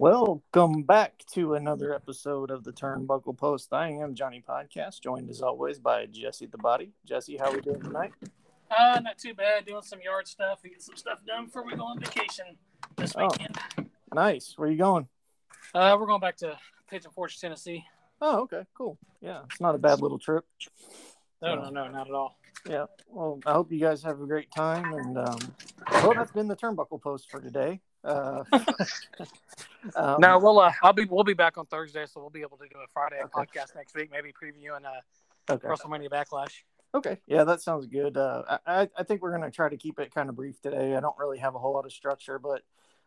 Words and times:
Welcome 0.00 0.82
back 0.84 1.24
to 1.32 1.54
another 1.54 1.92
episode 1.92 2.52
of 2.52 2.62
the 2.62 2.70
Turnbuckle 2.72 3.36
Post. 3.36 3.72
I 3.72 3.88
am 3.88 4.14
Johnny 4.14 4.40
Podcast, 4.48 5.00
joined 5.02 5.28
as 5.28 5.42
always 5.42 5.80
by 5.80 6.06
Jesse 6.06 6.46
the 6.46 6.56
Body. 6.56 6.92
Jesse, 7.04 7.36
how 7.36 7.46
are 7.46 7.54
we 7.54 7.60
doing 7.60 7.80
tonight? 7.82 8.12
Uh, 8.70 9.00
not 9.02 9.18
too 9.18 9.34
bad. 9.34 9.66
Doing 9.66 9.82
some 9.82 10.00
yard 10.00 10.28
stuff 10.28 10.62
to 10.62 10.68
get 10.68 10.80
some 10.82 10.94
stuff 10.96 11.18
done 11.26 11.46
before 11.46 11.64
we 11.66 11.74
go 11.74 11.82
on 11.82 11.98
vacation 11.98 12.44
this 12.96 13.12
Oh. 13.16 13.22
weekend. 13.26 13.58
Nice. 14.14 14.54
Where 14.56 14.70
you 14.70 14.78
going? 14.78 15.08
Uh, 15.74 15.96
we're 15.98 16.06
going 16.06 16.20
back 16.20 16.36
to 16.38 16.56
Pigeon 16.88 17.10
Forge, 17.10 17.40
Tennessee. 17.40 17.84
Oh, 18.20 18.42
okay, 18.42 18.66
cool. 18.74 18.98
Yeah, 19.20 19.42
it's 19.50 19.60
not 19.60 19.74
a 19.74 19.78
bad 19.78 20.00
little 20.00 20.20
trip. 20.20 20.44
No, 21.42 21.56
no, 21.56 21.70
no, 21.70 21.88
not 21.88 22.06
at 22.06 22.14
all. 22.14 22.38
Yeah. 22.68 22.86
Well, 23.08 23.40
I 23.46 23.52
hope 23.52 23.72
you 23.72 23.80
guys 23.80 24.04
have 24.04 24.20
a 24.20 24.26
great 24.26 24.52
time. 24.52 24.92
And 24.94 25.18
um, 25.18 25.38
well, 25.90 26.14
that's 26.14 26.30
been 26.32 26.46
the 26.46 26.56
Turnbuckle 26.56 27.02
Post 27.02 27.30
for 27.30 27.40
today. 27.40 27.80
Uh, 28.04 28.44
um, 29.96 30.20
no, 30.20 30.38
we'll 30.38 30.58
uh, 30.60 30.72
I'll 30.82 30.92
be 30.92 31.04
we'll 31.04 31.24
be 31.24 31.34
back 31.34 31.58
on 31.58 31.66
Thursday, 31.66 32.06
so 32.06 32.20
we'll 32.20 32.30
be 32.30 32.42
able 32.42 32.56
to 32.58 32.68
do 32.68 32.76
a 32.82 32.86
Friday 32.92 33.20
Okay. 33.24 33.30
podcast 33.32 33.74
next 33.74 33.94
week, 33.94 34.10
maybe 34.10 34.30
previewing 34.32 34.84
uh, 34.84 35.52
Okay. 35.52 35.66
WrestleMania 35.66 36.08
Backlash. 36.10 36.62
Okay. 36.94 37.18
Yeah, 37.26 37.44
that 37.44 37.60
sounds 37.60 37.86
good. 37.86 38.16
Uh, 38.16 38.58
I, 38.66 38.88
I- 38.96 39.02
think 39.02 39.20
we're 39.22 39.30
going 39.36 39.42
to 39.42 39.50
try 39.50 39.68
to 39.68 39.76
keep 39.76 39.98
it 39.98 40.14
kind 40.14 40.28
of 40.28 40.36
brief 40.36 40.60
today. 40.60 40.94
I 40.96 41.00
don't 41.00 41.16
really 41.18 41.38
have 41.38 41.54
a 41.54 41.58
whole 41.58 41.74
lot 41.74 41.84
of 41.84 41.92
structure, 41.92 42.38
but 42.38 42.62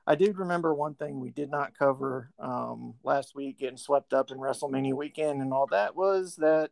I 0.07 0.15
did 0.15 0.37
remember 0.37 0.73
one 0.73 0.93
thing 0.95 1.19
we 1.19 1.29
did 1.29 1.49
not 1.51 1.77
cover 1.77 2.31
um, 2.39 2.95
last 3.03 3.35
week, 3.35 3.59
getting 3.59 3.77
swept 3.77 4.13
up 4.13 4.29
in 4.31 4.37
WrestleMania 4.37 4.93
weekend 4.93 5.41
and 5.41 5.51
all 5.53 5.67
that 5.67 5.95
was 5.95 6.35
that 6.37 6.71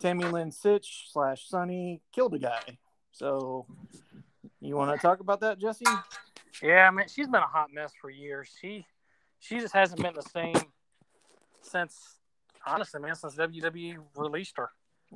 Tammy 0.00 0.24
Lynn 0.24 0.50
Sytch 0.50 1.10
slash 1.12 1.48
Sunny 1.48 2.00
killed 2.12 2.34
a 2.34 2.38
guy. 2.38 2.78
So 3.12 3.66
you 4.60 4.76
want 4.76 4.92
to 4.98 5.04
talk 5.04 5.20
about 5.20 5.40
that, 5.40 5.58
Jesse? 5.58 5.84
Yeah, 6.62 6.90
man, 6.90 7.08
she's 7.08 7.26
been 7.28 7.42
a 7.42 7.46
hot 7.46 7.68
mess 7.72 7.92
for 8.00 8.10
years. 8.10 8.50
She 8.60 8.86
she 9.38 9.58
just 9.58 9.74
hasn't 9.74 10.00
been 10.02 10.14
the 10.14 10.22
same 10.22 10.54
since 11.62 12.18
honestly, 12.66 13.00
man, 13.00 13.14
since 13.14 13.34
WWE 13.36 13.98
released 14.16 14.54
her. 14.56 14.70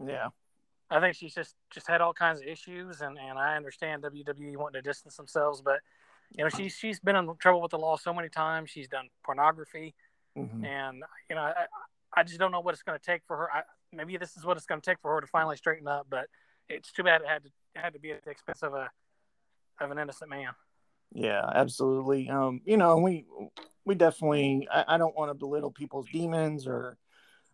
Yeah. 0.07 0.29
I 0.91 0.99
think 1.01 1.15
she's 1.17 1.35
just 1.35 1.55
just 1.71 1.87
had 1.87 2.01
all 2.01 2.13
kinds 2.13 2.41
of 2.41 2.47
issues, 2.47 3.01
and, 3.01 3.17
and 3.19 3.39
I 3.39 3.57
understand 3.57 4.03
WWE 4.03 4.57
wanting 4.57 4.83
to 4.83 4.89
distance 4.89 5.17
themselves, 5.17 5.63
but 5.63 5.81
you 6.37 6.43
know 6.45 6.51
she's 6.51 6.75
she's 6.75 6.99
been 6.99 7.17
in 7.17 7.29
trouble 7.39 7.61
with 7.63 7.71
the 7.71 7.79
law 7.79 7.97
so 7.97 8.13
many 8.13 8.29
times. 8.29 8.71
She's 8.71 8.89
done 8.89 9.09
pornography, 9.25 9.95
Mhm. 10.37 10.65
and 10.65 11.03
you 11.29 11.37
know 11.37 11.43
I 11.43 11.67
I 12.17 12.25
just 12.25 12.41
don't 12.41 12.51
know 12.51 12.59
what 12.61 12.75
it's 12.75 12.83
going 12.83 12.99
to 12.99 13.05
take 13.05 13.23
for 13.27 13.37
her. 13.37 13.53
I, 13.53 13.63
maybe 13.93 14.17
this 14.17 14.37
is 14.37 14.45
what 14.45 14.57
it's 14.57 14.67
going 14.67 14.81
to 14.81 14.85
take 14.85 14.99
for 15.01 15.15
her 15.15 15.21
to 15.21 15.27
finally 15.29 15.57
straighten 15.57 15.87
up, 15.87 16.09
but 16.11 16.27
it's 16.69 16.91
too 16.91 17.05
bad 17.05 17.21
it 17.23 17.29
had 17.29 17.45
to 17.45 17.51
it 17.77 17.81
had 17.81 17.93
to 17.93 18.01
be 18.01 18.11
at 18.11 18.25
the 18.25 18.31
expense 18.31 18.63
of 18.65 18.75
a 18.75 18.91
of 19.81 19.93
an 19.93 19.99
innocent 19.99 20.29
man. 20.29 20.51
Yeah, 21.13 21.45
absolutely. 21.55 22.29
Um, 22.29 22.61
you 22.65 22.77
know, 22.77 22.99
we 22.99 23.27
we 23.85 23.95
definitely 23.95 24.69
I, 24.73 24.85
I 24.95 24.99
don't 24.99 25.17
want 25.17 25.31
to 25.31 25.35
belittle 25.35 25.71
people's 25.71 26.07
demons 26.13 26.67
or 26.67 26.97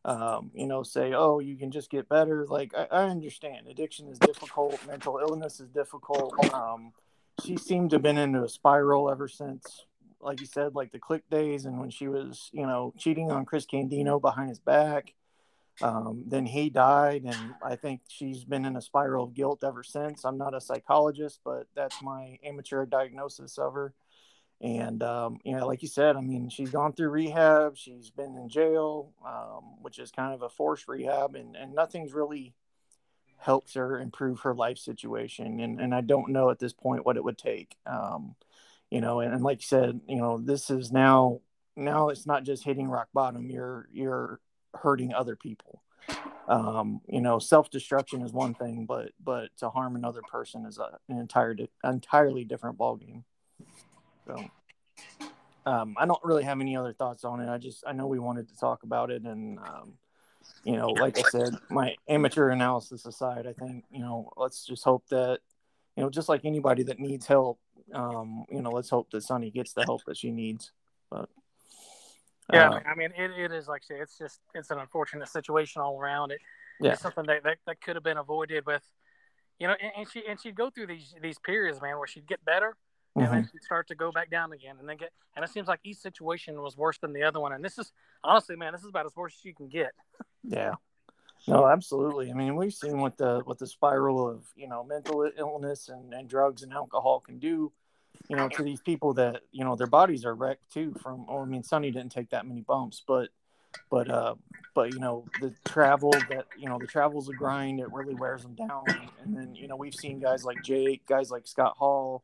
um, 0.04 0.52
you 0.54 0.68
know, 0.68 0.84
say, 0.84 1.14
oh, 1.14 1.40
you 1.40 1.56
can 1.56 1.72
just 1.72 1.90
get 1.90 2.08
better. 2.08 2.46
Like 2.46 2.72
I, 2.76 2.86
I 2.90 3.02
understand 3.08 3.66
addiction 3.66 4.08
is 4.08 4.18
difficult, 4.18 4.78
mental 4.86 5.18
illness 5.18 5.58
is 5.58 5.68
difficult. 5.70 6.32
Um, 6.54 6.92
she 7.44 7.56
seemed 7.56 7.90
to 7.90 7.96
have 7.96 8.02
been 8.02 8.16
into 8.16 8.44
a 8.44 8.48
spiral 8.48 9.10
ever 9.10 9.26
since, 9.26 9.84
like 10.20 10.40
you 10.40 10.46
said, 10.46 10.74
like 10.74 10.92
the 10.92 11.00
Kliq 11.00 11.22
days 11.30 11.64
and 11.64 11.80
when 11.80 11.90
she 11.90 12.06
was, 12.06 12.50
you 12.52 12.66
know, 12.66 12.94
cheating 12.96 13.32
on 13.32 13.44
Chris 13.44 13.66
Candido 13.66 14.20
behind 14.20 14.48
his 14.48 14.60
back. 14.60 15.12
Um, 15.82 16.24
then 16.26 16.46
he 16.46 16.70
died, 16.70 17.24
and 17.24 17.54
I 17.62 17.76
think 17.76 18.00
she's 18.08 18.44
been 18.44 18.64
in 18.64 18.76
a 18.76 18.80
spiral 18.80 19.24
of 19.24 19.34
guilt 19.34 19.62
ever 19.62 19.82
since. 19.82 20.24
I'm 20.24 20.38
not 20.38 20.54
a 20.54 20.60
psychologist, 20.60 21.40
but 21.44 21.66
that's 21.74 22.02
my 22.02 22.38
amateur 22.42 22.86
diagnosis 22.86 23.58
of 23.58 23.74
her. 23.74 23.94
And 24.60 25.02
um, 25.02 25.38
you 25.44 25.54
know, 25.54 25.66
like 25.66 25.82
you 25.82 25.88
said, 25.88 26.16
I 26.16 26.22
mean, 26.22 26.48
she's 26.48 26.70
gone 26.70 26.94
through 26.94 27.10
rehab. 27.10 27.76
She's 27.76 28.10
been 28.10 28.36
in 28.36 28.48
jail, 28.48 29.12
um, 29.24 29.82
which 29.82 29.98
is 29.98 30.10
kind 30.10 30.32
of 30.32 30.40
a 30.40 30.48
forced 30.48 30.88
rehab, 30.88 31.34
and, 31.34 31.54
and 31.56 31.74
nothing's 31.74 32.14
really 32.14 32.54
helps 33.38 33.74
her 33.74 34.00
improve 34.00 34.40
her 34.40 34.54
life 34.54 34.78
situation. 34.78 35.60
And 35.60 35.78
and 35.78 35.94
I 35.94 36.00
don't 36.00 36.30
know 36.30 36.48
at 36.48 36.58
this 36.58 36.72
point 36.72 37.04
what 37.04 37.18
it 37.18 37.24
would 37.24 37.36
take. 37.36 37.76
Um, 37.84 38.34
you 38.90 39.02
know, 39.02 39.20
and, 39.20 39.34
and 39.34 39.42
like 39.42 39.58
you 39.58 39.66
said, 39.66 40.00
you 40.08 40.16
know, 40.16 40.38
this 40.38 40.70
is 40.70 40.90
now 40.90 41.40
now 41.76 42.08
it's 42.08 42.26
not 42.26 42.44
just 42.44 42.64
hitting 42.64 42.88
rock 42.88 43.08
bottom. 43.12 43.50
You're 43.50 43.88
you're 43.92 44.40
hurting 44.76 45.14
other 45.14 45.36
people. 45.36 45.82
Um, 46.48 47.00
you 47.08 47.20
know, 47.20 47.38
self 47.38 47.70
destruction 47.70 48.22
is 48.22 48.32
one 48.32 48.54
thing, 48.54 48.86
but 48.86 49.10
but 49.22 49.48
to 49.58 49.68
harm 49.68 49.96
another 49.96 50.22
person 50.22 50.64
is 50.64 50.78
a, 50.78 50.98
an 51.08 51.18
entire 51.18 51.56
entirely 51.84 52.44
different 52.44 52.78
ballgame. 52.78 53.24
So, 54.26 54.44
um, 55.66 55.96
I 55.98 56.06
don't 56.06 56.24
really 56.24 56.44
have 56.44 56.60
any 56.60 56.76
other 56.76 56.92
thoughts 56.92 57.24
on 57.24 57.40
it. 57.40 57.48
I 57.48 57.58
just 57.58 57.84
I 57.86 57.92
know 57.92 58.06
we 58.06 58.20
wanted 58.20 58.48
to 58.48 58.56
talk 58.56 58.84
about 58.84 59.10
it, 59.10 59.22
and 59.22 59.58
um, 59.58 59.94
you 60.62 60.76
know, 60.76 60.88
like 60.88 61.18
I 61.18 61.22
said, 61.22 61.54
my 61.68 61.96
amateur 62.08 62.50
analysis 62.50 63.06
aside, 63.06 63.46
I 63.46 63.52
think 63.52 63.84
you 63.90 64.00
know, 64.00 64.30
let's 64.36 64.64
just 64.64 64.84
hope 64.84 65.08
that 65.08 65.40
you 65.96 66.02
know, 66.02 66.10
just 66.10 66.28
like 66.28 66.44
anybody 66.44 66.82
that 66.84 67.00
needs 67.00 67.26
help, 67.26 67.58
um, 67.92 68.44
you 68.50 68.60
know, 68.60 68.70
let's 68.70 68.90
hope 68.90 69.10
that 69.10 69.22
Sunny 69.22 69.50
gets 69.50 69.72
the 69.72 69.84
help 69.84 70.04
that 70.06 70.16
she 70.16 70.30
needs. 70.30 70.72
But 71.10 71.28
Yeah, 72.52 72.70
uh, 72.70 72.80
I 72.86 72.94
mean 72.94 73.10
it, 73.16 73.30
it 73.32 73.52
is 73.52 73.68
like 73.68 73.82
it's 73.88 74.18
just 74.18 74.40
it's 74.54 74.70
an 74.70 74.78
unfortunate 74.78 75.28
situation 75.28 75.82
all 75.82 75.98
around. 75.98 76.30
It 76.32 76.40
Yeah. 76.80 76.92
it's 76.92 77.02
something 77.02 77.26
that, 77.26 77.42
that, 77.44 77.58
that 77.66 77.80
could 77.80 77.96
have 77.96 78.04
been 78.04 78.18
avoided 78.18 78.66
with 78.66 78.82
you 79.58 79.66
know, 79.66 79.74
and, 79.80 79.92
and 79.98 80.10
she 80.10 80.22
and 80.28 80.40
she'd 80.40 80.54
go 80.54 80.70
through 80.70 80.86
these 80.88 81.14
these 81.20 81.38
periods, 81.38 81.80
man, 81.80 81.98
where 81.98 82.06
she'd 82.06 82.26
get 82.26 82.44
better 82.44 82.76
and 83.16 83.26
mhm. 83.26 83.30
then 83.30 83.48
she'd 83.50 83.62
start 83.62 83.88
to 83.88 83.94
go 83.94 84.12
back 84.12 84.30
down 84.30 84.52
again 84.52 84.76
and 84.78 84.88
then 84.88 84.96
get 84.96 85.10
and 85.34 85.44
it 85.44 85.50
seems 85.50 85.68
like 85.68 85.80
each 85.84 85.98
situation 85.98 86.60
was 86.60 86.76
worse 86.76 86.98
than 86.98 87.12
the 87.12 87.22
other 87.22 87.40
one. 87.40 87.52
And 87.52 87.64
this 87.64 87.78
is 87.78 87.92
honestly, 88.22 88.56
man, 88.56 88.72
this 88.72 88.82
is 88.82 88.88
about 88.88 89.06
as 89.06 89.16
worse 89.16 89.34
as 89.38 89.44
you 89.44 89.54
can 89.54 89.68
get. 89.68 89.92
Yeah. 90.44 90.74
No, 91.48 91.68
absolutely. 91.68 92.30
I 92.30 92.34
mean, 92.34 92.56
we've 92.56 92.72
seen 92.72 92.98
what 92.98 93.18
the 93.18 93.40
what 93.44 93.58
the 93.58 93.66
spiral 93.66 94.28
of 94.28 94.46
you 94.56 94.66
know 94.66 94.82
mental 94.82 95.30
illness 95.38 95.88
and, 95.88 96.12
and 96.12 96.28
drugs 96.28 96.62
and 96.62 96.72
alcohol 96.72 97.20
can 97.20 97.38
do, 97.38 97.72
you 98.28 98.36
know, 98.36 98.48
to 98.48 98.62
these 98.62 98.80
people 98.80 99.14
that 99.14 99.42
you 99.52 99.64
know 99.64 99.76
their 99.76 99.86
bodies 99.86 100.24
are 100.24 100.34
wrecked 100.34 100.72
too. 100.72 100.94
From, 101.02 101.26
oh, 101.28 101.42
I 101.42 101.44
mean, 101.44 101.62
Sunny 101.62 101.90
didn't 101.90 102.12
take 102.12 102.30
that 102.30 102.46
many 102.46 102.60
bumps, 102.60 103.02
but 103.06 103.30
but 103.90 104.10
uh, 104.10 104.34
but 104.74 104.92
you 104.92 105.00
know 105.00 105.24
the 105.40 105.54
travel 105.64 106.10
that 106.30 106.46
you 106.58 106.68
know 106.68 106.78
the 106.78 106.86
travel's 106.86 107.28
a 107.28 107.32
grind. 107.32 107.80
It 107.80 107.92
really 107.92 108.14
wears 108.14 108.42
them 108.42 108.54
down. 108.54 108.84
And 109.22 109.36
then 109.36 109.54
you 109.54 109.68
know 109.68 109.76
we've 109.76 109.94
seen 109.94 110.18
guys 110.18 110.44
like 110.44 110.62
Jake, 110.62 111.06
guys 111.06 111.30
like 111.30 111.46
Scott 111.46 111.76
Hall, 111.76 112.22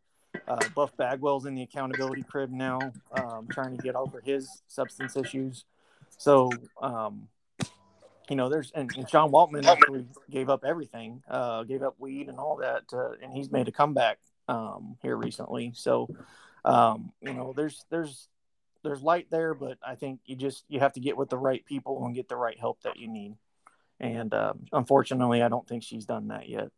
uh, 0.48 0.58
Buff 0.75 0.97
Bagwell's 0.97 1.47
in 1.47 1.54
the 1.54 1.62
accountability 1.62 2.22
crib 2.22 2.50
now, 2.50 2.80
um, 3.12 3.48
trying 3.50 3.76
to 3.76 3.82
get 3.82 3.94
over 3.94 4.20
his 4.20 4.62
substance 4.69 5.16
issues. 5.16 5.64
So 6.19 6.50
um, 6.80 7.28
you 8.28 8.36
know, 8.36 8.48
there's 8.48 8.70
and, 8.74 8.91
and 8.97 9.09
Sean 9.09 9.30
Waltman 9.30 9.64
actually 9.66 10.06
gave 10.30 10.48
up 10.48 10.64
everything, 10.64 11.22
uh, 11.28 11.64
gave 11.64 11.82
up 11.82 11.97
weed 11.98 12.28
and 12.28 12.38
all 12.38 12.56
that, 12.56 12.84
uh, 12.92 13.12
and 13.22 13.32
he's 13.32 13.50
made 13.50 13.69
a 13.69 13.72
comeback 13.72 14.19
um, 14.48 14.97
here 15.03 15.16
recently. 15.16 15.72
So, 15.75 16.08
um, 16.64 17.12
you 17.20 17.32
know, 17.32 17.53
there's 17.56 17.84
there's 17.91 18.28
there's 18.82 19.03
light 19.03 19.28
there, 19.30 19.54
but 19.54 19.78
I 19.86 19.94
think 19.94 20.20
you 20.26 20.36
just 20.36 20.64
you 20.69 20.80
have 20.80 20.92
to 20.94 21.00
get 21.00 21.16
with 21.16 21.30
the 21.30 21.38
right 21.38 21.64
people 21.64 22.04
and 22.04 22.14
get 22.14 22.28
the 22.28 22.36
right 22.36 22.58
help 22.58 22.82
that 22.82 22.97
you 22.97 23.08
need. 23.08 23.36
And 24.00 24.34
um, 24.34 24.64
unfortunately, 24.72 25.42
I 25.42 25.48
don't 25.48 25.66
think 25.66 25.84
she's 25.84 26.06
done 26.06 26.28
that 26.28 26.48
yet. 26.48 26.70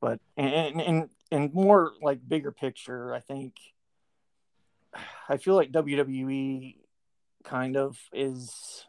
But 0.00 0.20
and 0.36 0.80
and 0.80 1.08
and 1.30 1.54
more 1.54 1.92
like 2.00 2.20
bigger 2.26 2.52
picture, 2.52 3.14
I 3.14 3.20
think 3.20 3.54
I 5.28 5.36
feel 5.38 5.54
like 5.54 5.72
WWE 5.72 6.76
kind 7.44 7.76
of 7.76 7.98
is 8.12 8.84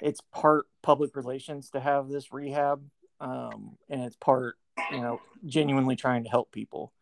it's 0.00 0.20
part 0.32 0.66
public 0.82 1.16
relations 1.16 1.70
to 1.70 1.80
have 1.80 2.08
this 2.08 2.32
rehab 2.32 2.82
um, 3.20 3.76
and 3.88 4.02
it's 4.02 4.16
part 4.16 4.56
you 4.92 5.00
know 5.00 5.20
genuinely 5.44 5.96
trying 5.96 6.24
to 6.24 6.30
help 6.30 6.52
people. 6.52 6.92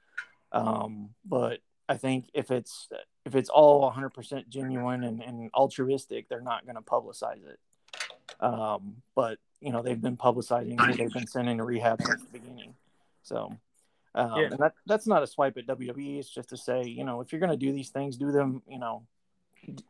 Um, 0.52 1.10
but 1.24 1.58
i 1.88 1.96
think 1.96 2.30
if 2.32 2.50
it's 2.50 2.88
if 3.26 3.34
it's 3.34 3.48
all 3.50 3.90
100% 3.90 4.48
genuine 4.48 5.02
and, 5.04 5.22
and 5.22 5.50
altruistic 5.52 6.28
they're 6.28 6.40
not 6.40 6.64
going 6.64 6.76
to 6.76 6.82
publicize 6.82 7.44
it. 7.46 7.58
Um, 8.40 9.02
but 9.14 9.38
you 9.60 9.72
know 9.72 9.82
they've 9.82 10.00
been 10.00 10.16
publicizing 10.16 10.80
who 10.80 10.94
they've 10.94 11.12
been 11.12 11.26
sending 11.26 11.58
to 11.58 11.64
rehab 11.64 12.00
since 12.02 12.22
the 12.22 12.38
beginning. 12.38 12.74
So 13.22 13.56
um, 14.14 14.30
Yeah. 14.40 14.48
and 14.52 14.58
that, 14.60 14.74
that's 14.86 15.06
not 15.06 15.22
a 15.22 15.26
swipe 15.26 15.56
at 15.56 15.66
wwe 15.66 16.18
it's 16.20 16.28
just 16.30 16.50
to 16.50 16.56
say 16.56 16.84
you 16.84 17.04
know 17.04 17.20
if 17.20 17.32
you're 17.32 17.40
going 17.40 17.50
to 17.50 17.56
do 17.66 17.72
these 17.72 17.90
things 17.90 18.16
do 18.16 18.30
them 18.30 18.62
you 18.68 18.78
know 18.78 19.06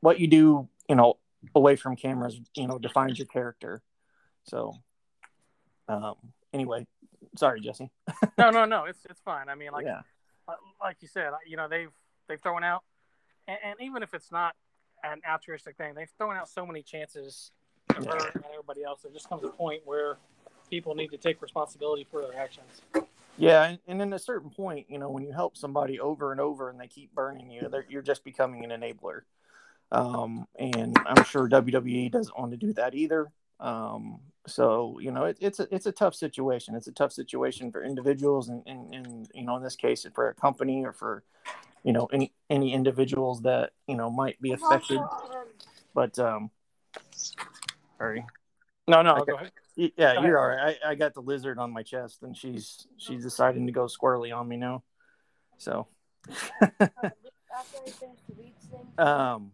what 0.01 0.19
you 0.21 0.27
do 0.29 0.69
you 0.89 0.95
know 0.97 1.19
away 1.55 1.77
from 1.77 1.95
cameras 1.97 2.41
you 2.57 2.67
know 2.67 2.79
defines 2.79 3.19
your 3.19 3.27
character. 3.27 3.83
So 4.45 4.73
um 5.89 6.15
anyway 6.53 6.87
sorry 7.37 7.61
jesse 7.61 7.91
No, 8.39 8.51
no, 8.51 8.65
no, 8.65 8.85
it's 8.85 9.05
it's 9.09 9.21
fine. 9.21 9.49
I 9.49 9.55
mean, 9.55 9.73
like 9.73 9.87
yeah 9.87 10.03
like 10.81 10.97
you 11.01 11.09
said, 11.09 11.31
you 11.47 11.57
know, 11.57 11.69
they've 11.69 11.91
they've 12.29 12.41
thrown 12.41 12.65
out, 12.65 12.83
and, 13.49 13.59
and 13.65 13.75
even 13.81 14.03
if 14.03 14.15
it's 14.15 14.31
not 14.31 14.55
an 15.03 15.21
altruistic 15.29 15.77
thing, 15.77 15.95
they've 15.95 16.11
thrown 16.19 16.37
out 16.37 16.49
so 16.49 16.67
many 16.67 16.83
chances 16.83 17.51
of 17.97 18.05
her 18.07 18.31
and 18.35 18.45
everybody 18.53 18.83
else. 18.83 19.03
There 19.03 19.13
just 19.13 19.29
comes 19.29 19.45
a 19.45 19.49
point 19.49 19.83
where 19.85 20.17
people 20.71 20.95
need 20.95 21.11
to 21.11 21.19
take 21.19 21.43
responsibility 21.43 22.07
for 22.11 22.23
their 22.23 22.37
actions. 22.37 22.83
Yeah, 23.37 23.65
and, 23.65 23.79
and 23.89 24.01
in 24.01 24.13
a 24.13 24.19
certain 24.19 24.51
point, 24.51 24.87
you 24.89 24.99
know, 24.99 25.11
when 25.11 25.25
you 25.25 25.33
help 25.33 25.57
somebody 25.57 25.99
over 25.99 26.31
and 26.31 26.41
over 26.41 26.71
and 26.71 26.79
they 26.79 26.87
keep 26.87 27.13
burning 27.15 27.51
you, 27.51 27.69
you're 27.89 28.03
just 28.03 28.25
becoming 28.25 28.65
an 28.65 28.71
enabler. 28.71 29.23
Um, 29.91 30.47
and 30.59 30.97
I'm 31.05 31.25
sure 31.25 31.49
WWE 31.49 32.11
doesn't 32.11 32.39
want 32.39 32.53
to 32.53 32.57
do 32.57 32.73
that 32.75 32.95
either. 32.95 33.31
Um, 33.65 34.21
so 34.47 34.99
you 35.01 35.11
know, 35.11 35.25
it, 35.25 35.39
it's 35.41 35.59
a 35.59 35.75
it's 35.75 35.87
a 35.87 35.93
tough 35.93 36.15
situation. 36.15 36.75
It's 36.75 36.87
a 36.87 36.93
tough 36.93 37.13
situation 37.13 37.73
for 37.73 37.83
individuals, 37.83 38.51
and, 38.51 38.63
and, 38.67 38.95
and 38.95 39.29
you 39.33 39.43
know, 39.43 39.57
in 39.57 39.63
this 39.63 39.75
case, 39.75 40.07
for 40.15 40.29
a 40.29 40.35
company 40.35 40.85
or 40.85 40.93
for 40.93 41.25
you 41.83 41.95
know 41.95 42.07
any 42.13 42.31
any 42.51 42.75
individuals 42.75 43.41
that 43.43 43.71
you 43.89 43.97
know 43.97 44.11
might 44.11 44.39
be 44.43 44.53
affected. 44.53 45.01
But 45.95 46.19
um, 46.19 46.51
sorry. 47.99 48.27
No, 48.87 49.01
no, 49.01 49.25
go 49.25 49.37
ahead. 49.37 49.53
Yeah, 49.77 50.21
you're 50.21 50.39
all 50.39 50.49
right. 50.49 50.77
I, 50.85 50.91
I 50.91 50.95
got 50.95 51.15
the 51.15 51.23
lizard 51.23 51.59
on 51.59 51.73
my 51.73 51.83
chest, 51.83 52.23
and 52.23 52.37
she's 52.37 52.87
she's 52.99 53.23
deciding 53.23 53.65
to 53.67 53.73
go 53.73 53.87
squirrely 53.87 54.37
on 54.37 54.47
me 54.47 54.59
now. 54.59 54.85
So. 55.57 55.87
um, 58.99 59.53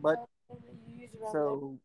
but 0.00 0.16
so 1.32 1.78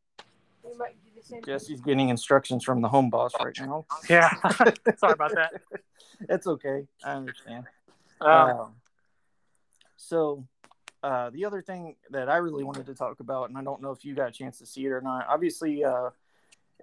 Jesse's 1.45 1.81
getting 1.81 2.10
instructions 2.10 2.63
from 2.63 2.81
the 2.81 2.89
home 2.89 3.10
boss 3.10 3.31
right 3.44 3.57
now. 3.60 3.86
Yeah, 4.10 4.33
sorry 4.98 5.13
about 5.13 5.33
that. 5.36 5.62
it's 6.30 6.48
okay. 6.48 6.86
I 7.04 7.13
understand. 7.13 7.65
Um, 8.21 8.30
Um, 8.31 8.75
so 9.98 10.45
uh, 11.01 11.30
the 11.31 11.45
other 11.45 11.62
thing 11.62 11.95
that 12.12 12.30
I 12.30 12.38
really 12.38 12.63
wanted 12.63 12.86
to 12.88 12.95
talk 12.95 13.19
about, 13.19 13.50
and 13.50 13.57
I 13.57 13.63
don't 13.63 13.81
know 13.81 13.92
if 13.92 14.06
you 14.06 14.15
got 14.15 14.30
a 14.30 14.31
chance 14.31 14.57
to 14.60 14.65
see 14.65 14.86
it 14.86 14.92
or 14.92 15.01
not. 15.01 15.27
Obviously, 15.27 15.83
uh, 15.83 16.10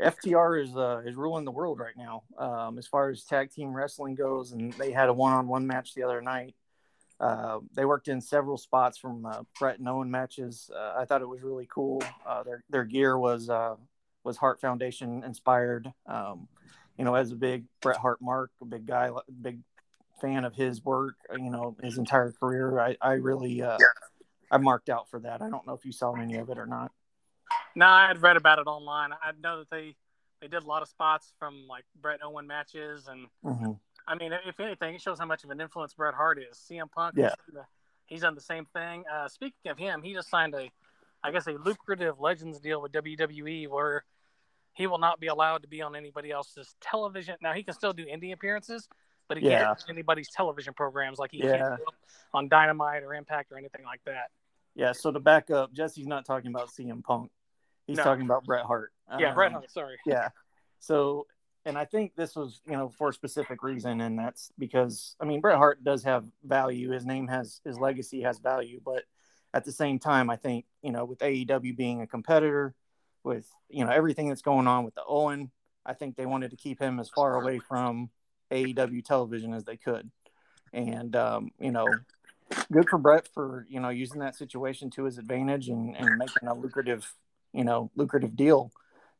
FTR 0.01 0.63
is 0.63 0.77
uh, 0.77 1.03
is 1.05 1.17
ruling 1.17 1.45
the 1.45 1.51
world 1.51 1.79
right 1.79 1.97
now 1.97 2.23
um, 2.39 2.79
as 2.79 2.87
far 2.87 3.11
as 3.11 3.25
tag 3.25 3.51
team 3.51 3.75
wrestling 3.75 4.15
goes, 4.15 4.53
and 4.53 4.73
they 4.75 4.93
had 4.93 5.09
a 5.09 5.13
one 5.13 5.33
on 5.33 5.49
one 5.49 5.67
match 5.67 5.95
the 5.95 6.03
other 6.03 6.21
night. 6.23 6.55
Uh, 7.21 7.59
they 7.75 7.85
worked 7.85 8.09
in 8.09 8.21
several 8.21 8.57
spots 8.57 8.97
from 8.97 9.27
uh, 9.27 9.43
Bret 9.59 9.79
and 9.79 9.89
Owen 9.89 10.11
matches. 10.11 10.71
Uh, 10.75 10.95
I 10.97 11.05
thought 11.05 11.21
it 11.21 11.29
was 11.29 11.43
really 11.43 11.69
cool. 11.73 12.03
Uh, 12.27 12.43
their 12.43 12.65
their 12.71 12.85
gear 12.85 13.19
was 13.19 13.51
uh, 13.51 13.77
was 14.25 14.39
Hart 14.39 14.61
Foundation 14.61 15.23
inspired. 15.23 15.93
Um, 16.07 16.49
you 16.97 17.05
know, 17.05 17.15
as 17.15 17.33
a 17.33 17.37
big 17.37 17.65
Bret 17.83 17.99
Hart 17.99 18.23
mark, 18.23 18.51
a 18.63 18.65
big 18.65 18.87
guy, 18.87 19.11
big 19.43 19.61
fan 20.21 20.45
of 20.45 20.55
his 20.55 20.83
work. 20.85 21.15
You 21.31 21.51
know, 21.51 21.77
his 21.83 21.99
entire 21.99 22.33
career. 22.33 22.81
I 22.81 22.97
I 23.03 23.13
really 23.13 23.61
uh, 23.61 23.79
I 24.51 24.57
marked 24.57 24.89
out 24.89 25.11
for 25.11 25.21
that. 25.21 25.43
I 25.43 25.51
don't 25.51 25.67
know 25.67 25.75
if 25.75 25.85
you 25.85 25.93
saw 25.93 26.15
any 26.15 26.37
of 26.37 26.49
it 26.49 26.57
or 26.59 26.67
not. 26.67 26.91
No, 27.75 27.87
I 27.87 28.07
had 28.07 28.23
read 28.23 28.37
about 28.37 28.59
it 28.59 28.67
online. 28.67 29.13
I 29.13 29.33
know 29.43 29.59
that 29.59 29.71
they 29.71 29.95
they 30.41 30.49
did 30.49 30.63
a 30.63 30.67
lot 30.67 30.81
of 30.81 30.89
spots 30.89 31.35
from 31.39 31.67
like 31.69 31.85
Bret 32.01 32.21
Owen 32.25 32.47
matches, 32.47 33.09
and 33.09 33.29
Mhm. 33.45 33.79
I 34.11 34.17
mean, 34.17 34.33
if 34.33 34.59
anything, 34.59 34.97
it 34.97 35.01
shows 35.01 35.19
how 35.21 35.27
much 35.27 35.45
of 35.45 35.51
an 35.51 35.61
influence 35.61 35.95
Bret 35.95 36.15
Hart 36.15 36.39
is. 36.39 36.57
CM 36.59 36.91
Punk, 36.91 37.15
Yeah. 37.17 37.29
he's, 37.29 37.37
done 37.37 37.55
the, 37.55 37.65
he's 38.07 38.21
done 38.23 38.35
the 38.35 38.41
same 38.41 38.67
thing. 38.75 39.05
Uh, 39.13 39.29
speaking 39.29 39.71
of 39.71 39.79
him, 39.79 40.03
he 40.03 40.13
just 40.15 40.29
signed 40.29 40.55
a, 40.55 40.69
I 41.23 41.31
guess, 41.31 41.47
a 41.47 41.53
lucrative 41.53 42.19
Legends 42.19 42.59
deal 42.59 42.83
with 42.83 42.91
WWE 42.93 43.69
where 43.69 44.05
he 44.73 44.87
will 44.89 44.99
not 44.99 45.21
be 45.21 45.29
allowed 45.29 45.63
to 45.63 45.69
be 45.69 45.81
on 45.83 45.95
anybody 45.95 46.31
else's 46.33 46.75
television. 46.81 47.37
Now 47.41 47.53
he 47.53 47.63
can 47.63 47.73
still 47.75 47.93
do 47.93 48.05
indie 48.05 48.33
appearances, 48.33 48.89
but 49.29 49.39
he 49.39 49.49
Yeah. 49.49 49.65
can't 49.67 49.79
do 49.79 49.93
anybody's 49.93 50.29
television 50.29 50.75
programs 50.75 51.19
like 51.19 51.31
he 51.31 51.39
Yeah. 51.39 51.59
can't 51.59 51.81
on 52.35 52.49
Dynamite 52.49 53.03
or 53.05 53.15
Impact 53.15 53.53
or 53.53 53.59
anything 53.59 53.85
like 53.85 54.03
that. 54.07 54.31
Yeah. 54.75 54.93
So 54.93 55.13
to 55.13 55.21
back 55.21 55.51
up, 55.51 55.73
Jesse's 55.73 56.07
not 56.09 56.25
talking 56.25 56.51
about 56.53 56.69
CM 56.71 57.03
Punk. 57.03 57.31
He's 57.87 57.97
No. 57.99 58.05
talking 58.05 58.25
about 58.25 58.45
Bret 58.45 58.65
Hart. 58.65 58.93
Yeah, 59.19 59.29
Um, 59.31 59.35
Bret 59.35 59.53
Hart. 59.53 59.71
Sorry. 59.71 59.99
yeah 60.05 60.31
so 60.79 61.27
and 61.65 61.77
i 61.77 61.85
think 61.85 62.15
this 62.15 62.35
was 62.35 62.61
you 62.67 62.73
know 62.73 62.89
for 62.89 63.11
a 63.11 63.15
specific 63.15 63.63
reason 63.63 64.01
and 64.01 64.19
that's 64.19 64.51
because 64.59 65.17
i 65.21 65.25
mean 65.25 65.41
bret 65.41 65.57
hart 65.57 65.83
does 65.85 66.05
have 66.05 66.25
value. 66.45 66.91
His 66.91 67.07
name 67.07 67.29
has 67.29 67.61
his 67.65 67.79
legacy 67.79 68.23
has 68.23 68.39
value. 68.39 68.81
But 68.85 69.05
at 69.53 69.65
the 69.65 69.73
same 69.73 69.99
time 69.99 70.31
i 70.31 70.37
think 70.37 70.65
you 70.83 70.93
know 70.93 71.05
with 71.05 71.19
aew 71.19 71.77
being 71.77 72.03
a 72.03 72.07
competitor 72.07 72.75
with 73.25 73.47
you 73.69 73.85
know 73.85 73.91
everything 73.91 74.29
that's 74.29 74.43
going 74.43 74.67
on 74.67 74.85
with 74.85 74.95
the 74.95 75.03
owen 75.07 75.51
i 75.85 75.93
think 75.93 76.17
they 76.17 76.27
wanted 76.27 76.51
to 76.51 76.57
keep 76.57 76.81
him 76.81 77.01
as 77.01 77.09
far 77.09 77.41
away 77.41 77.59
from 77.59 78.11
aew 78.51 79.05
television 79.05 79.55
as 79.55 79.65
they 79.65 79.77
could. 79.77 80.11
And 80.73 81.17
um, 81.17 81.51
you 81.59 81.73
know 81.73 81.87
good 82.73 82.89
for 82.89 82.99
bret 82.99 83.29
for 83.33 83.67
you 83.69 83.81
know 83.81 83.89
using 83.89 84.21
that 84.21 84.37
situation 84.37 84.91
to 84.91 85.05
his 85.05 85.19
advantage 85.19 85.69
and, 85.69 85.97
and 85.97 86.17
making 86.17 86.49
a 86.49 86.55
lucrative 86.55 87.13
you 87.53 87.65
know 87.65 87.91
lucrative 87.97 88.37
deal 88.37 88.71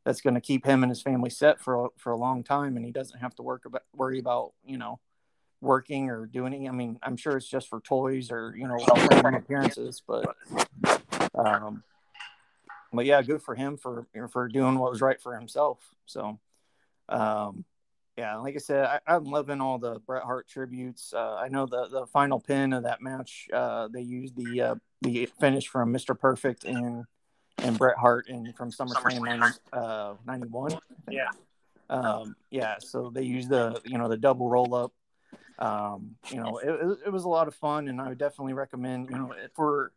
that's 0.03 0.21
going 0.21 0.33
to 0.33 0.41
keep 0.41 0.65
him 0.65 0.83
and 0.83 0.89
his 0.89 1.01
family 1.01 1.29
set 1.29 1.59
for 1.59 1.85
a, 1.85 1.89
for 1.97 2.11
a 2.11 2.17
long 2.17 2.43
time, 2.43 2.75
and 2.75 2.85
he 2.85 2.91
doesn't 2.91 3.19
have 3.19 3.35
to 3.35 3.43
work 3.43 3.65
about 3.65 3.83
worry 3.93 4.19
about 4.19 4.53
you 4.65 4.77
know 4.77 4.99
working 5.61 6.09
or 6.09 6.25
doing 6.25 6.53
any. 6.53 6.67
I 6.67 6.71
mean, 6.71 6.97
I'm 7.03 7.17
sure 7.17 7.37
it's 7.37 7.47
just 7.47 7.69
for 7.69 7.79
toys 7.79 8.31
or 8.31 8.53
you 8.57 8.67
know 8.67 8.77
appearances, 9.35 10.01
but 10.05 10.35
um, 11.35 11.83
but 12.91 13.05
yeah, 13.05 13.21
good 13.21 13.41
for 13.41 13.55
him 13.55 13.77
for 13.77 14.07
for 14.31 14.47
doing 14.47 14.77
what 14.77 14.91
was 14.91 15.01
right 15.01 15.21
for 15.21 15.35
himself. 15.35 15.79
So, 16.05 16.39
um, 17.07 17.63
yeah, 18.17 18.35
like 18.37 18.55
I 18.55 18.59
said, 18.59 18.85
I, 18.85 18.99
I'm 19.07 19.23
loving 19.23 19.61
all 19.61 19.77
the 19.77 19.99
Bret 19.99 20.23
Hart 20.23 20.47
tributes. 20.47 21.13
Uh, 21.13 21.35
I 21.35 21.47
know 21.47 21.65
the 21.65 21.87
the 21.87 22.07
final 22.07 22.39
pin 22.39 22.73
of 22.73 22.83
that 22.83 23.01
match, 23.01 23.47
uh, 23.53 23.87
they 23.87 24.01
used 24.01 24.35
the 24.35 24.61
uh, 24.61 24.75
the 25.01 25.27
finish 25.39 25.67
from 25.67 25.93
Mr. 25.93 26.17
Perfect 26.17 26.65
and 26.65 27.05
and 27.61 27.77
Bret 27.77 27.97
Hart 27.97 28.27
and 28.29 28.55
from 28.55 28.71
SummerSlam 28.71 29.39
90, 29.39 29.57
uh, 29.73 30.13
91. 30.25 30.77
Yeah. 31.09 31.29
Um, 31.89 32.35
yeah. 32.49 32.75
So 32.79 33.11
they 33.13 33.23
used 33.23 33.49
the, 33.49 33.81
you 33.85 33.97
know, 33.97 34.07
the 34.07 34.17
double 34.17 34.49
roll 34.49 34.73
up. 34.73 34.93
Um, 35.59 36.15
you 36.29 36.37
know, 36.37 36.57
it, 36.57 36.99
it, 37.05 37.11
was 37.11 37.25
a 37.25 37.29
lot 37.29 37.47
of 37.47 37.53
fun 37.53 37.87
and 37.87 38.01
I 38.01 38.09
would 38.09 38.17
definitely 38.17 38.53
recommend, 38.53 39.09
you 39.11 39.17
know, 39.17 39.33
for, 39.53 39.91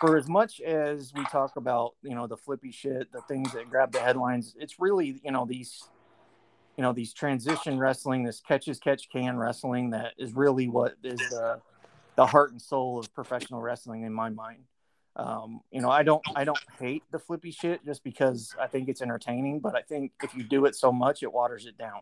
for 0.00 0.16
as 0.16 0.26
much 0.26 0.62
as 0.62 1.12
we 1.14 1.22
talk 1.24 1.56
about, 1.56 1.96
you 2.02 2.14
know, 2.14 2.26
the 2.26 2.36
flippy 2.36 2.72
shit, 2.72 3.12
the 3.12 3.20
things 3.22 3.52
that 3.52 3.68
grab 3.68 3.92
the 3.92 4.00
headlines, 4.00 4.54
it's 4.58 4.80
really, 4.80 5.20
you 5.22 5.32
know, 5.32 5.44
these, 5.44 5.82
you 6.78 6.82
know, 6.82 6.94
these 6.94 7.12
transition 7.12 7.78
wrestling, 7.78 8.24
this 8.24 8.40
catch 8.40 8.68
as 8.68 8.78
catch 8.78 9.10
can 9.10 9.36
wrestling 9.36 9.90
that 9.90 10.14
is 10.16 10.34
really 10.34 10.68
what 10.68 10.94
is 11.02 11.18
the, 11.28 11.60
the 12.16 12.24
heart 12.24 12.52
and 12.52 12.62
soul 12.62 12.98
of 12.98 13.12
professional 13.12 13.60
wrestling 13.60 14.04
in 14.04 14.14
my 14.14 14.30
mind. 14.30 14.64
Um, 15.16 15.60
you 15.70 15.80
know, 15.80 15.90
I 15.90 16.02
don't 16.02 16.22
I 16.36 16.44
don't 16.44 16.58
hate 16.78 17.02
the 17.10 17.18
flippy 17.18 17.50
shit 17.50 17.84
just 17.84 18.04
because 18.04 18.54
I 18.60 18.66
think 18.68 18.88
it's 18.88 19.02
entertaining, 19.02 19.60
but 19.60 19.74
I 19.76 19.82
think 19.82 20.12
if 20.22 20.34
you 20.34 20.44
do 20.44 20.66
it 20.66 20.74
so 20.76 20.92
much, 20.92 21.22
it 21.22 21.32
waters 21.32 21.66
it 21.66 21.76
down. 21.76 22.00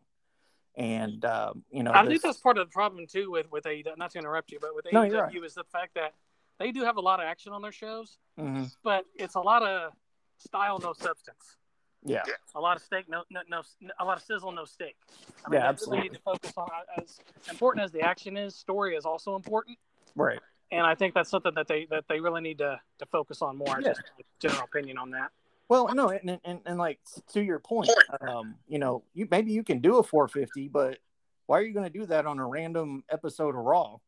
And 0.76 1.24
um, 1.24 1.64
you 1.70 1.82
know, 1.82 1.90
I 1.92 2.02
this- 2.04 2.10
think 2.12 2.22
that's 2.22 2.38
part 2.40 2.58
of 2.58 2.68
the 2.68 2.72
problem 2.72 3.06
too 3.06 3.30
with 3.30 3.50
with 3.50 3.64
AEW. 3.64 3.96
Not 3.96 4.10
to 4.12 4.18
interrupt 4.18 4.52
you, 4.52 4.58
but 4.60 4.74
with 4.74 4.86
No, 4.92 5.02
AEW 5.02 5.20
right. 5.20 5.44
is 5.44 5.54
the 5.54 5.64
fact 5.64 5.94
that 5.94 6.14
they 6.58 6.70
do 6.70 6.82
have 6.84 6.96
a 6.96 7.00
lot 7.00 7.18
of 7.20 7.24
action 7.26 7.52
on 7.52 7.62
their 7.62 7.72
shows, 7.72 8.18
Mhm. 8.38 8.70
but 8.82 9.04
it's 9.14 9.36
a 9.36 9.40
lot 9.40 9.62
of 9.62 9.92
style, 10.38 10.78
no 10.78 10.92
substance. 10.92 11.56
yeah, 12.04 12.22
A 12.54 12.60
lot 12.60 12.76
of 12.76 12.82
steak, 12.82 13.08
no, 13.08 13.24
no, 13.30 13.40
no 13.48 13.62
a 13.98 14.04
lot 14.04 14.16
of 14.18 14.22
sizzle, 14.22 14.52
no 14.52 14.64
steak. 14.64 14.96
I 15.08 15.12
Yeah, 15.12 15.22
mean, 15.22 15.50
really 15.50 15.66
absolutely. 15.68 16.08
need 16.10 16.14
to 16.14 16.20
focus 16.22 16.52
on 16.56 16.68
as 16.96 17.20
important 17.50 17.84
as 17.84 17.90
the 17.90 18.02
action 18.02 18.36
is. 18.36 18.54
Story 18.54 18.94
is 18.96 19.04
also 19.04 19.34
important, 19.34 19.78
right. 20.14 20.38
And 20.70 20.86
I 20.86 20.94
think 20.94 21.14
that's 21.14 21.30
something 21.30 21.52
that 21.54 21.68
they 21.68 21.86
that 21.90 22.04
they 22.08 22.20
really 22.20 22.40
need 22.40 22.58
to 22.58 22.80
to 22.98 23.06
focus 23.06 23.42
on 23.42 23.56
more. 23.56 23.80
Yeah. 23.80 23.88
Just 23.88 24.02
general 24.40 24.64
opinion 24.64 24.98
on 24.98 25.10
that. 25.10 25.30
Well, 25.68 25.94
no, 25.94 26.08
and, 26.08 26.40
and, 26.44 26.60
and 26.64 26.78
like 26.78 26.98
to 27.34 27.42
your 27.42 27.58
point, 27.58 27.90
um, 28.22 28.54
you 28.66 28.78
know, 28.78 29.02
you 29.12 29.28
maybe 29.30 29.52
you 29.52 29.62
can 29.62 29.80
do 29.80 29.98
a 29.98 30.02
450, 30.02 30.68
but 30.68 30.98
why 31.46 31.58
are 31.58 31.62
you 31.62 31.74
going 31.74 31.90
to 31.90 31.98
do 31.98 32.06
that 32.06 32.24
on 32.24 32.38
a 32.38 32.46
random 32.46 33.04
episode 33.10 33.50
of 33.50 33.56
Raw 33.56 33.98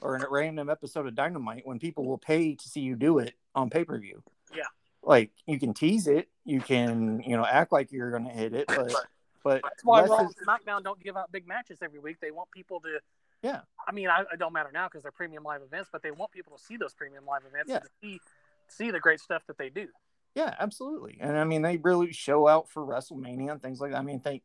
or 0.00 0.14
in 0.14 0.22
a 0.22 0.28
random 0.30 0.70
episode 0.70 1.08
of 1.08 1.16
Dynamite 1.16 1.66
when 1.66 1.80
people 1.80 2.04
will 2.04 2.18
pay 2.18 2.54
to 2.54 2.68
see 2.68 2.80
you 2.80 2.94
do 2.94 3.18
it 3.18 3.34
on 3.56 3.70
pay 3.70 3.84
per 3.84 3.98
view? 3.98 4.22
Yeah. 4.54 4.62
like 5.02 5.30
you 5.46 5.58
can 5.58 5.74
tease 5.74 6.06
it, 6.06 6.28
you 6.44 6.60
can 6.60 7.22
you 7.26 7.36
know 7.36 7.44
act 7.44 7.72
like 7.72 7.90
you're 7.90 8.12
going 8.12 8.24
to 8.24 8.30
hit 8.30 8.54
it, 8.54 8.66
but 8.68 8.94
but 9.42 9.62
That's 9.62 9.84
why 9.84 10.04
Raw 10.04 10.18
and 10.18 10.34
SmackDown 10.36 10.82
don't 10.82 11.02
give 11.02 11.16
out 11.16 11.32
big 11.32 11.46
matches 11.46 11.78
every 11.82 11.98
week. 11.98 12.18
They 12.20 12.30
want 12.30 12.50
people 12.50 12.80
to. 12.80 12.98
Yeah. 13.42 13.60
I 13.88 13.92
mean, 13.92 14.08
I, 14.08 14.20
it 14.32 14.38
don't 14.38 14.52
matter 14.52 14.70
now 14.72 14.86
because 14.88 15.02
they're 15.02 15.12
premium 15.12 15.42
live 15.42 15.62
events, 15.62 15.88
but 15.90 16.02
they 16.02 16.10
want 16.10 16.30
people 16.30 16.56
to 16.56 16.62
see 16.62 16.76
those 16.76 16.94
premium 16.94 17.24
live 17.26 17.42
events 17.48 17.68
Yeah. 17.68 17.76
and 17.76 17.84
to 17.84 17.90
see 18.02 18.20
see 18.68 18.90
the 18.90 19.00
great 19.00 19.20
stuff 19.20 19.42
that 19.48 19.58
they 19.58 19.68
do. 19.68 19.88
Yeah, 20.34 20.54
absolutely. 20.60 21.18
And 21.20 21.36
I 21.36 21.44
mean, 21.44 21.62
they 21.62 21.76
really 21.78 22.12
show 22.12 22.46
out 22.46 22.68
for 22.70 22.84
WrestleMania 22.86 23.50
and 23.50 23.62
things 23.62 23.80
like 23.80 23.90
that. 23.90 23.98
I 23.98 24.02
mean, 24.02 24.20
think 24.20 24.42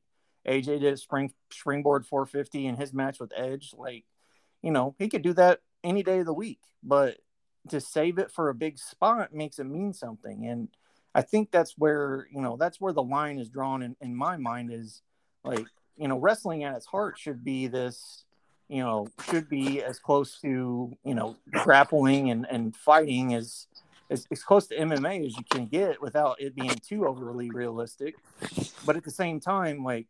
AJ 0.48 0.80
did 0.80 0.94
a 0.94 0.98
spring 0.98 1.32
springboard 1.52 2.06
450 2.08 2.66
in 2.66 2.76
his 2.76 2.92
match 2.94 3.20
with 3.20 3.32
Edge. 3.36 3.74
Like, 3.78 4.06
you 4.64 4.72
know, 4.72 4.96
he 4.98 5.10
could 5.10 5.22
do 5.22 5.34
that 5.34 5.60
any 5.84 6.02
day 6.02 6.20
of 6.20 6.26
the 6.26 6.34
week, 6.34 6.60
but 6.82 7.18
to 7.70 7.80
save 7.80 8.18
it 8.18 8.32
for 8.32 8.50
a 8.50 8.56
big 8.56 8.80
spot 8.80 9.34
makes 9.34 9.60
it 9.60 9.66
mean 9.66 9.94
something. 9.94 10.48
And 10.48 10.70
I 11.14 11.22
think 11.22 11.52
that's 11.52 11.76
where, 11.78 12.28
you 12.32 12.42
know, 12.42 12.58
that's 12.58 12.82
where 12.82 12.94
the 12.94 13.04
line 13.04 13.38
is 13.38 13.50
drawn 13.50 13.84
in, 13.84 13.96
in 14.02 14.16
my 14.16 14.38
mind 14.38 14.72
is 14.72 15.02
like, 15.44 15.66
you 15.98 16.08
know, 16.08 16.18
wrestling 16.18 16.64
at 16.64 16.76
its 16.76 16.86
heart 16.88 17.18
should 17.18 17.44
be 17.44 17.68
this, 17.68 18.25
you 18.68 18.84
know, 18.84 19.08
should 19.30 19.50
be 19.50 19.84
as 19.84 20.00
close 20.00 20.40
to, 20.42 20.96
you 21.04 21.16
know, 21.16 21.36
grappling 21.52 22.32
and, 22.32 22.48
and 22.50 22.76
fighting 22.76 23.34
as, 23.34 23.68
as, 24.10 24.26
as 24.32 24.44
close 24.44 24.68
to 24.68 24.78
MMA 24.78 25.26
as 25.26 25.38
you 25.38 25.44
can 25.50 25.68
get 25.68 26.02
without 26.02 26.42
it 26.42 26.56
being 26.56 26.76
too 26.88 27.06
overly 27.06 27.50
realistic. 27.52 28.16
But 28.86 28.96
at 28.96 29.04
the 29.04 29.12
same 29.12 29.40
time, 29.40 29.84
like 29.84 30.08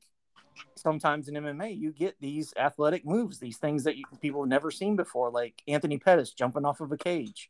sometimes 0.76 1.28
in 1.28 1.36
MMA 1.36 1.78
you 1.78 1.92
get 1.92 2.16
these 2.20 2.54
athletic 2.58 3.06
moves, 3.06 3.40
these 3.40 3.58
things 3.58 3.84
that 3.84 3.98
you, 3.98 4.06
people 4.22 4.42
have 4.42 4.50
never 4.50 4.72
seen 4.72 4.96
before, 4.96 5.30
like 5.30 5.62
Anthony 5.68 5.98
Pettis 5.98 6.32
jumping 6.32 6.66
off 6.66 6.82
of 6.82 6.92
a 6.92 6.98
cage. 6.98 7.50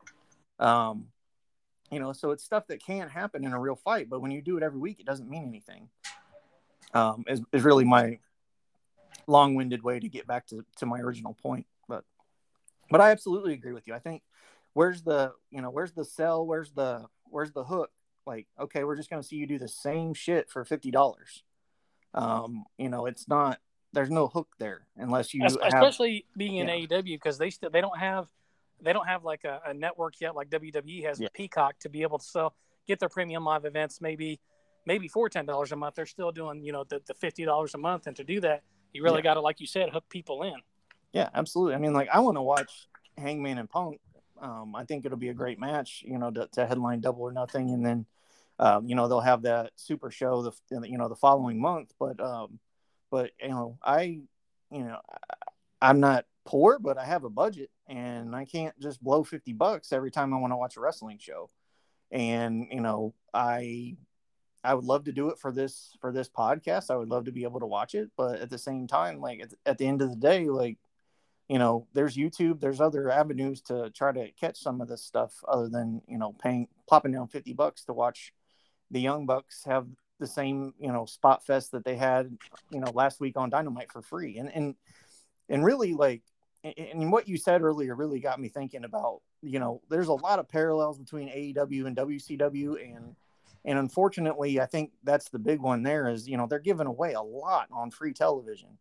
Um, 0.60 1.08
you 1.92 2.00
know, 2.00 2.14
so 2.14 2.32
it's 2.32 2.44
stuff 2.44 2.66
that 2.68 2.84
can't 2.84 3.12
happen 3.12 3.46
in 3.46 3.54
a 3.54 3.60
real 3.60 3.76
fight, 3.76 4.10
but 4.10 4.22
when 4.22 4.32
you 4.32 4.42
do 4.42 4.58
it 4.58 4.64
every 4.64 4.80
week, 4.80 5.00
it 5.00 5.06
doesn't 5.06 5.30
mean 5.30 5.48
anything. 5.48 5.90
Um, 6.94 7.26
is, 7.28 7.42
is 7.52 7.64
really 7.64 7.84
my 7.84 8.20
long-winded 9.28 9.84
way 9.84 10.00
to 10.00 10.08
get 10.08 10.28
back 10.28 10.48
to, 10.48 10.66
to 10.78 10.86
my 10.86 11.00
original 11.00 11.34
point. 11.34 11.66
But, 11.88 12.04
but 12.90 13.02
I 13.02 13.12
absolutely 13.12 13.54
agree 13.54 13.74
with 13.74 13.88
you. 13.88 13.94
I 13.94 14.00
think 14.00 14.24
where's 14.74 15.02
the, 15.04 15.34
you 15.52 15.62
know, 15.62 15.70
where's 15.70 15.94
the 15.94 16.06
sell? 16.06 16.46
Where's 16.46 16.72
the, 16.72 17.06
where's 17.26 17.52
the 17.52 17.64
hook? 17.64 17.92
Like, 18.26 18.48
okay, 18.60 18.84
we're 18.84 18.96
just 18.96 19.10
going 19.10 19.22
to 19.22 19.28
see 19.28 19.36
you 19.36 19.48
do 19.48 19.60
the 19.60 19.68
same 19.68 20.14
shit 20.14 20.50
for 20.50 20.66
$50. 20.66 21.22
Um, 22.14 22.64
you 22.78 22.90
know, 22.90 23.06
it's 23.06 23.28
not, 23.28 23.60
there's 23.94 24.10
no 24.10 24.28
hook 24.28 24.50
there 24.60 24.88
unless 24.98 25.34
you 25.34 25.46
especially 25.46 26.26
have, 26.28 26.38
being 26.38 26.58
in 26.58 26.68
yeah. 26.68 26.86
AEW 26.88 27.16
because 27.16 27.38
they 27.38 27.50
still, 27.50 27.70
they 27.70 27.82
don't 27.82 27.98
have, 27.98 28.28
they 28.82 28.94
don't 28.94 29.08
have 29.08 29.24
like 29.24 29.44
a, 29.46 29.62
a 29.68 29.74
network 29.74 30.16
yet 30.20 30.36
like 30.36 30.50
WWE 30.50 31.06
has 31.06 31.20
yeah. 31.20 31.30
Peacock 31.34 31.80
to 31.80 31.90
be 31.90 32.02
able 32.02 32.20
to 32.20 32.26
sell 32.26 32.56
get 32.88 33.00
their 33.00 33.10
premium 33.10 33.46
live 33.46 33.66
events 33.66 34.02
maybe 34.02 34.40
maybe 34.86 35.08
for 35.08 35.30
ten 35.30 35.46
dollars 35.46 35.72
a 35.72 35.76
month. 35.76 35.96
They're 35.96 36.06
still 36.06 36.32
doing 36.32 36.64
you 36.64 36.72
know 36.72 36.84
the, 36.84 37.02
the 37.06 37.14
fifty 37.14 37.46
dollars 37.46 37.74
a 37.74 37.78
month, 37.78 38.08
and 38.08 38.16
to 38.16 38.24
do 38.24 38.40
that, 38.42 38.64
you 38.96 39.04
really 39.04 39.18
yeah. 39.18 39.24
got 39.24 39.34
to 39.36 39.42
like 39.42 39.60
you 39.60 39.68
said 39.68 39.90
hook 39.90 40.06
people 40.10 40.44
in. 40.44 40.56
Yeah, 41.14 41.30
absolutely. 41.34 41.76
I 41.76 41.78
mean, 41.78 41.94
like 41.94 42.10
I 42.12 42.20
want 42.20 42.38
to 42.38 42.42
watch 42.42 42.88
Hangman 43.18 43.58
and 43.58 43.70
Punk. 43.70 44.00
Um, 44.42 44.76
I 44.76 44.84
think 44.84 45.06
it'll 45.06 45.18
be 45.18 45.30
a 45.30 45.34
great 45.34 45.60
match. 45.60 46.04
You 46.06 46.18
know, 46.18 46.32
to, 46.32 46.48
to 46.54 46.66
headline 46.66 47.02
Double 47.02 47.22
or 47.22 47.32
Nothing, 47.32 47.70
and 47.70 47.86
then 47.86 48.06
um, 48.60 48.88
you 48.88 48.96
know 48.96 49.08
they'll 49.08 49.22
have 49.22 49.44
that 49.44 49.72
super 49.76 50.12
show 50.12 50.42
the 50.42 50.88
you 50.88 50.98
know 50.98 51.08
the 51.08 51.16
following 51.16 51.60
month. 51.60 51.94
But 52.00 52.20
um, 52.20 52.60
but 53.12 53.32
you 53.42 53.50
know 53.50 53.78
I 53.84 54.22
you 54.72 54.84
know 54.84 55.00
I'm 55.82 56.00
not 56.00 56.26
poor, 56.46 56.80
but 56.80 56.98
I 56.98 57.06
have 57.06 57.24
a 57.24 57.30
budget 57.30 57.70
and 57.88 58.36
I 58.36 58.46
can't 58.46 58.78
just 58.80 59.04
blow 59.04 59.24
50 59.24 59.54
bucks 59.54 59.92
every 59.92 60.12
time 60.12 60.34
I 60.34 60.38
want 60.38 60.52
to 60.52 60.58
watch 60.58 60.78
a 60.78 60.80
wrestling 60.80 61.18
show. 61.20 61.50
And, 62.12 62.68
you 62.72 62.82
know, 62.82 63.14
I 63.34 63.98
I 64.66 64.74
would 64.74 64.86
love 64.86 65.06
to 65.06 65.12
do 65.12 65.30
it 65.30 65.40
for 65.40 65.52
this 65.52 65.96
for 66.02 66.12
this 66.12 66.30
podcast. 66.30 66.92
I 66.92 66.96
would 66.96 67.10
love 67.10 67.26
to 67.26 67.32
be 67.32 67.44
able 67.44 67.60
to 67.60 67.66
watch 67.66 67.96
it, 67.96 68.10
but 68.18 68.40
at 68.40 68.50
the 68.50 68.58
same 68.58 68.88
time, 68.88 69.22
like 69.22 69.42
at, 69.42 69.54
at 69.66 69.78
the 69.78 69.88
end 69.88 70.02
of 70.02 70.10
the 70.10 70.16
day, 70.16 70.50
like 70.50 70.78
you 71.48 71.60
know, 71.60 71.88
there's 71.94 72.18
YouTube, 72.18 72.60
there's 72.60 72.82
other 72.82 73.12
avenues 73.12 73.62
to 73.62 73.92
try 73.92 74.12
to 74.12 74.32
catch 74.32 74.58
some 74.58 74.82
of 74.82 74.88
this 74.88 75.04
stuff 75.04 75.32
other 75.48 75.70
than, 75.70 76.02
you 76.08 76.18
know, 76.18 76.34
paying 76.34 76.68
plopping 76.88 77.12
down 77.12 77.28
50 77.28 77.54
bucks 77.54 77.86
to 77.86 77.94
watch 77.94 78.34
the 78.90 79.00
Young 79.00 79.26
Bucks 79.26 79.64
have 79.66 79.88
the 80.20 80.28
same, 80.28 80.74
you 80.80 80.92
know, 80.92 81.06
spot 81.06 81.46
fest 81.46 81.72
that 81.72 81.86
they 81.86 81.96
had, 81.96 82.36
you 82.72 82.80
know, 82.80 82.92
last 82.92 83.20
week 83.20 83.38
on 83.38 83.50
Dynamite 83.50 83.92
for 83.92 84.02
free. 84.02 84.38
And 84.38 84.52
and 84.54 84.76
and 85.50 85.64
really 85.64 85.94
like 85.94 86.24
and 86.64 87.12
what 87.12 87.28
you 87.28 87.38
said 87.38 87.62
earlier 87.62 87.96
really 87.96 88.20
got 88.20 88.40
me 88.40 88.50
thinking 88.50 88.86
about 88.86 89.22
you 89.44 89.60
know 89.60 89.82
there's 89.90 90.08
a 90.08 90.14
lot 90.14 90.40
of 90.40 90.50
parallels 90.50 90.98
between 90.98 91.28
AEW 91.28 91.86
and 91.86 91.96
WCW 91.96 92.84
and 92.84 93.16
and 93.66 93.78
unfortunately 93.78 94.62
I 94.62 94.66
think 94.66 94.92
that's 95.04 95.30
the 95.30 95.40
big 95.40 95.60
one 95.60 95.84
there 95.84 96.08
is 96.08 96.28
you 96.28 96.38
know 96.38 96.48
they're 96.48 96.60
giving 96.60 96.88
away 96.88 97.14
a 97.14 97.22
lot 97.22 97.68
on 97.72 97.92
free 97.92 98.14
television 98.14 98.78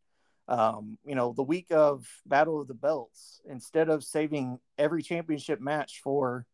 um, 0.46 0.98
you 1.04 1.14
know 1.14 1.32
the 1.32 1.42
week 1.42 1.68
of 1.70 2.06
Battle 2.26 2.60
of 2.60 2.68
the 2.68 2.74
Belts 2.74 3.40
instead 3.48 3.88
of 3.88 4.04
saving 4.04 4.58
every 4.78 5.02
championship 5.02 5.60
match 5.60 6.00
for 6.02 6.46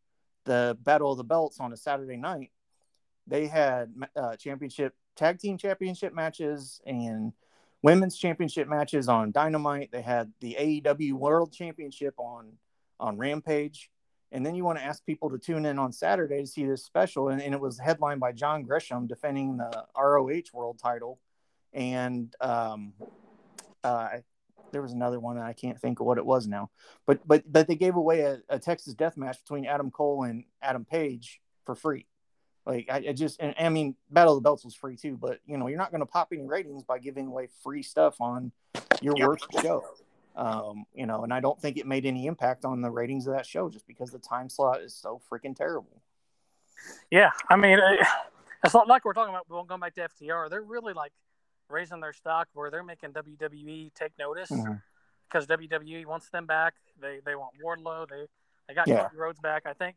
the 0.45 0.79
Battle 0.83 1.13
of 1.13 1.19
the 1.19 1.25
Belts 1.25 1.61
on 1.61 1.73
a 1.73 1.77
Saturday 1.77 2.17
night 2.17 2.51
they 3.27 3.47
had 3.47 3.93
uh, 4.17 4.37
championship 4.37 4.95
tag 5.17 5.39
team 5.39 5.59
championship 5.59 6.15
matches 6.15 6.81
and 6.87 7.33
women's 7.83 8.17
championship 8.17 8.69
matches 8.69 9.09
on 9.09 9.33
Dynamite. 9.33 9.91
They 9.93 10.03
had 10.03 10.33
the 10.41 10.57
AEW 10.59 11.13
World 11.13 11.53
Championship 11.53 12.15
on 12.19 12.53
on 12.99 13.17
Rampage. 13.17 13.91
And 14.33 14.47
then 14.47 14.55
you 14.55 14.65
want 14.65 14.79
to 14.79 14.85
ask 14.85 15.05
people 15.05 15.31
to 15.31 15.39
tune 15.39 15.67
in 15.67 15.79
on 15.79 15.93
Saturday 15.93 16.41
to 16.41 16.47
see 16.47 16.65
this 16.65 16.85
special. 16.85 17.29
And, 17.29 17.43
and 17.43 17.53
it 17.55 17.61
was 17.61 17.79
headlined 17.79 18.21
by 18.21 18.33
John 18.33 18.63
Gresham 18.63 19.07
defending 19.07 19.57
the 19.57 19.87
ROH 19.97 20.53
world 20.53 20.79
title. 20.79 21.19
And 21.73 22.35
um, 22.41 22.93
uh, 23.83 24.09
there 24.73 24.83
was 24.83 24.93
another 24.93 25.19
one 25.19 25.37
that 25.37 25.45
I 25.45 25.53
can't 25.53 25.81
think 25.81 26.01
of 26.01 26.07
what 26.07 26.19
it 26.19 26.27
was 26.27 26.47
now. 26.47 26.71
But 27.07 27.27
but 27.27 27.51
but 27.51 27.67
they 27.67 27.75
gave 27.77 27.97
away 27.97 28.21
a, 28.21 28.41
a 28.49 28.59
Texas 28.59 28.95
death 28.95 29.17
match 29.17 29.39
between 29.43 29.67
Adam 29.67 29.91
Cole 29.91 30.25
and 30.25 30.45
Adam 30.63 30.85
Page 30.85 31.41
for 31.65 31.75
free. 31.75 32.07
Like 32.67 32.87
I, 32.91 32.97
I 33.09 33.13
just, 33.13 33.41
and, 33.41 33.55
I 33.59 33.69
mean, 33.69 33.97
Battle 34.11 34.35
of 34.35 34.43
the 34.43 34.47
Belts 34.47 34.65
was 34.65 34.75
free 34.75 34.97
too, 34.97 35.17
but 35.17 35.41
you 35.47 35.57
know, 35.57 35.67
you're 35.67 35.79
not 35.79 35.91
going 35.91 36.01
to 36.01 36.07
pop 36.07 36.29
any 36.33 36.47
ratings 36.47 36.85
by 36.85 36.99
giving 36.99 37.27
away 37.27 37.49
free 37.63 37.83
stuff 37.83 38.21
on 38.21 38.53
your 39.01 39.15
worst 39.17 39.47
show. 39.63 39.83
Um, 40.41 40.87
you 40.95 41.05
know, 41.05 41.23
and 41.23 41.35
I 41.35 41.41
don't 41.41 41.61
think 41.61 41.77
it 41.77 41.87
made 41.87 42.07
any 42.07 42.25
impact 42.25 42.65
on 42.65 42.81
the 42.81 42.91
ratings 42.91 43.27
of 43.27 43.35
that 43.35 43.45
show 43.45 43.69
just 43.69 43.87
because 43.87 44.11
the 44.11 44.19
time 44.19 44.49
slot 44.49 44.81
is 44.81 44.95
so 44.95 45.21
freaking 45.31 45.55
terrible. 45.55 46.01
Yeah, 47.11 47.31
I 47.51 47.57
mean, 47.57 47.79
it's 48.65 48.73
not 48.73 48.89
like 48.89 49.05
we're 49.05 49.13
talking 49.13 49.35
about 49.35 49.69
going 49.69 49.81
back 49.81 49.95
to 49.97 50.09
FTR. 50.09 50.49
They're 50.49 50.63
really 50.63 50.95
like 50.95 51.13
raising 51.69 52.01
their 52.01 52.15
stock 52.15 52.49
where 52.55 52.71
they're 52.71 52.83
making 52.83 53.11
WWE 53.11 53.93
take 53.93 54.13
notice 54.19 54.49
because 55.29 55.47
mm-hmm. 55.47 55.77
WWE 55.77 56.07
wants 56.07 56.31
them 56.31 56.47
back. 56.47 56.73
They 56.99 57.19
they 57.25 57.35
want 57.35 57.53
Wardlow. 57.63 58.09
They 58.09 58.25
they 58.67 58.73
got 58.75 58.89
yeah. 58.89 59.03
Cody 59.03 59.19
Rhodes 59.19 59.41
back. 59.41 59.65
I 59.67 59.75
think 59.75 59.97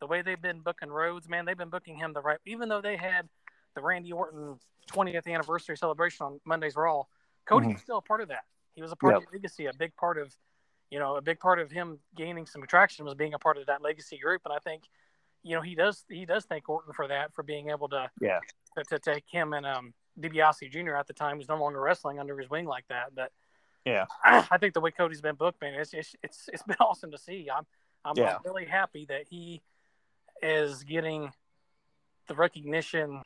the 0.00 0.08
way 0.08 0.22
they've 0.22 0.42
been 0.42 0.58
booking 0.58 0.90
Rhodes, 0.90 1.28
man, 1.28 1.44
they've 1.44 1.56
been 1.56 1.70
booking 1.70 1.96
him 1.96 2.12
the 2.12 2.20
right. 2.20 2.38
Even 2.46 2.68
though 2.68 2.80
they 2.80 2.96
had 2.96 3.28
the 3.76 3.80
Randy 3.80 4.12
Orton 4.12 4.58
20th 4.90 5.32
anniversary 5.32 5.76
celebration 5.76 6.26
on 6.26 6.40
Monday's 6.44 6.74
Raw, 6.74 7.04
Cody 7.46 7.66
mm-hmm. 7.66 7.74
was 7.74 7.82
still 7.82 7.98
a 7.98 8.02
part 8.02 8.22
of 8.22 8.28
that. 8.28 8.42
He 8.74 8.82
was 8.82 8.92
a 8.92 8.96
part 8.96 9.14
yep. 9.14 9.22
of 9.22 9.30
the 9.30 9.36
legacy, 9.36 9.66
a 9.66 9.72
big 9.72 9.94
part 9.96 10.18
of, 10.18 10.34
you 10.90 10.98
know, 10.98 11.16
a 11.16 11.22
big 11.22 11.38
part 11.38 11.58
of 11.58 11.70
him 11.70 11.98
gaining 12.16 12.46
some 12.46 12.62
attraction 12.62 13.04
was 13.04 13.14
being 13.14 13.34
a 13.34 13.38
part 13.38 13.56
of 13.56 13.66
that 13.66 13.82
legacy 13.82 14.18
group. 14.18 14.42
And 14.44 14.52
I 14.52 14.58
think, 14.58 14.84
you 15.42 15.54
know, 15.54 15.62
he 15.62 15.74
does 15.74 16.04
he 16.08 16.24
does 16.24 16.44
thank 16.44 16.68
Orton 16.68 16.92
for 16.92 17.08
that 17.08 17.32
for 17.34 17.42
being 17.42 17.70
able 17.70 17.88
to 17.90 18.10
yeah 18.20 18.40
to, 18.76 18.84
to 18.84 18.98
take 18.98 19.24
him 19.30 19.52
and 19.52 19.66
um 19.66 19.94
DiBiase 20.20 20.70
Jr. 20.70 20.94
at 20.94 21.06
the 21.06 21.12
time 21.12 21.38
was 21.38 21.48
no 21.48 21.56
longer 21.56 21.80
wrestling 21.80 22.18
under 22.18 22.38
his 22.38 22.48
wing 22.48 22.66
like 22.66 22.86
that. 22.88 23.14
But 23.14 23.32
yeah, 23.84 24.06
I 24.24 24.58
think 24.58 24.74
the 24.74 24.80
way 24.80 24.90
Cody's 24.90 25.20
been 25.20 25.34
booked, 25.34 25.60
man, 25.60 25.74
it's 25.74 25.92
it's 25.92 26.14
it's, 26.22 26.48
it's 26.52 26.62
been 26.66 26.76
awesome 26.80 27.10
to 27.10 27.18
see. 27.18 27.48
I'm 27.54 27.64
I'm, 28.04 28.16
yeah. 28.16 28.36
Really 28.44 28.66
happy 28.66 29.06
that 29.08 29.22
he 29.28 29.62
is 30.42 30.82
getting 30.84 31.32
the 32.28 32.34
recognition 32.34 33.22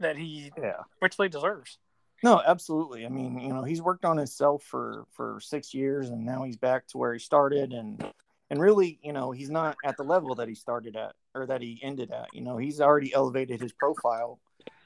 that 0.00 0.16
he 0.16 0.50
yeah. 0.60 0.82
richly 1.00 1.28
deserves. 1.28 1.78
No, 2.22 2.42
absolutely. 2.44 3.06
I 3.06 3.08
mean, 3.08 3.38
you 3.38 3.52
know, 3.52 3.62
he's 3.62 3.80
worked 3.80 4.04
on 4.04 4.16
himself 4.16 4.62
for 4.64 5.04
for 5.12 5.38
six 5.40 5.72
years, 5.72 6.10
and 6.10 6.24
now 6.24 6.42
he's 6.44 6.56
back 6.56 6.86
to 6.88 6.98
where 6.98 7.12
he 7.12 7.18
started, 7.18 7.72
and 7.72 8.04
and 8.50 8.60
really, 8.60 8.98
you 9.02 9.12
know, 9.12 9.30
he's 9.30 9.50
not 9.50 9.76
at 9.84 9.96
the 9.96 10.02
level 10.02 10.34
that 10.36 10.48
he 10.48 10.54
started 10.54 10.96
at 10.96 11.14
or 11.34 11.46
that 11.46 11.62
he 11.62 11.78
ended 11.82 12.10
at. 12.10 12.28
You 12.32 12.40
know, 12.40 12.56
he's 12.56 12.80
already 12.80 13.14
elevated 13.14 13.60
his 13.60 13.72
profile, 13.72 14.40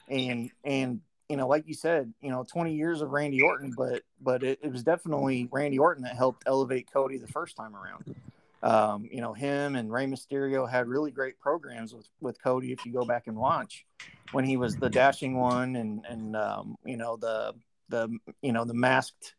and 0.09 0.51
and 0.65 1.01
you 1.29 1.37
know, 1.39 1.49
like 1.49 1.67
you 1.67 1.75
said, 1.75 2.13
you 2.21 2.31
know, 2.31 2.45
20 2.45 2.75
years 2.75 3.01
of 3.01 3.11
Randy 3.11 3.41
Orton, 3.41 3.73
but 3.75 4.03
but 4.21 4.43
it, 4.43 4.59
it 4.63 4.71
was 4.71 4.83
definitely 4.83 5.49
Randy 5.51 5.79
Orton 5.79 6.05
that 6.05 6.17
helped 6.17 6.43
elevate 6.47 6.93
Cody 6.93 7.17
the 7.17 7.29
first 7.29 7.57
time 7.57 7.75
around. 7.75 8.15
Um, 8.63 9.09
you 9.11 9.21
know, 9.21 9.33
him 9.33 9.75
and 9.75 9.93
Rey 9.93 10.07
Mysterio 10.07 10.71
had 10.71 10.87
really 10.87 11.11
great 11.11 11.41
programs 11.41 11.95
with, 11.95 12.09
with 12.21 12.41
Cody. 12.41 12.73
If 12.73 12.87
you 12.87 12.93
go 12.93 13.05
back 13.05 13.27
and 13.27 13.37
watch 13.37 13.85
when 14.31 14.45
he 14.45 14.57
was 14.57 14.77
the 14.77 14.89
dashing 14.89 15.37
one 15.37 15.75
and, 15.75 16.05
and, 16.09 16.37
um, 16.37 16.77
you 16.85 16.97
know, 16.97 17.17
the, 17.17 17.55
the, 17.89 18.09
you 18.41 18.53
know, 18.53 18.65
the 18.65 18.75
masked, 18.75 19.35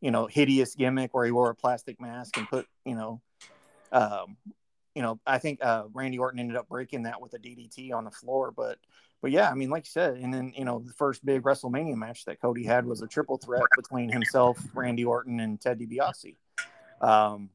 you 0.00 0.12
know, 0.12 0.26
hideous 0.26 0.74
gimmick 0.76 1.12
where 1.12 1.24
he 1.24 1.32
wore 1.32 1.50
a 1.50 1.54
plastic 1.54 2.00
mask 2.00 2.36
and 2.36 2.48
put, 2.48 2.66
you 2.84 2.94
know, 2.94 3.20
um, 3.90 4.36
you 4.94 5.02
know, 5.02 5.18
I 5.26 5.38
think, 5.38 5.58
uh, 5.62 5.84
Randy 5.92 6.18
Orton 6.18 6.38
ended 6.38 6.56
up 6.56 6.68
breaking 6.68 7.04
that 7.04 7.20
with 7.20 7.34
a 7.34 7.38
DDT 7.38 7.92
on 7.92 8.04
the 8.04 8.10
floor, 8.10 8.52
but, 8.56 8.78
but 9.20 9.32
yeah, 9.32 9.50
I 9.50 9.54
mean, 9.54 9.68
like 9.68 9.84
you 9.84 9.90
said, 9.90 10.14
and 10.14 10.32
then, 10.32 10.52
you 10.56 10.64
know, 10.64 10.78
the 10.78 10.92
first 10.92 11.24
big 11.24 11.42
WrestleMania 11.42 11.96
match 11.96 12.24
that 12.24 12.40
Cody 12.40 12.64
had 12.64 12.86
was 12.86 13.02
a 13.02 13.06
triple 13.06 13.36
threat 13.36 13.64
between 13.76 14.10
himself, 14.10 14.58
Randy 14.74 15.04
Orton 15.04 15.40
and 15.40 15.60
Ted 15.60 15.78
DiBiase. 15.78 16.36
Um, 17.00 17.50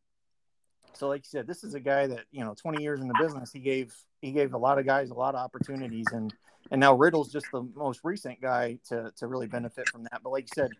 so, 0.95 1.07
like 1.07 1.21
you 1.21 1.29
said, 1.29 1.47
this 1.47 1.63
is 1.63 1.73
a 1.73 1.79
guy 1.79 2.07
that 2.07 2.25
you 2.31 2.43
know, 2.43 2.53
20 2.53 2.81
years 2.81 3.01
in 3.01 3.07
the 3.07 3.15
business, 3.19 3.51
he 3.51 3.59
gave 3.59 3.95
he 4.21 4.31
gave 4.31 4.53
a 4.53 4.57
lot 4.57 4.79
of 4.79 4.85
guys 4.85 5.09
a 5.09 5.13
lot 5.13 5.35
of 5.35 5.41
opportunities, 5.41 6.07
and 6.11 6.33
and 6.71 6.79
now 6.79 6.93
Riddle's 6.93 7.31
just 7.31 7.47
the 7.51 7.67
most 7.75 8.01
recent 8.03 8.41
guy 8.41 8.77
to 8.89 9.11
to 9.17 9.27
really 9.27 9.47
benefit 9.47 9.89
from 9.89 10.03
that. 10.03 10.21
But 10.23 10.31
like 10.31 10.43
you 10.43 10.53
said, 10.55 10.71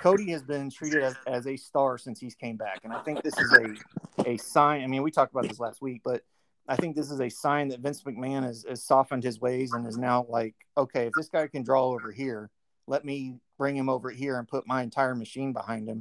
Cody 0.00 0.30
has 0.32 0.42
been 0.42 0.70
treated 0.70 1.02
as, 1.02 1.14
as 1.26 1.46
a 1.46 1.56
star 1.56 1.98
since 1.98 2.20
he's 2.20 2.34
came 2.34 2.56
back, 2.56 2.80
and 2.84 2.92
I 2.92 3.00
think 3.00 3.22
this 3.22 3.38
is 3.38 3.52
a 3.52 4.30
a 4.30 4.36
sign. 4.36 4.82
I 4.82 4.86
mean, 4.86 5.02
we 5.02 5.10
talked 5.10 5.32
about 5.32 5.48
this 5.48 5.60
last 5.60 5.80
week, 5.80 6.02
but 6.04 6.22
I 6.68 6.76
think 6.76 6.94
this 6.94 7.10
is 7.10 7.20
a 7.20 7.28
sign 7.28 7.68
that 7.68 7.80
Vince 7.80 8.02
McMahon 8.02 8.44
has, 8.44 8.64
has 8.68 8.84
softened 8.84 9.24
his 9.24 9.40
ways 9.40 9.72
and 9.72 9.86
is 9.86 9.98
now 9.98 10.26
like, 10.28 10.54
okay, 10.76 11.06
if 11.06 11.12
this 11.16 11.28
guy 11.28 11.48
can 11.48 11.64
draw 11.64 11.86
over 11.86 12.12
here, 12.12 12.48
let 12.86 13.04
me 13.04 13.36
bring 13.58 13.76
him 13.76 13.88
over 13.88 14.10
here 14.10 14.38
and 14.38 14.46
put 14.46 14.66
my 14.68 14.82
entire 14.82 15.14
machine 15.14 15.52
behind 15.52 15.88
him, 15.88 16.00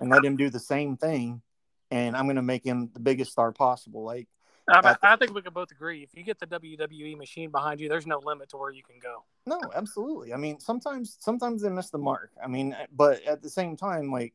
and 0.00 0.10
let 0.10 0.24
him 0.24 0.36
do 0.36 0.50
the 0.50 0.58
same 0.58 0.96
thing 0.96 1.40
and 1.90 2.16
I'm 2.16 2.24
going 2.24 2.36
to 2.36 2.42
make 2.42 2.64
him 2.64 2.90
the 2.92 3.00
biggest 3.00 3.32
star 3.32 3.52
possible. 3.52 4.04
Like, 4.04 4.28
I, 4.68 4.96
I, 5.02 5.16
think 5.16 5.34
we 5.34 5.42
can 5.42 5.52
both 5.52 5.70
agree. 5.70 6.02
If 6.02 6.10
you 6.14 6.22
get 6.22 6.38
the 6.38 6.46
WWE 6.46 7.16
machine 7.16 7.50
behind 7.50 7.80
you, 7.80 7.88
there's 7.88 8.06
no 8.06 8.20
limit 8.22 8.50
to 8.50 8.58
where 8.58 8.70
you 8.70 8.82
can 8.82 8.98
go. 8.98 9.24
No, 9.46 9.60
absolutely. 9.74 10.34
I 10.34 10.36
mean, 10.36 10.60
sometimes 10.60 11.16
sometimes 11.20 11.62
they 11.62 11.70
miss 11.70 11.90
the 11.90 11.98
mark. 11.98 12.32
I 12.42 12.48
mean, 12.48 12.76
but 12.94 13.24
at 13.24 13.42
the 13.42 13.48
same 13.48 13.76
time, 13.76 14.12
like 14.12 14.34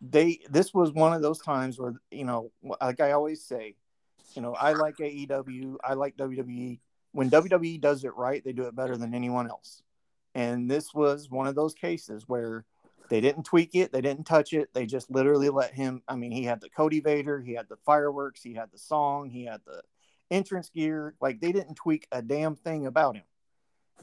they 0.00 0.40
this 0.48 0.72
was 0.72 0.92
one 0.92 1.12
of 1.12 1.22
those 1.22 1.40
times 1.40 1.78
where 1.78 1.94
you 2.10 2.24
know, 2.24 2.52
like 2.80 3.00
I 3.00 3.12
always 3.12 3.44
say, 3.44 3.74
you 4.34 4.42
know, 4.42 4.54
I 4.54 4.72
like 4.72 4.96
AEW, 4.98 5.76
I 5.82 5.94
like 5.94 6.16
WWE. 6.16 6.78
When 7.12 7.30
WWE 7.30 7.80
does 7.80 8.04
it 8.04 8.14
right, 8.16 8.44
they 8.44 8.52
do 8.52 8.64
it 8.64 8.76
better 8.76 8.96
than 8.96 9.14
anyone 9.14 9.48
else. 9.48 9.82
And 10.34 10.70
this 10.70 10.92
was 10.92 11.30
one 11.30 11.46
of 11.46 11.54
those 11.54 11.74
cases 11.74 12.24
where 12.26 12.64
they 13.10 13.20
didn't 13.20 13.44
tweak 13.44 13.74
it, 13.74 13.92
they 13.92 14.00
didn't 14.00 14.24
touch 14.24 14.52
it. 14.52 14.72
They 14.72 14.86
just 14.86 15.10
literally 15.10 15.50
let 15.50 15.74
him. 15.74 16.02
I 16.08 16.16
mean, 16.16 16.32
he 16.32 16.44
had 16.44 16.60
the 16.60 16.70
Cody 16.70 17.00
Vader, 17.00 17.40
he 17.40 17.54
had 17.54 17.68
the 17.68 17.76
fireworks, 17.84 18.42
he 18.42 18.54
had 18.54 18.70
the 18.72 18.78
song, 18.78 19.30
he 19.30 19.44
had 19.44 19.60
the 19.66 19.82
entrance 20.30 20.70
gear. 20.70 21.14
Like 21.20 21.40
they 21.40 21.52
didn't 21.52 21.74
tweak 21.74 22.06
a 22.12 22.22
damn 22.22 22.56
thing 22.56 22.86
about 22.86 23.16
him. 23.16 23.24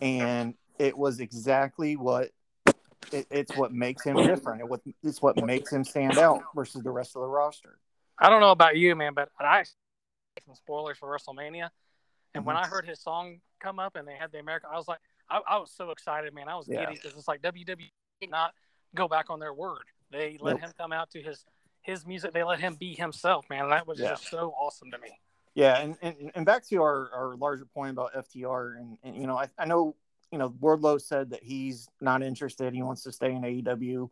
And 0.01 0.55
it 0.79 0.97
was 0.97 1.19
exactly 1.19 1.95
what 1.95 2.31
it, 3.11 3.27
it's 3.29 3.55
what 3.55 3.73
makes 3.73 4.03
him 4.03 4.17
different. 4.17 4.61
It 4.61 4.69
what 4.69 4.81
it's 5.03 5.21
what 5.21 5.43
makes 5.43 5.71
him 5.71 5.83
stand 5.83 6.17
out 6.17 6.41
versus 6.55 6.83
the 6.83 6.91
rest 6.91 7.15
of 7.15 7.21
the 7.21 7.27
roster. 7.27 7.79
I 8.19 8.29
don't 8.29 8.41
know 8.41 8.51
about 8.51 8.77
you, 8.77 8.95
man, 8.95 9.13
but 9.13 9.29
I 9.39 9.63
some 10.45 10.55
spoilers 10.55 10.97
for 10.97 11.09
WrestleMania, 11.09 11.69
and 12.33 12.41
mm-hmm. 12.41 12.43
when 12.45 12.55
I 12.55 12.67
heard 12.67 12.87
his 12.87 12.99
song 12.99 13.39
come 13.59 13.79
up 13.79 13.95
and 13.95 14.07
they 14.07 14.15
had 14.15 14.31
the 14.31 14.39
American, 14.39 14.69
I 14.71 14.77
was 14.77 14.87
like, 14.87 14.99
I, 15.29 15.41
I 15.47 15.57
was 15.57 15.71
so 15.71 15.91
excited, 15.91 16.33
man. 16.33 16.47
I 16.47 16.55
was 16.55 16.67
yeah. 16.67 16.85
giddy 16.85 16.99
because 17.01 17.17
it's 17.17 17.27
like 17.27 17.41
WWE 17.41 17.89
not 18.29 18.53
go 18.95 19.07
back 19.07 19.29
on 19.29 19.39
their 19.39 19.53
word. 19.53 19.83
They 20.11 20.37
let 20.41 20.53
nope. 20.53 20.61
him 20.61 20.71
come 20.77 20.91
out 20.91 21.11
to 21.11 21.21
his 21.21 21.45
his 21.81 22.05
music. 22.05 22.33
They 22.33 22.43
let 22.43 22.59
him 22.59 22.75
be 22.75 22.93
himself, 22.93 23.45
man. 23.49 23.69
That 23.69 23.87
was 23.87 23.99
yeah. 23.99 24.09
just 24.09 24.29
so 24.29 24.53
awesome 24.59 24.91
to 24.91 24.97
me. 24.97 25.09
Yeah, 25.53 25.79
and, 25.79 25.97
and, 26.01 26.31
and 26.33 26.45
back 26.45 26.65
to 26.69 26.77
our, 26.77 27.09
our 27.13 27.35
larger 27.35 27.65
point 27.65 27.91
about 27.91 28.13
FTR, 28.13 28.77
and, 28.77 28.97
and 29.03 29.17
you 29.17 29.27
know, 29.27 29.37
I, 29.37 29.47
I 29.57 29.65
know 29.65 29.95
you 30.31 30.37
know 30.37 30.49
Wardlow 30.49 31.01
said 31.01 31.31
that 31.31 31.43
he's 31.43 31.89
not 31.99 32.23
interested. 32.23 32.73
He 32.73 32.83
wants 32.83 33.03
to 33.03 33.11
stay 33.11 33.33
in 33.33 33.41
AEW. 33.41 34.09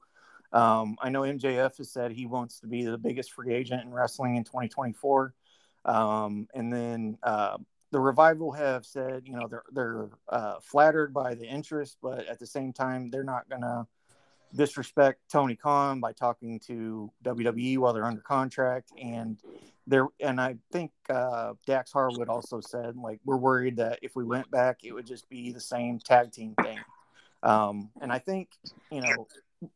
Um, 0.51 0.97
I 1.01 1.09
know 1.09 1.21
MJF 1.21 1.77
has 1.77 1.91
said 1.91 2.11
he 2.11 2.25
wants 2.25 2.59
to 2.61 2.67
be 2.67 2.83
the 2.83 2.97
biggest 2.97 3.31
free 3.33 3.53
agent 3.53 3.83
in 3.83 3.93
wrestling 3.93 4.35
in 4.35 4.43
2024. 4.43 5.33
Um, 5.85 6.47
and 6.53 6.73
then 6.73 7.17
uh, 7.23 7.57
the 7.91 7.99
revival 7.99 8.51
have 8.51 8.85
said, 8.85 9.23
you 9.25 9.33
know, 9.33 9.47
they're 9.47 9.63
they're 9.71 10.09
uh, 10.27 10.55
flattered 10.61 11.13
by 11.13 11.35
the 11.35 11.45
interest, 11.45 11.97
but 12.01 12.27
at 12.27 12.39
the 12.39 12.47
same 12.47 12.73
time, 12.73 13.09
they're 13.09 13.23
not 13.23 13.49
gonna 13.49 13.87
disrespect 14.55 15.19
Tony 15.31 15.55
Khan 15.55 15.99
by 15.99 16.11
talking 16.11 16.59
to 16.67 17.11
WWE 17.23 17.77
while 17.77 17.93
they're 17.93 18.05
under 18.05 18.21
contract. 18.21 18.91
And 19.01 19.37
there, 19.87 20.07
and 20.19 20.39
I 20.39 20.57
think 20.71 20.91
uh, 21.09 21.53
Dax 21.65 21.91
Harwood 21.91 22.29
also 22.29 22.59
said, 22.59 22.95
like, 22.95 23.19
we're 23.25 23.37
worried 23.37 23.77
that 23.77 23.99
if 24.01 24.15
we 24.15 24.23
went 24.23 24.49
back, 24.51 24.79
it 24.83 24.91
would 24.91 25.05
just 25.05 25.29
be 25.29 25.51
the 25.51 25.59
same 25.59 25.99
tag 25.99 26.31
team 26.31 26.55
thing. 26.61 26.79
Um, 27.43 27.89
and 28.01 28.11
I 28.11 28.19
think, 28.19 28.49
you 28.91 29.01
know, 29.01 29.27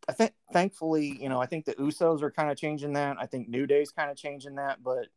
I 0.08 0.14
think 0.14 0.34
thankfully, 0.52 1.18
you 1.22 1.30
know, 1.30 1.42
I 1.42 1.46
think 1.46 1.66
the 1.66 1.74
Usos 1.76 2.22
are 2.22 2.32
kind 2.32 2.52
of 2.52 2.58
changing 2.58 2.94
that. 2.94 3.18
I 3.20 3.26
think 3.26 3.50
New 3.50 3.68
Day's 3.68 3.92
kind 3.92 4.10
of 4.10 4.18
changing 4.18 4.56
that, 4.56 4.84
but 4.84 5.08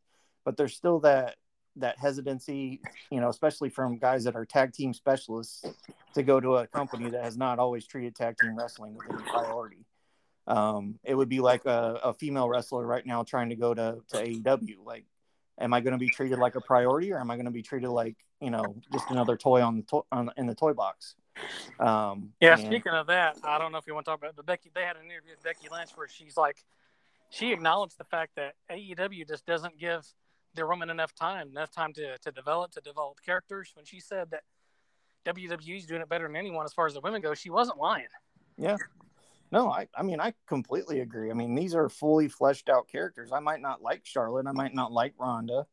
but 0.43 0.55
there's 0.55 0.75
still 0.75 0.99
that 1.01 1.35
that 1.79 1.97
hesitancy, 1.97 2.81
you 3.09 3.19
know, 3.19 3.29
especially 3.29 3.69
from 3.69 3.97
guys 3.97 4.23
that 4.23 4.35
are 4.35 4.45
tag 4.45 4.73
team 4.73 4.93
specialists 4.93 5.65
to 6.13 6.23
go 6.23 6.39
to 6.39 6.57
a 6.57 6.67
company 6.67 7.09
that 7.09 7.23
has 7.23 7.37
not 7.37 7.59
always 7.59 7.85
treated 7.85 8.15
tag 8.15 8.37
team 8.37 8.55
wrestling 8.55 8.95
with 8.95 9.05
any 9.09 9.23
priority. 9.23 9.85
Um, 10.47 10.99
it 11.03 11.13
would 11.13 11.29
be 11.29 11.39
like 11.39 11.65
a, 11.65 11.99
a, 12.03 12.13
female 12.13 12.47
wrestler 12.47 12.85
right 12.85 13.05
now 13.05 13.23
trying 13.23 13.49
to 13.49 13.55
go 13.55 13.73
to, 13.73 13.97
to 14.09 14.17
AEW. 14.17 14.77
Like, 14.85 15.03
am 15.59 15.73
I 15.73 15.81
going 15.81 15.91
to 15.91 15.97
be 15.97 16.07
treated 16.07 16.39
like 16.39 16.55
a 16.55 16.61
priority 16.61 17.11
or 17.11 17.19
am 17.19 17.29
I 17.29 17.35
going 17.35 17.47
to 17.47 17.51
be 17.51 17.61
treated 17.61 17.89
like, 17.89 18.15
you 18.39 18.49
know, 18.49 18.75
just 18.93 19.09
another 19.09 19.35
toy 19.35 19.61
on 19.61 19.75
the 19.75 19.81
to- 19.83 20.05
on, 20.09 20.31
in 20.37 20.45
the 20.45 20.55
toy 20.55 20.71
box? 20.73 21.15
Um, 21.81 22.31
yeah. 22.39 22.53
And... 22.53 22.65
Speaking 22.65 22.93
of 22.93 23.07
that, 23.07 23.37
I 23.43 23.57
don't 23.57 23.73
know 23.73 23.77
if 23.77 23.87
you 23.87 23.93
want 23.93 24.05
to 24.05 24.11
talk 24.11 24.19
about, 24.19 24.29
it, 24.29 24.35
but 24.37 24.45
Becky, 24.45 24.71
they 24.73 24.83
had 24.83 24.95
an 24.95 25.05
interview 25.05 25.31
with 25.31 25.43
Becky 25.43 25.67
Lynch 25.69 25.89
where 25.95 26.07
she's 26.07 26.37
like, 26.37 26.63
she 27.29 27.51
acknowledged 27.51 27.97
the 27.97 28.05
fact 28.05 28.37
that 28.37 28.53
AEW 28.71 29.27
just 29.27 29.45
doesn't 29.45 29.77
give– 29.77 30.07
their 30.57 30.67
women 30.67 30.89
enough 30.89 31.15
time, 31.15 31.49
enough 31.49 31.71
time 31.71 31.93
to, 31.93 32.17
to 32.17 32.31
develop, 32.31 32.71
to 32.71 32.81
develop 32.81 33.21
characters. 33.25 33.71
When 33.75 33.85
she 33.85 34.01
said 34.01 34.31
that 34.31 34.43
WWE's 35.25 35.85
doing 35.85 36.01
it 36.01 36.09
better 36.09 36.27
than 36.27 36.35
anyone 36.35 36.65
as 36.65 36.73
far 36.73 36.87
as 36.87 36.93
the 36.93 36.99
women 36.99 37.21
go, 37.21 37.33
she 37.33 37.49
wasn't 37.49 37.77
lying. 37.77 38.07
Yeah. 38.57 38.75
No, 39.51 39.71
I, 39.71 39.87
I 39.95 40.03
mean, 40.03 40.19
I 40.19 40.33
completely 40.45 40.99
agree. 40.99 41.31
I 41.31 41.33
mean, 41.33 41.55
these 41.55 41.73
are 41.73 41.87
fully 41.87 42.27
fleshed 42.27 42.67
out 42.67 42.89
characters. 42.89 43.31
I 43.31 43.39
might 43.39 43.61
not 43.61 43.81
like 43.81 44.05
Charlotte. 44.05 44.45
I 44.45 44.51
might 44.51 44.73
not 44.73 44.91
like 44.91 45.13
Ronda, 45.17 45.65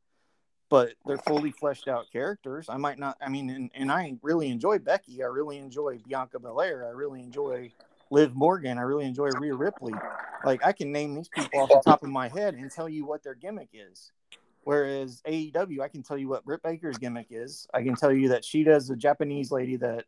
but 0.70 0.92
they're 1.04 1.18
fully 1.18 1.50
fleshed 1.50 1.88
out 1.88 2.04
characters. 2.12 2.66
I 2.68 2.76
might 2.76 3.00
not, 3.00 3.16
I 3.20 3.28
mean, 3.28 3.50
and, 3.50 3.70
and 3.74 3.90
I 3.90 4.14
really 4.22 4.48
enjoy 4.48 4.78
Becky. 4.78 5.24
I 5.24 5.26
really 5.26 5.58
enjoy 5.58 5.98
Bianca 6.06 6.38
Belair. 6.38 6.86
I 6.86 6.90
really 6.90 7.20
enjoy 7.20 7.72
Liv 8.12 8.34
Morgan. 8.36 8.78
I 8.78 8.82
really 8.82 9.06
enjoy 9.06 9.30
Rhea 9.40 9.56
Ripley. 9.56 9.94
Like, 10.44 10.64
I 10.64 10.70
can 10.72 10.92
name 10.92 11.14
these 11.14 11.28
people 11.28 11.60
off 11.60 11.70
the 11.70 11.82
top 11.84 12.04
of 12.04 12.10
my 12.10 12.28
head 12.28 12.54
and 12.54 12.70
tell 12.70 12.88
you 12.88 13.04
what 13.04 13.24
their 13.24 13.34
gimmick 13.34 13.70
is. 13.72 14.12
Whereas 14.64 15.22
AEW, 15.26 15.80
I 15.80 15.88
can 15.88 16.02
tell 16.02 16.18
you 16.18 16.28
what 16.28 16.44
Britt 16.44 16.62
Baker's 16.62 16.98
gimmick 16.98 17.28
is. 17.30 17.66
I 17.72 17.82
can 17.82 17.94
tell 17.94 18.12
you 18.12 18.30
that 18.30 18.44
she 18.44 18.64
does 18.64 18.90
a 18.90 18.96
Japanese 18.96 19.50
lady 19.50 19.76
that, 19.76 20.04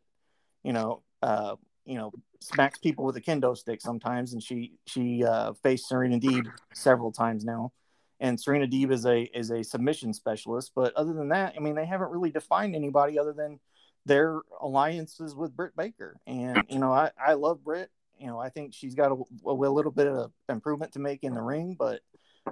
you 0.63 0.73
know, 0.73 1.03
uh, 1.21 1.55
you 1.85 1.95
know, 1.95 2.11
smacks 2.41 2.77
people 2.79 3.05
with 3.05 3.15
a 3.17 3.21
kendo 3.21 3.55
stick 3.55 3.81
sometimes, 3.81 4.33
and 4.33 4.43
she 4.43 4.73
she 4.85 5.23
uh, 5.23 5.53
faced 5.63 5.87
Serena 5.87 6.19
Deeb 6.19 6.45
several 6.73 7.11
times 7.11 7.45
now. 7.45 7.71
And 8.19 8.39
Serena 8.39 8.67
Deeb 8.67 8.91
is 8.91 9.05
a 9.05 9.23
is 9.37 9.51
a 9.51 9.63
submission 9.63 10.13
specialist, 10.13 10.71
but 10.75 10.93
other 10.95 11.13
than 11.13 11.29
that, 11.29 11.53
I 11.55 11.59
mean, 11.59 11.75
they 11.75 11.85
haven't 11.85 12.11
really 12.11 12.31
defined 12.31 12.75
anybody 12.75 13.17
other 13.17 13.33
than 13.33 13.59
their 14.05 14.41
alliances 14.61 15.35
with 15.35 15.55
Britt 15.55 15.75
Baker. 15.75 16.17
And 16.25 16.63
you 16.69 16.79
know, 16.79 16.91
I 16.91 17.11
I 17.23 17.33
love 17.33 17.63
Britt. 17.63 17.89
You 18.19 18.27
know, 18.27 18.39
I 18.39 18.49
think 18.49 18.73
she's 18.73 18.95
got 18.95 19.11
a, 19.11 19.23
a 19.45 19.53
little 19.53 19.91
bit 19.91 20.07
of 20.07 20.31
improvement 20.49 20.93
to 20.93 20.99
make 20.99 21.23
in 21.23 21.35
the 21.35 21.41
ring, 21.41 21.75
but 21.77 22.01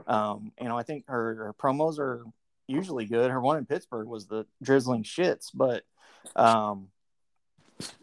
um, 0.07 0.51
you 0.61 0.67
know, 0.67 0.77
I 0.77 0.83
think 0.83 1.05
her, 1.07 1.35
her 1.35 1.53
promos 1.53 1.99
are 1.99 2.25
usually 2.67 3.05
good. 3.05 3.31
Her 3.31 3.41
one 3.41 3.57
in 3.57 3.65
Pittsburgh 3.65 4.07
was 4.07 4.27
the 4.27 4.45
drizzling 4.61 5.03
shits, 5.03 5.49
but, 5.53 5.83
um, 6.35 6.87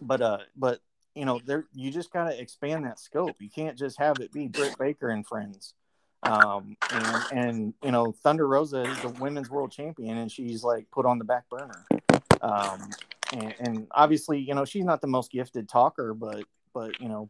but, 0.01 0.21
uh, 0.21 0.39
but, 0.57 0.81
you 1.15 1.25
know, 1.25 1.41
there, 1.45 1.67
you 1.75 1.91
just 1.91 2.13
got 2.13 2.25
to 2.29 2.41
expand 2.41 2.85
that 2.85 2.99
scope. 2.99 3.37
You 3.41 3.51
can't 3.51 3.77
just 3.77 3.99
have 3.99 4.19
it 4.21 4.33
be 4.33 4.49
Britt 4.49 4.79
Baker 4.79 5.11
and 5.11 5.27
friends. 5.27 5.75
Um, 6.23 6.77
and, 6.91 7.25
and, 7.33 7.75
you 7.83 7.91
know, 7.91 8.13
Thunder 8.13 8.47
Rosa 8.47 8.83
is 8.83 9.01
the 9.01 9.09
women's 9.09 9.51
world 9.51 9.73
champion 9.73 10.17
and 10.19 10.31
she's 10.31 10.63
like 10.63 10.89
put 10.91 11.05
on 11.05 11.19
the 11.19 11.25
back 11.25 11.49
burner. 11.51 11.85
Um, 12.41 12.91
and, 13.33 13.55
and 13.59 13.87
obviously, 13.91 14.39
you 14.39 14.55
know, 14.55 14.65
she's 14.65 14.85
not 14.85 15.01
the 15.01 15.09
most 15.09 15.33
gifted 15.33 15.69
talker, 15.69 16.15
but, 16.15 16.45
but, 16.73 17.01
you 17.01 17.09
know, 17.09 17.29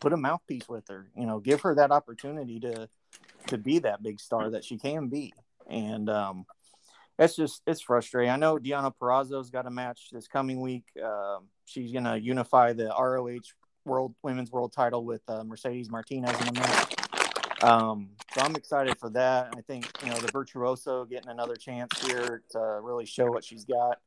put 0.00 0.12
a 0.12 0.16
mouthpiece 0.16 0.68
with 0.68 0.88
her, 0.88 1.06
you 1.16 1.26
know, 1.26 1.38
give 1.38 1.60
her 1.60 1.76
that 1.76 1.92
opportunity 1.92 2.58
to, 2.60 2.88
to 3.48 3.58
be 3.58 3.80
that 3.80 4.02
big 4.02 4.20
star 4.20 4.50
that 4.50 4.64
she 4.64 4.78
can 4.78 5.08
be. 5.08 5.32
And 5.68 6.08
um, 6.10 6.46
it's 7.18 7.36
just 7.36 7.62
it's 7.66 7.80
frustrating. 7.80 8.30
I 8.30 8.36
know 8.36 8.58
Deanna 8.58 8.92
Purrazzo's 9.00 9.50
got 9.50 9.66
a 9.66 9.70
match 9.70 10.08
this 10.12 10.26
coming 10.26 10.60
week. 10.60 10.84
Uh, 11.02 11.38
she's 11.64 11.92
gonna 11.92 12.16
unify 12.16 12.72
the 12.72 12.86
ROH 12.86 13.38
World 13.84 14.14
Women's 14.22 14.50
World 14.50 14.72
Title 14.72 15.04
with 15.04 15.22
uh, 15.28 15.44
Mercedes 15.44 15.90
Martinez 15.90 16.38
in. 16.40 17.66
Um, 17.66 18.10
so 18.34 18.42
I'm 18.42 18.56
excited 18.56 18.98
for 18.98 19.10
that. 19.10 19.54
I 19.56 19.60
think 19.62 19.88
you 20.02 20.10
know 20.10 20.18
the 20.18 20.30
virtuoso 20.32 21.04
getting 21.04 21.30
another 21.30 21.56
chance 21.56 21.90
here 22.06 22.42
to 22.50 22.80
really 22.82 23.06
show 23.06 23.26
what 23.26 23.44
she's 23.44 23.64
got 23.64 23.98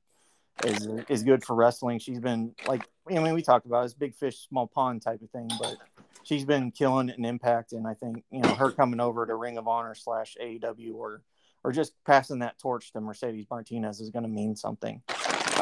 is 0.65 0.87
is 1.09 1.23
good 1.23 1.43
for 1.43 1.55
wrestling. 1.55 1.99
She's 1.99 2.19
been 2.19 2.53
like 2.67 2.87
I 3.09 3.19
mean 3.19 3.33
we 3.33 3.41
talked 3.41 3.65
about 3.65 3.83
this 3.83 3.93
big 3.93 4.15
fish 4.15 4.47
small 4.47 4.67
pond 4.67 5.01
type 5.01 5.21
of 5.21 5.29
thing, 5.29 5.49
but 5.59 5.77
she's 6.23 6.45
been 6.45 6.71
killing 6.71 7.09
it 7.09 7.17
in 7.17 7.25
Impact, 7.25 7.73
and 7.73 7.87
I 7.87 7.93
think 7.93 8.23
you 8.31 8.41
know 8.41 8.53
her 8.55 8.71
coming 8.71 8.99
over 8.99 9.25
to 9.25 9.35
Ring 9.35 9.57
of 9.57 9.67
Honor 9.67 9.95
slash 9.95 10.35
AEW 10.41 10.95
or 10.95 11.21
or 11.63 11.71
just 11.71 11.93
passing 12.05 12.39
that 12.39 12.57
torch 12.59 12.91
to 12.93 13.01
Mercedes 13.01 13.45
Martinez 13.49 13.99
is 13.99 14.09
going 14.09 14.23
to 14.23 14.29
mean 14.29 14.55
something. 14.55 15.01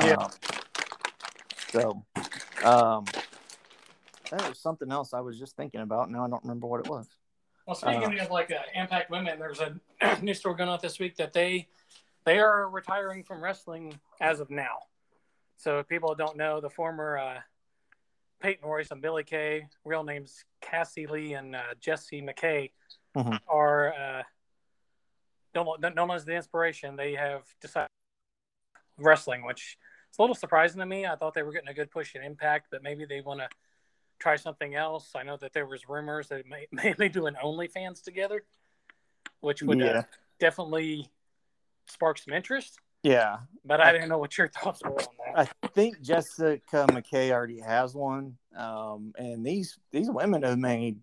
Yeah. 0.01 0.15
Um, 0.19 0.31
so, 1.69 2.05
um, 2.63 3.05
that 4.29 4.47
was 4.47 4.60
something 4.60 4.91
else 4.91 5.13
I 5.13 5.19
was 5.19 5.39
just 5.39 5.55
thinking 5.55 5.81
about. 5.81 6.10
Now 6.10 6.25
I 6.25 6.29
don't 6.29 6.43
remember 6.43 6.67
what 6.67 6.81
it 6.81 6.89
was. 6.89 7.08
Well, 7.65 7.75
speaking 7.75 8.19
uh, 8.19 8.23
of 8.23 8.31
like 8.31 8.51
uh, 8.51 8.60
Impact 8.75 9.10
Women, 9.10 9.39
there's 9.39 9.60
a 9.60 9.75
news 10.21 10.39
story 10.39 10.55
going 10.55 10.69
out 10.69 10.81
this 10.81 10.99
week 10.99 11.15
that 11.17 11.34
they 11.34 11.67
they 12.25 12.39
are 12.39 12.69
retiring 12.69 13.23
from 13.23 13.43
wrestling 13.43 13.99
as 14.19 14.39
of 14.39 14.49
now. 14.49 14.79
So 15.57 15.79
if 15.79 15.88
people 15.88 16.15
don't 16.15 16.38
know, 16.38 16.59
the 16.59 16.69
former 16.69 17.17
uh, 17.17 17.39
Peyton 18.41 18.67
Royce 18.67 18.91
and 18.91 19.01
Billie 19.01 19.23
Kay, 19.23 19.67
real 19.85 20.03
names 20.03 20.43
Cassie 20.61 21.07
Lee 21.07 21.33
and 21.33 21.55
uh, 21.55 21.61
Jessie 21.79 22.21
McKay, 22.21 22.71
mm-hmm. 23.15 23.35
are 23.47 23.93
uh, 23.93 24.23
known, 25.53 25.93
known 25.95 26.11
as 26.11 26.25
the 26.25 26.35
inspiration. 26.35 26.95
They 26.95 27.13
have 27.13 27.43
decided 27.61 27.89
wrestling, 28.97 29.45
which 29.45 29.77
is 30.11 30.19
a 30.19 30.21
little 30.21 30.35
surprising 30.35 30.79
to 30.79 30.85
me. 30.85 31.05
I 31.05 31.15
thought 31.15 31.33
they 31.33 31.43
were 31.43 31.53
getting 31.53 31.69
a 31.69 31.73
good 31.73 31.91
push 31.91 32.15
in 32.15 32.23
Impact, 32.23 32.67
but 32.71 32.83
maybe 32.83 33.05
they 33.05 33.21
want 33.21 33.39
to 33.39 33.49
try 34.19 34.35
something 34.35 34.75
else. 34.75 35.11
I 35.15 35.23
know 35.23 35.38
that 35.38 35.53
there 35.53 35.65
was 35.65 35.88
rumors 35.88 36.29
that 36.29 36.43
may, 36.45 36.67
may 36.97 37.09
do 37.09 37.27
an 37.27 37.38
OnlyFans 37.41 38.03
together, 38.03 38.43
which 39.39 39.61
would 39.61 39.81
uh, 39.81 39.85
yeah. 39.85 39.91
uh, 39.99 40.03
definitely 40.39 41.09
spark 41.88 42.17
some 42.17 42.34
interest. 42.34 42.80
Yeah, 43.04 43.38
but 43.63 43.82
I 43.82 43.91
didn't 43.91 44.10
know 44.10 44.17
what 44.17 44.38
your 44.38 44.48
thoughts 44.63 44.82
were 44.84 44.91
on 44.91 45.08
that. 45.36 45.50
I 45.63 45.67
think 45.69 46.02
Jessica 46.02 46.88
McKay 46.88 47.32
already 47.32 47.60
has 47.60 47.93
one, 47.93 48.38
um, 48.56 49.13
and 49.17 49.45
these 49.45 49.78
these 49.91 50.10
women 50.10 50.41
have 50.43 50.58
made, 50.58 51.00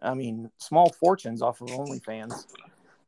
I 0.00 0.14
mean, 0.14 0.50
small 0.58 0.92
fortunes 0.92 1.42
off 1.42 1.60
of 1.60 1.68
OnlyFans. 1.68 2.46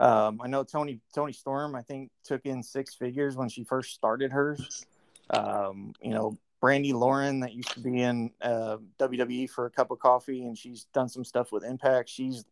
Um, 0.00 0.40
I 0.42 0.48
know 0.48 0.64
Tony 0.64 1.00
Toni 1.14 1.32
Storm, 1.32 1.74
I 1.76 1.82
think, 1.82 2.10
took 2.24 2.44
in 2.46 2.62
six 2.62 2.94
figures 2.94 3.36
when 3.36 3.48
she 3.48 3.64
first 3.64 3.94
started 3.94 4.32
hers. 4.32 4.84
Um, 5.30 5.92
you 6.02 6.10
know, 6.10 6.36
Brandi 6.62 6.92
Lauren 6.92 7.40
that 7.40 7.52
used 7.52 7.70
to 7.74 7.80
be 7.80 8.02
in 8.02 8.30
uh, 8.42 8.78
WWE 8.98 9.48
for 9.48 9.66
a 9.66 9.70
cup 9.70 9.90
of 9.90 9.98
coffee, 9.98 10.44
and 10.44 10.58
she's 10.58 10.86
done 10.92 11.08
some 11.08 11.24
stuff 11.24 11.52
with 11.52 11.64
Impact. 11.64 12.08
She's 12.08 12.44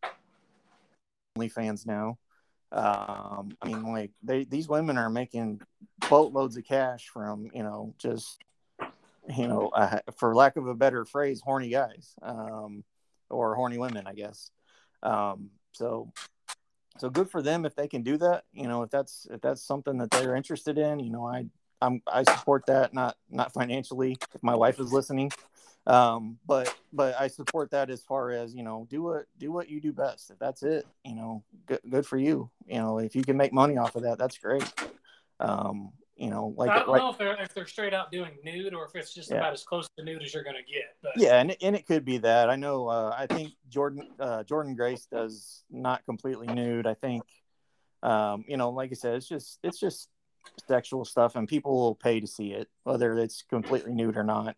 OnlyFans 1.37 1.87
now. 1.87 2.19
Um, 2.75 3.57
I 3.63 3.69
mean, 3.69 3.85
like 3.85 4.11
they 4.23 4.45
these 4.45 4.69
women 4.69 4.99
are 4.99 5.09
making 5.09 5.61
boatloads 6.11 6.57
of 6.57 6.65
cash 6.65 7.09
from 7.09 7.49
you 7.55 7.63
know 7.63 7.95
just 7.99 8.43
you 9.29 9.47
know 9.47 9.69
uh, 9.69 10.01
for 10.19 10.35
lack 10.35 10.57
of 10.57 10.67
a 10.67 10.75
better 10.75 11.05
phrase, 11.05 11.41
horny 11.41 11.69
guys 11.69 12.15
um, 12.21 12.83
or 13.31 13.55
horny 13.55 13.79
women, 13.79 14.07
I 14.07 14.15
guess. 14.15 14.51
Um, 15.05 15.51
so 15.73 16.13
so 16.99 17.11
good 17.11 17.31
for 17.31 17.43
them 17.43 17.65
if 17.65 17.77
they 17.77 17.87
can 17.87 18.03
do 18.03 18.17
that. 18.19 18.45
You 18.53 18.67
know, 18.67 18.83
if 18.83 18.91
that's 18.91 19.29
if 19.31 19.41
that's 19.41 19.63
something 19.63 19.99
that 19.99 20.11
they're 20.11 20.35
interested 20.35 20.77
in. 20.77 20.99
You 20.99 21.13
know, 21.13 21.27
I 21.27 21.47
I'm 21.81 22.03
I 22.09 22.25
support 22.25 22.67
that 22.67 22.93
not 22.93 23.17
not 23.31 23.53
financially. 23.53 24.17
If 24.35 24.43
my 24.43 24.57
wife 24.57 24.81
is 24.81 24.93
listening, 24.93 25.31
um, 25.87 26.39
but 26.47 26.75
but 26.93 27.15
I 27.21 27.29
support 27.29 27.71
that 27.73 27.91
as 27.91 28.03
far 28.03 28.31
as 28.31 28.55
you 28.55 28.63
know, 28.63 28.87
do 28.91 29.03
what 29.03 29.27
do 29.39 29.53
what 29.53 29.69
you 29.69 29.81
do 29.81 29.93
best. 29.93 30.31
If 30.31 30.39
that's 30.39 30.63
it, 30.63 30.87
you 31.05 31.15
know, 31.15 31.43
good, 31.67 31.81
good 31.89 32.07
for 32.07 32.17
you. 32.17 32.51
You 32.67 32.79
know, 32.79 32.99
if 32.99 33.15
you 33.15 33.23
can 33.23 33.37
make 33.37 33.53
money 33.53 33.77
off 33.77 33.95
of 33.97 34.03
that, 34.03 34.19
that's 34.19 34.39
great. 34.39 34.65
Um, 35.41 35.93
you 36.17 36.31
know, 36.31 36.55
like 36.57 36.71
I 36.71 36.79
don't 36.79 36.89
like, 36.89 37.03
know 37.03 37.11
if 37.11 37.19
they're 37.19 37.43
if 37.43 37.53
they're 37.53 37.67
straight 37.67 37.93
out 37.93 38.13
doing 38.13 38.31
nude 38.45 38.73
or 38.73 38.87
if 38.87 38.95
it's 38.95 39.13
just 39.13 39.31
Yeah. 39.31 39.39
about 39.39 39.53
as 39.53 39.65
close 39.65 39.89
to 39.99 40.05
nude 40.05 40.23
as 40.23 40.33
you're 40.33 40.45
gonna 40.45 40.59
get. 40.63 40.97
But 41.03 41.13
yeah, 41.17 41.41
and 41.41 41.51
it, 41.51 41.59
and 41.61 41.77
it 41.77 41.87
could 41.87 42.05
be 42.05 42.19
that. 42.19 42.49
I 42.49 42.57
know. 42.57 42.89
Uh, 42.89 43.15
I 43.17 43.27
think 43.27 43.53
Jordan 43.69 44.09
uh, 44.19 44.45
Jordynne 44.45 44.77
Grace 44.77 45.07
does 45.07 45.65
not 45.71 46.05
completely 46.07 46.47
nude. 46.47 46.87
I 46.87 46.95
think, 46.95 47.25
um, 48.03 48.45
you 48.47 48.57
know, 48.57 48.71
like 48.71 48.91
I 48.91 48.95
said, 48.95 49.17
it's 49.17 49.29
just 49.29 49.59
it's 49.63 49.81
just 49.81 50.09
sexual 50.69 51.05
stuff, 51.05 51.37
and 51.37 51.49
people 51.49 51.75
will 51.75 51.95
pay 51.95 52.21
to 52.21 52.27
see 52.27 52.53
it, 52.53 52.69
whether 52.85 53.19
it's 53.19 53.43
completely 53.51 53.93
nude 53.93 54.17
or 54.17 54.25
not. 54.25 54.57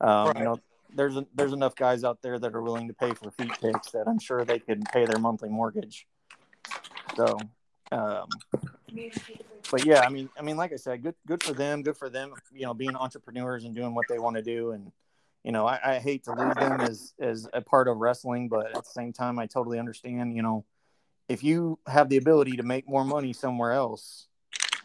Um, 0.00 0.28
Right. 0.28 0.38
You 0.38 0.44
know, 0.44 0.60
there's 0.94 1.16
a, 1.16 1.26
there's 1.34 1.52
enough 1.52 1.74
guys 1.76 2.04
out 2.04 2.22
there 2.22 2.38
that 2.38 2.54
are 2.54 2.62
willing 2.62 2.88
to 2.88 2.94
pay 2.94 3.12
for 3.14 3.30
feet 3.30 3.52
pics 3.60 3.90
that 3.92 4.08
I'm 4.08 4.18
sure 4.18 4.44
they 4.44 4.58
could 4.58 4.84
pay 4.92 5.06
their 5.06 5.18
monthly 5.18 5.48
mortgage. 5.48 6.06
So, 7.16 7.38
um, 7.92 8.28
but 9.70 9.84
yeah, 9.84 10.00
I 10.00 10.08
mean, 10.08 10.28
I 10.38 10.42
mean, 10.42 10.56
like 10.56 10.72
I 10.72 10.76
said, 10.76 11.02
good, 11.02 11.14
good 11.26 11.42
for 11.42 11.52
them. 11.52 11.82
Good 11.82 11.96
for 11.96 12.08
them. 12.08 12.32
You 12.52 12.66
know, 12.66 12.74
being 12.74 12.96
entrepreneurs 12.96 13.64
and 13.64 13.74
doing 13.74 13.94
what 13.94 14.06
they 14.08 14.18
want 14.18 14.36
to 14.36 14.42
do. 14.42 14.72
And 14.72 14.90
you 15.44 15.52
know, 15.52 15.66
I, 15.66 15.96
I 15.96 15.98
hate 15.98 16.24
to 16.24 16.32
lose 16.32 16.54
them 16.54 16.80
as 16.80 17.14
as 17.20 17.48
a 17.52 17.60
part 17.60 17.88
of 17.88 17.98
wrestling, 17.98 18.48
but 18.48 18.74
at 18.76 18.84
the 18.84 18.90
same 18.90 19.12
time, 19.12 19.38
I 19.38 19.46
totally 19.46 19.78
understand. 19.78 20.34
You 20.34 20.42
know, 20.42 20.64
if 21.28 21.44
you 21.44 21.78
have 21.86 22.08
the 22.08 22.16
ability 22.16 22.56
to 22.56 22.62
make 22.62 22.88
more 22.88 23.04
money 23.04 23.32
somewhere 23.32 23.72
else, 23.72 24.26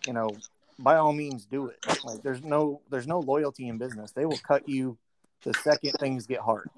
you 0.05 0.13
know, 0.13 0.29
by 0.77 0.97
all 0.97 1.13
means, 1.13 1.45
do 1.45 1.67
it. 1.67 1.79
Like, 2.03 2.21
there's 2.21 2.43
no 2.43 2.81
there's 2.89 3.07
no 3.07 3.19
loyalty 3.19 3.67
in 3.67 3.77
business. 3.77 4.11
They 4.11 4.25
will 4.25 4.39
cut 4.47 4.67
you 4.69 4.97
the 5.45 5.53
second 5.53 5.93
things 5.99 6.27
get 6.27 6.39
hard. 6.39 6.69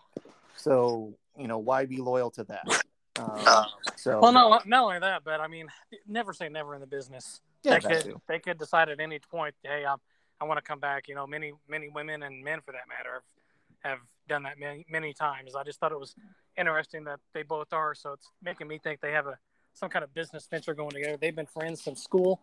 So 0.55 1.13
you 1.37 1.47
know, 1.47 1.57
why 1.57 1.85
be 1.85 1.97
loyal 1.97 2.29
to 2.31 2.43
that? 2.45 2.83
Um, 3.19 3.65
so 3.95 4.19
well, 4.19 4.31
no, 4.31 4.59
not 4.65 4.83
only 4.83 4.99
that, 4.99 5.23
but 5.23 5.39
I 5.39 5.47
mean, 5.47 5.67
never 6.07 6.33
say 6.33 6.49
never 6.49 6.75
in 6.75 6.81
the 6.81 6.87
business. 6.87 7.41
yeah, 7.63 7.79
they 7.79 7.95
could 7.95 8.03
too. 8.03 8.21
they 8.27 8.39
could 8.39 8.59
decide 8.59 8.89
at 8.89 8.99
any 8.99 9.19
point, 9.19 9.55
hey, 9.63 9.85
I'm, 9.85 9.97
I 10.39 10.45
want 10.45 10.59
to 10.59 10.61
come 10.61 10.79
back. 10.79 11.07
You 11.07 11.15
know, 11.15 11.25
many 11.25 11.53
many 11.67 11.89
women 11.89 12.23
and 12.23 12.43
men 12.43 12.59
for 12.61 12.73
that 12.73 12.87
matter 12.87 13.23
have, 13.81 13.91
have 13.91 13.99
done 14.27 14.43
that 14.43 14.59
many 14.59 14.85
many 14.89 15.13
times. 15.13 15.55
I 15.55 15.63
just 15.63 15.79
thought 15.79 15.91
it 15.91 15.99
was 15.99 16.15
interesting 16.57 17.05
that 17.05 17.19
they 17.33 17.43
both 17.43 17.73
are. 17.73 17.95
So 17.95 18.13
it's 18.13 18.29
making 18.43 18.67
me 18.67 18.77
think 18.77 19.01
they 19.01 19.13
have 19.13 19.25
a 19.25 19.37
some 19.73 19.89
kind 19.89 20.03
of 20.03 20.13
business 20.13 20.47
venture 20.49 20.73
going 20.73 20.91
together. 20.91 21.17
They've 21.17 21.35
been 21.35 21.45
friends 21.45 21.83
since 21.83 22.03
school, 22.03 22.39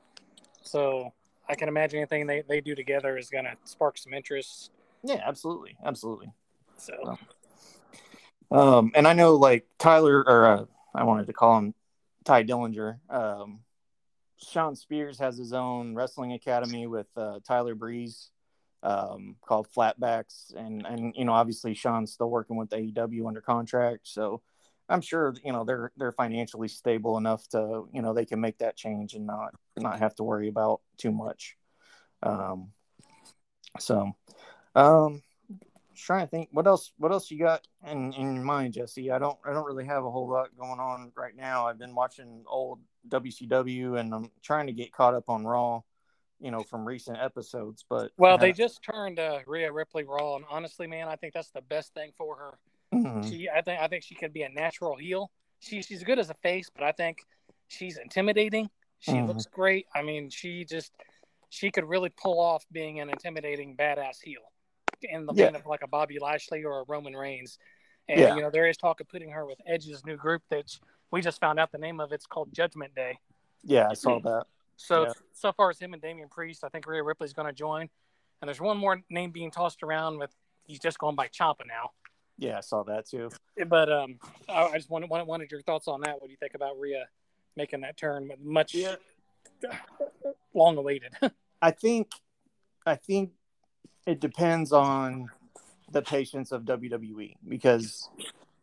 so 0.62 1.12
I 1.48 1.54
can 1.54 1.68
imagine 1.68 1.98
anything 1.98 2.26
they, 2.26 2.42
they 2.48 2.60
do 2.60 2.74
together 2.74 3.18
is 3.18 3.28
going 3.28 3.44
to 3.44 3.56
spark 3.64 3.98
some 3.98 4.14
interest. 4.14 4.70
Yeah, 5.04 5.20
absolutely, 5.24 5.76
absolutely. 5.84 6.32
So 6.78 7.18
Um, 8.50 8.92
and 8.94 9.06
I 9.06 9.12
know 9.12 9.34
like 9.34 9.66
Tyler, 9.78 10.24
or 10.26 10.46
uh, 10.46 10.64
I 10.94 11.04
wanted 11.04 11.26
to 11.26 11.32
call 11.32 11.58
him 11.58 11.74
Tye 12.24 12.44
Dillinger. 12.44 12.98
Um, 13.10 13.60
Shawn 14.38 14.76
Spears 14.76 15.18
has 15.18 15.36
his 15.36 15.52
own 15.52 15.94
wrestling 15.94 16.32
academy 16.32 16.86
with 16.86 17.06
uh, 17.16 17.40
Tyler 17.46 17.74
Breeze 17.74 18.30
um, 18.82 19.36
called 19.44 19.68
Flatbacks, 19.74 20.54
and 20.54 20.86
and 20.86 21.14
you 21.16 21.24
know 21.24 21.32
obviously 21.32 21.74
Shawn's 21.74 22.12
still 22.12 22.30
working 22.30 22.56
with 22.56 22.70
AEW 22.70 23.26
under 23.26 23.40
contract, 23.40 24.06
so 24.08 24.42
I'm 24.88 25.00
sure 25.00 25.34
you 25.44 25.52
know 25.52 25.64
they're 25.64 25.92
they're 25.96 26.12
financially 26.12 26.68
stable 26.68 27.16
enough 27.18 27.46
to 27.48 27.88
you 27.92 28.02
know 28.02 28.12
they 28.14 28.26
can 28.26 28.40
make 28.40 28.58
that 28.58 28.76
change 28.76 29.14
and 29.14 29.26
not 29.26 29.54
not 29.76 29.98
have 29.98 30.14
to 30.16 30.24
worry 30.24 30.48
about 30.48 30.80
too 30.96 31.12
much. 31.12 31.56
Um, 32.22 32.72
so, 33.78 34.12
um, 34.74 35.22
trying 35.96 36.26
to 36.26 36.30
think 36.30 36.48
what 36.52 36.66
else 36.66 36.92
what 36.98 37.12
else 37.12 37.30
you 37.30 37.38
got 37.38 37.66
in 37.86 38.12
in 38.14 38.34
your 38.34 38.44
mind 38.44 38.74
jesse 38.74 39.10
i 39.10 39.18
don't 39.18 39.38
i 39.44 39.52
don't 39.52 39.64
really 39.64 39.84
have 39.84 40.04
a 40.04 40.10
whole 40.10 40.28
lot 40.28 40.48
going 40.58 40.80
on 40.80 41.12
right 41.16 41.36
now 41.36 41.66
i've 41.66 41.78
been 41.78 41.94
watching 41.94 42.42
old 42.48 42.80
wcw 43.08 43.98
and 43.98 44.12
i'm 44.12 44.30
trying 44.42 44.66
to 44.66 44.72
get 44.72 44.92
caught 44.92 45.14
up 45.14 45.28
on 45.28 45.44
raw 45.44 45.80
you 46.40 46.50
know 46.50 46.62
from 46.64 46.84
recent 46.84 47.16
episodes 47.18 47.84
but 47.88 48.10
well, 48.16 48.34
uh, 48.34 48.38
they 48.38 48.52
just 48.52 48.82
turned 48.82 49.18
uh, 49.18 49.38
Rhea 49.46 49.72
Ripley 49.72 50.04
raw, 50.04 50.36
and 50.36 50.44
honestly, 50.50 50.86
man, 50.86 51.08
I 51.08 51.16
think 51.16 51.34
that's 51.34 51.50
the 51.50 51.62
best 51.62 51.94
thing 51.94 52.12
for 52.16 52.36
her. 52.36 52.58
mhm. 52.92 53.28
She, 53.28 53.48
I 53.48 53.60
think, 53.60 53.80
I 53.80 53.88
think 53.88 54.04
she 54.04 54.14
could 54.14 54.32
be 54.32 54.42
a 54.42 54.48
natural 54.48 54.96
heel. 54.96 55.30
She, 55.60 55.82
she's 55.82 56.04
good 56.04 56.18
as 56.18 56.30
a 56.30 56.34
face, 56.34 56.70
but 56.74 56.84
I 56.84 56.92
think 56.92 57.18
she's 57.68 57.98
intimidating. 57.98 58.70
She 59.00 59.12
Mhm. 59.12 59.26
looks 59.28 59.46
great. 59.46 59.86
I 59.94 60.02
mean, 60.02 60.30
she 60.30 60.64
just, 60.64 60.92
she 61.50 61.70
could 61.70 61.84
really 61.84 62.10
pull 62.10 62.38
off 62.40 62.64
being 62.70 63.00
an 63.00 63.10
intimidating 63.10 63.76
badass 63.76 64.22
heel 64.22 64.42
in 65.04 65.26
the 65.26 65.32
Yeah. 65.34 65.46
vein 65.46 65.56
of 65.56 65.66
like 65.66 65.82
a 65.82 65.86
Bobby 65.88 66.18
Lashley 66.18 66.64
or 66.64 66.80
a 66.80 66.84
Roman 66.88 67.14
Reigns. 67.14 67.58
And 68.08 68.20
Yeah. 68.20 68.34
you 68.36 68.42
know, 68.42 68.50
there 68.50 68.66
is 68.68 68.76
talk 68.76 69.00
of 69.00 69.08
putting 69.08 69.30
her 69.30 69.46
with 69.46 69.58
Edge's 69.66 70.04
new 70.04 70.16
group 70.16 70.42
that 70.50 70.78
we 71.10 71.20
just 71.20 71.40
found 71.40 71.58
out 71.58 71.72
the 71.72 71.78
name 71.78 72.00
of. 72.00 72.12
It's 72.12 72.26
called 72.26 72.52
Judgment 72.52 72.94
Day. 72.94 73.18
yeah 73.66 73.88
i 73.88 73.94
saw 73.94 74.18
that 74.20 74.44
So 74.76 75.04
Yeah. 75.06 75.12
so 75.32 75.52
far 75.52 75.70
as 75.70 75.78
him 75.78 75.94
and 75.94 76.02
Damian 76.02 76.28
Priest, 76.28 76.64
I 76.64 76.68
think 76.68 76.86
Rhea 76.86 77.02
Ripley's 77.02 77.32
going 77.32 77.46
to 77.46 77.52
join. 77.54 77.88
And 78.40 78.48
there's 78.48 78.60
one 78.60 78.76
more 78.76 79.00
name 79.08 79.30
being 79.30 79.50
tossed 79.50 79.82
around 79.82 80.18
with 80.18 80.34
he's 80.64 80.80
just 80.80 80.98
going 80.98 81.14
by 81.16 81.28
Ciampa 81.28 81.66
now. 81.66 81.92
yeah 82.36 82.58
i 82.58 82.60
saw 82.60 82.82
that 82.82 83.06
too 83.06 83.30
But 83.68 83.90
um, 83.92 84.18
I, 84.48 84.64
I 84.64 84.76
just 84.76 84.90
wanted, 84.90 85.08
wanted 85.08 85.26
wanted 85.26 85.50
your 85.52 85.62
thoughts 85.62 85.86
on 85.88 86.00
that. 86.02 86.20
What 86.20 86.26
do 86.26 86.32
you 86.32 86.36
think 86.36 86.54
about 86.54 86.78
Rhea 86.78 87.06
making 87.56 87.80
that 87.82 87.96
turn? 87.96 88.30
Much 88.42 88.74
Yeah. 88.74 88.96
long 90.54 90.76
awaited. 90.76 91.12
i 91.62 91.70
think 91.70 92.12
i 92.84 92.94
think 92.96 93.32
it 94.06 94.20
depends 94.20 94.72
on 94.72 95.28
the 95.90 96.02
patience 96.02 96.50
of 96.50 96.62
wwe 96.62 97.34
because 97.48 98.08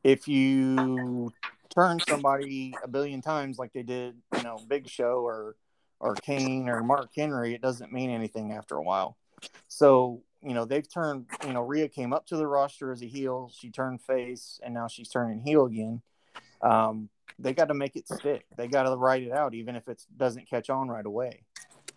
if 0.04 0.28
you 0.28 1.32
turn 1.74 2.00
somebody 2.08 2.74
a 2.84 2.88
billion 2.88 3.22
times 3.22 3.58
like 3.58 3.72
they 3.74 3.84
did 3.84 4.16
you 4.36 4.44
know 4.44 4.58
big 4.68 4.88
show 4.88 5.26
or 5.26 5.56
or 6.00 6.16
kane 6.16 6.68
or 6.68 6.84
mark 6.84 7.10
henry 7.16 7.54
it 7.54 7.62
doesn't 7.62 7.92
mean 7.92 8.10
anything 8.10 8.52
after 8.52 8.76
a 8.76 8.84
while. 8.84 9.18
So 9.68 10.22
you 10.42 10.54
know 10.54 10.66
they've 10.66 10.88
turned 10.92 11.28
you 11.46 11.54
know 11.54 11.62
Rhea 11.62 11.88
came 11.88 12.14
up 12.14 12.26
to 12.28 12.38
the 12.38 12.48
roster 12.48 12.92
as 12.92 13.02
a 13.02 13.08
heel. 13.08 13.52
She 13.56 13.70
turned 13.70 14.02
face 14.02 14.60
and 14.64 14.74
now 14.74 14.88
she's 14.88 15.10
turning 15.10 15.42
heel 15.42 15.66
again. 15.66 16.02
Um, 16.62 17.10
they 17.40 17.54
got 17.54 17.70
to 17.70 17.74
make 17.74 17.96
it 17.96 18.08
stick. 18.08 18.46
They 18.56 18.68
got 18.68 18.84
to 18.84 18.96
write 18.96 19.24
it 19.24 19.32
out 19.32 19.54
even 19.54 19.76
if 19.76 19.88
it 19.88 20.04
doesn't 20.16 20.50
catch 20.50 20.70
on 20.70 20.90
right 20.90 21.06
away 21.06 21.44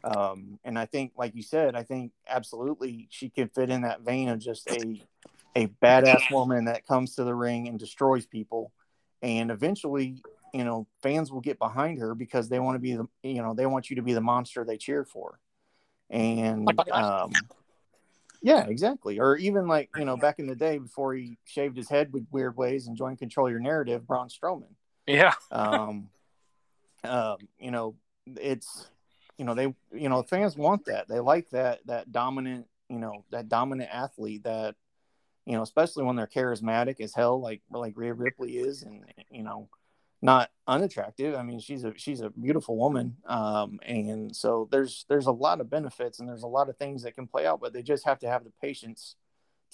um, 0.05 0.59
and 0.65 0.79
i 0.79 0.87
think 0.87 1.13
like 1.17 1.35
you 1.35 1.43
said 1.43 1.75
i 1.75 1.83
think 1.83 2.13
absolutely 2.29 3.07
she 3.11 3.29
could 3.29 3.53
fit 3.53 3.71
in 3.71 3.83
that 3.83 4.03
vein 4.03 4.29
of 4.29 4.39
just 4.39 4.69
a 4.69 5.03
a 5.57 5.67
badass 5.83 6.31
woman 6.31 6.65
that 6.67 6.87
comes 6.87 7.15
to 7.15 7.25
the 7.25 7.35
ring 7.35 7.69
and 7.69 7.79
destroys 7.79 8.27
people 8.27 8.73
and 9.23 9.51
eventually 9.51 10.23
you 10.53 10.65
know 10.65 10.87
fans 11.03 11.33
will 11.33 11.41
get 11.41 11.59
behind 11.59 11.99
her 11.99 12.15
because 12.15 12.49
they 12.49 12.61
want 12.61 12.77
to 12.77 12.81
be 12.81 12.95
the 12.95 13.07
you 13.23 13.43
know 13.43 13.55
they 13.55 13.67
want 13.67 13.91
you 13.91 13.97
to 13.97 14.03
be 14.03 14.15
the 14.15 14.21
monster 14.21 14.65
they 14.65 14.77
cheer 14.77 15.05
for 15.05 15.39
and 16.11 16.67
Like 16.67 16.77
Bobby 16.77 16.91
Lashley. 16.91 17.11
um 17.11 17.33
yeah 18.43 18.67
exactly 18.67 19.19
or 19.19 19.37
even 19.37 19.67
like 19.67 19.89
you 19.97 20.05
know 20.05 20.17
back 20.17 20.39
in 20.39 20.47
the 20.47 20.55
day 20.55 20.79
before 20.79 21.15
he 21.15 21.39
shaved 21.47 21.77
his 21.77 21.89
head 21.89 22.13
with 22.13 22.27
weird 22.31 22.57
ways 22.57 22.87
and 22.87 22.97
joined 22.97 23.19
control 23.19 23.49
your 23.49 23.61
narrative 23.61 24.07
braun 24.07 24.29
strowman 24.29 24.75
yeah. 25.07 25.35
um, 25.51 26.09
um, 27.05 27.37
you 27.59 27.71
know, 27.71 27.95
it's 28.37 28.89
you 29.39 29.45
know 29.45 29.55
they 29.55 29.75
you 29.93 30.09
know 30.09 30.23
fans 30.23 30.57
want 30.57 30.85
that 30.87 31.09
they 31.09 31.21
like 31.21 31.51
that 31.51 31.81
that 31.87 32.11
dominant 32.13 32.67
you 32.89 32.99
know 32.99 33.25
that 33.31 33.49
dominant 33.49 33.91
athlete 33.93 34.45
that 34.45 34.75
you 35.47 35.53
know 35.53 35.63
especially 35.63 36.05
when 36.05 36.17
they're 36.17 36.27
charismatic 36.27 37.01
as 37.01 37.15
hell 37.15 37.41
like 37.41 37.63
like 37.71 37.95
Rhea 37.97 38.15
Ripley 38.15 38.57
is 38.57 38.83
and 38.83 39.05
you 39.31 39.43
know 39.43 39.69
not 40.25 40.51
unattractive. 40.67 41.35
I 41.35 41.43
mean, 41.43 41.61
she's 41.61 41.85
a 41.85 41.93
she's 41.97 42.23
a 42.23 42.31
beautiful 42.31 42.79
woman, 42.79 43.19
um, 43.27 43.79
and 43.85 44.35
so 44.35 44.67
there's 44.73 45.05
there's 45.11 45.27
a 45.27 45.33
lot 45.33 45.61
of 45.61 45.69
benefits 45.69 46.19
and 46.19 46.27
there's 46.27 46.45
a 46.45 46.49
lot 46.49 46.71
of 46.71 46.79
things 46.79 47.03
that 47.03 47.15
can 47.15 47.27
play 47.27 47.47
out, 47.47 47.61
but 47.61 47.75
they 47.75 47.83
just 47.83 48.07
have 48.07 48.19
to 48.21 48.27
have 48.27 48.43
the 48.43 48.53
patience 48.63 49.17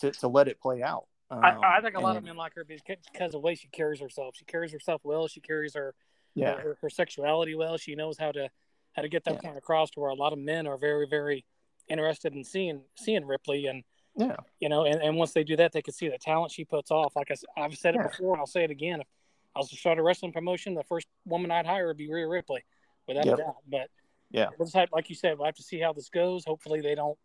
to 0.00 0.10
to 0.10 0.26
let 0.26 0.48
it 0.48 0.60
play 0.60 0.82
out. 0.82 1.06
Um, 1.30 1.44
I, 1.44 1.78
I, 1.78 1.80
think 1.80 1.96
a 1.96 2.00
lot 2.00 2.16
of 2.16 2.24
men 2.24 2.34
like 2.36 2.56
her 2.56 2.64
because 2.64 3.26
of 3.26 3.30
the 3.30 3.38
way 3.38 3.54
she 3.54 3.68
carries 3.68 4.00
herself. 4.00 4.34
She 4.36 4.44
carries 4.44 4.72
herself 4.72 5.02
well. 5.04 5.28
She 5.28 5.40
carries 5.40 5.74
her 5.74 5.94
yeah 6.34 6.56
her, 6.56 6.76
her 6.82 6.90
sexuality 6.90 7.54
well. 7.54 7.76
She 7.76 7.94
knows 7.94 8.18
how 8.18 8.32
to 8.32 8.50
how 8.94 9.02
to 9.02 9.08
get 9.08 9.24
that 9.24 9.34
yeah. 9.34 9.40
point 9.40 9.56
across 9.56 9.90
to 9.90 10.00
where 10.00 10.10
a 10.10 10.14
lot 10.14 10.32
of 10.32 10.38
men 10.38 10.66
are 10.66 10.76
very 10.76 11.06
very 11.08 11.44
interested 11.88 12.34
in 12.34 12.44
seeing 12.44 12.82
seeing 12.96 13.24
Ripley 13.24 13.66
and 13.66 13.82
yeah 14.16 14.36
you 14.58 14.68
know 14.68 14.84
and, 14.84 15.00
and 15.02 15.16
once 15.16 15.32
they 15.32 15.44
do 15.44 15.56
that 15.56 15.72
they 15.72 15.82
can 15.82 15.94
see 15.94 16.08
the 16.08 16.18
talent 16.18 16.52
she 16.52 16.64
puts 16.64 16.90
off. 16.90 17.14
Like 17.16 17.30
I, 17.30 17.62
I've 17.62 17.76
said 17.76 17.94
it 17.94 18.00
yeah. 18.02 18.08
before 18.08 18.34
and 18.34 18.40
I'll 18.40 18.46
say 18.46 18.64
it 18.64 18.70
again. 18.70 19.00
If 19.00 19.06
I 19.54 19.58
was 19.58 19.70
to 19.70 19.76
start 19.76 19.98
a 19.98 20.02
wrestling 20.02 20.32
promotion, 20.32 20.74
the 20.74 20.84
first 20.84 21.06
woman 21.24 21.50
I'd 21.50 21.66
hire 21.66 21.88
would 21.88 21.96
be 21.96 22.10
Rhea 22.10 22.28
Ripley, 22.28 22.62
without 23.08 23.26
yep. 23.26 23.34
a 23.34 23.36
doubt. 23.38 23.56
But 23.68 23.90
yeah, 24.30 24.48
have, 24.74 24.88
like 24.92 25.08
you 25.08 25.16
said, 25.16 25.38
we'll 25.38 25.46
have 25.46 25.56
to 25.56 25.62
see 25.62 25.80
how 25.80 25.92
this 25.92 26.08
goes. 26.08 26.44
Hopefully 26.44 26.80
they 26.80 26.94
don't 26.94 27.18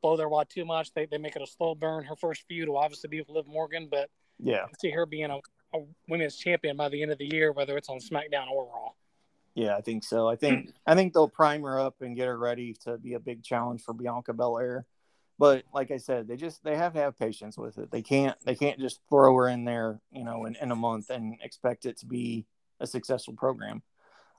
blow 0.00 0.16
their 0.16 0.28
wad 0.28 0.48
too 0.48 0.64
much. 0.64 0.92
They, 0.94 1.06
they 1.06 1.18
make 1.18 1.36
it 1.36 1.42
a 1.42 1.46
slow 1.46 1.74
burn. 1.74 2.04
Her 2.04 2.16
first 2.16 2.44
feud 2.48 2.68
will 2.68 2.78
obviously 2.78 3.08
be 3.08 3.20
with 3.20 3.28
Liv 3.28 3.46
Morgan, 3.46 3.88
but 3.90 4.08
yeah, 4.38 4.64
I 4.64 4.72
see 4.80 4.90
her 4.90 5.06
being 5.06 5.30
a, 5.30 5.38
a, 5.76 5.80
women's 6.08 6.36
champion 6.36 6.76
by 6.76 6.88
the 6.88 7.02
end 7.02 7.10
of 7.10 7.18
the 7.18 7.28
year, 7.32 7.52
whether 7.52 7.76
it's 7.76 7.88
on 7.88 7.98
SmackDown 7.98 8.48
or 8.50 8.66
Raw. 8.66 8.90
Yeah, 9.54 9.76
I 9.76 9.80
think 9.80 10.04
so. 10.04 10.28
I 10.28 10.36
think 10.36 10.70
I 10.86 10.94
think 10.94 11.12
they'll 11.12 11.28
prime 11.28 11.62
her 11.62 11.78
up 11.78 11.96
and 12.00 12.16
get 12.16 12.28
her 12.28 12.38
ready 12.38 12.74
to 12.84 12.98
be 12.98 13.14
a 13.14 13.20
big 13.20 13.42
challenge 13.42 13.82
for 13.82 13.92
Bianca 13.92 14.32
Belair. 14.32 14.86
But 15.38 15.64
like 15.72 15.90
I 15.90 15.96
said, 15.96 16.28
they 16.28 16.36
just 16.36 16.62
they 16.62 16.76
have 16.76 16.92
to 16.94 17.00
have 17.00 17.18
patience 17.18 17.56
with 17.58 17.78
it. 17.78 17.90
They 17.90 18.02
can't 18.02 18.36
they 18.44 18.54
can't 18.54 18.78
just 18.78 19.00
throw 19.08 19.34
her 19.36 19.48
in 19.48 19.64
there, 19.64 20.00
you 20.12 20.24
know, 20.24 20.44
in, 20.46 20.56
in 20.56 20.70
a 20.70 20.76
month 20.76 21.10
and 21.10 21.36
expect 21.42 21.86
it 21.86 21.98
to 21.98 22.06
be 22.06 22.46
a 22.78 22.86
successful 22.86 23.34
program. 23.34 23.82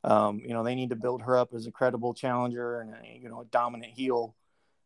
Um, 0.04 0.42
you 0.44 0.54
know, 0.54 0.64
they 0.64 0.76
need 0.76 0.90
to 0.90 0.96
build 0.96 1.22
her 1.24 1.38
up 1.38 1.54
as 1.54 1.68
a 1.68 1.72
credible 1.72 2.14
challenger 2.14 2.80
and 2.80 2.94
a, 2.94 3.20
you 3.20 3.30
know 3.30 3.42
a 3.42 3.46
dominant 3.46 3.94
heel 3.94 4.36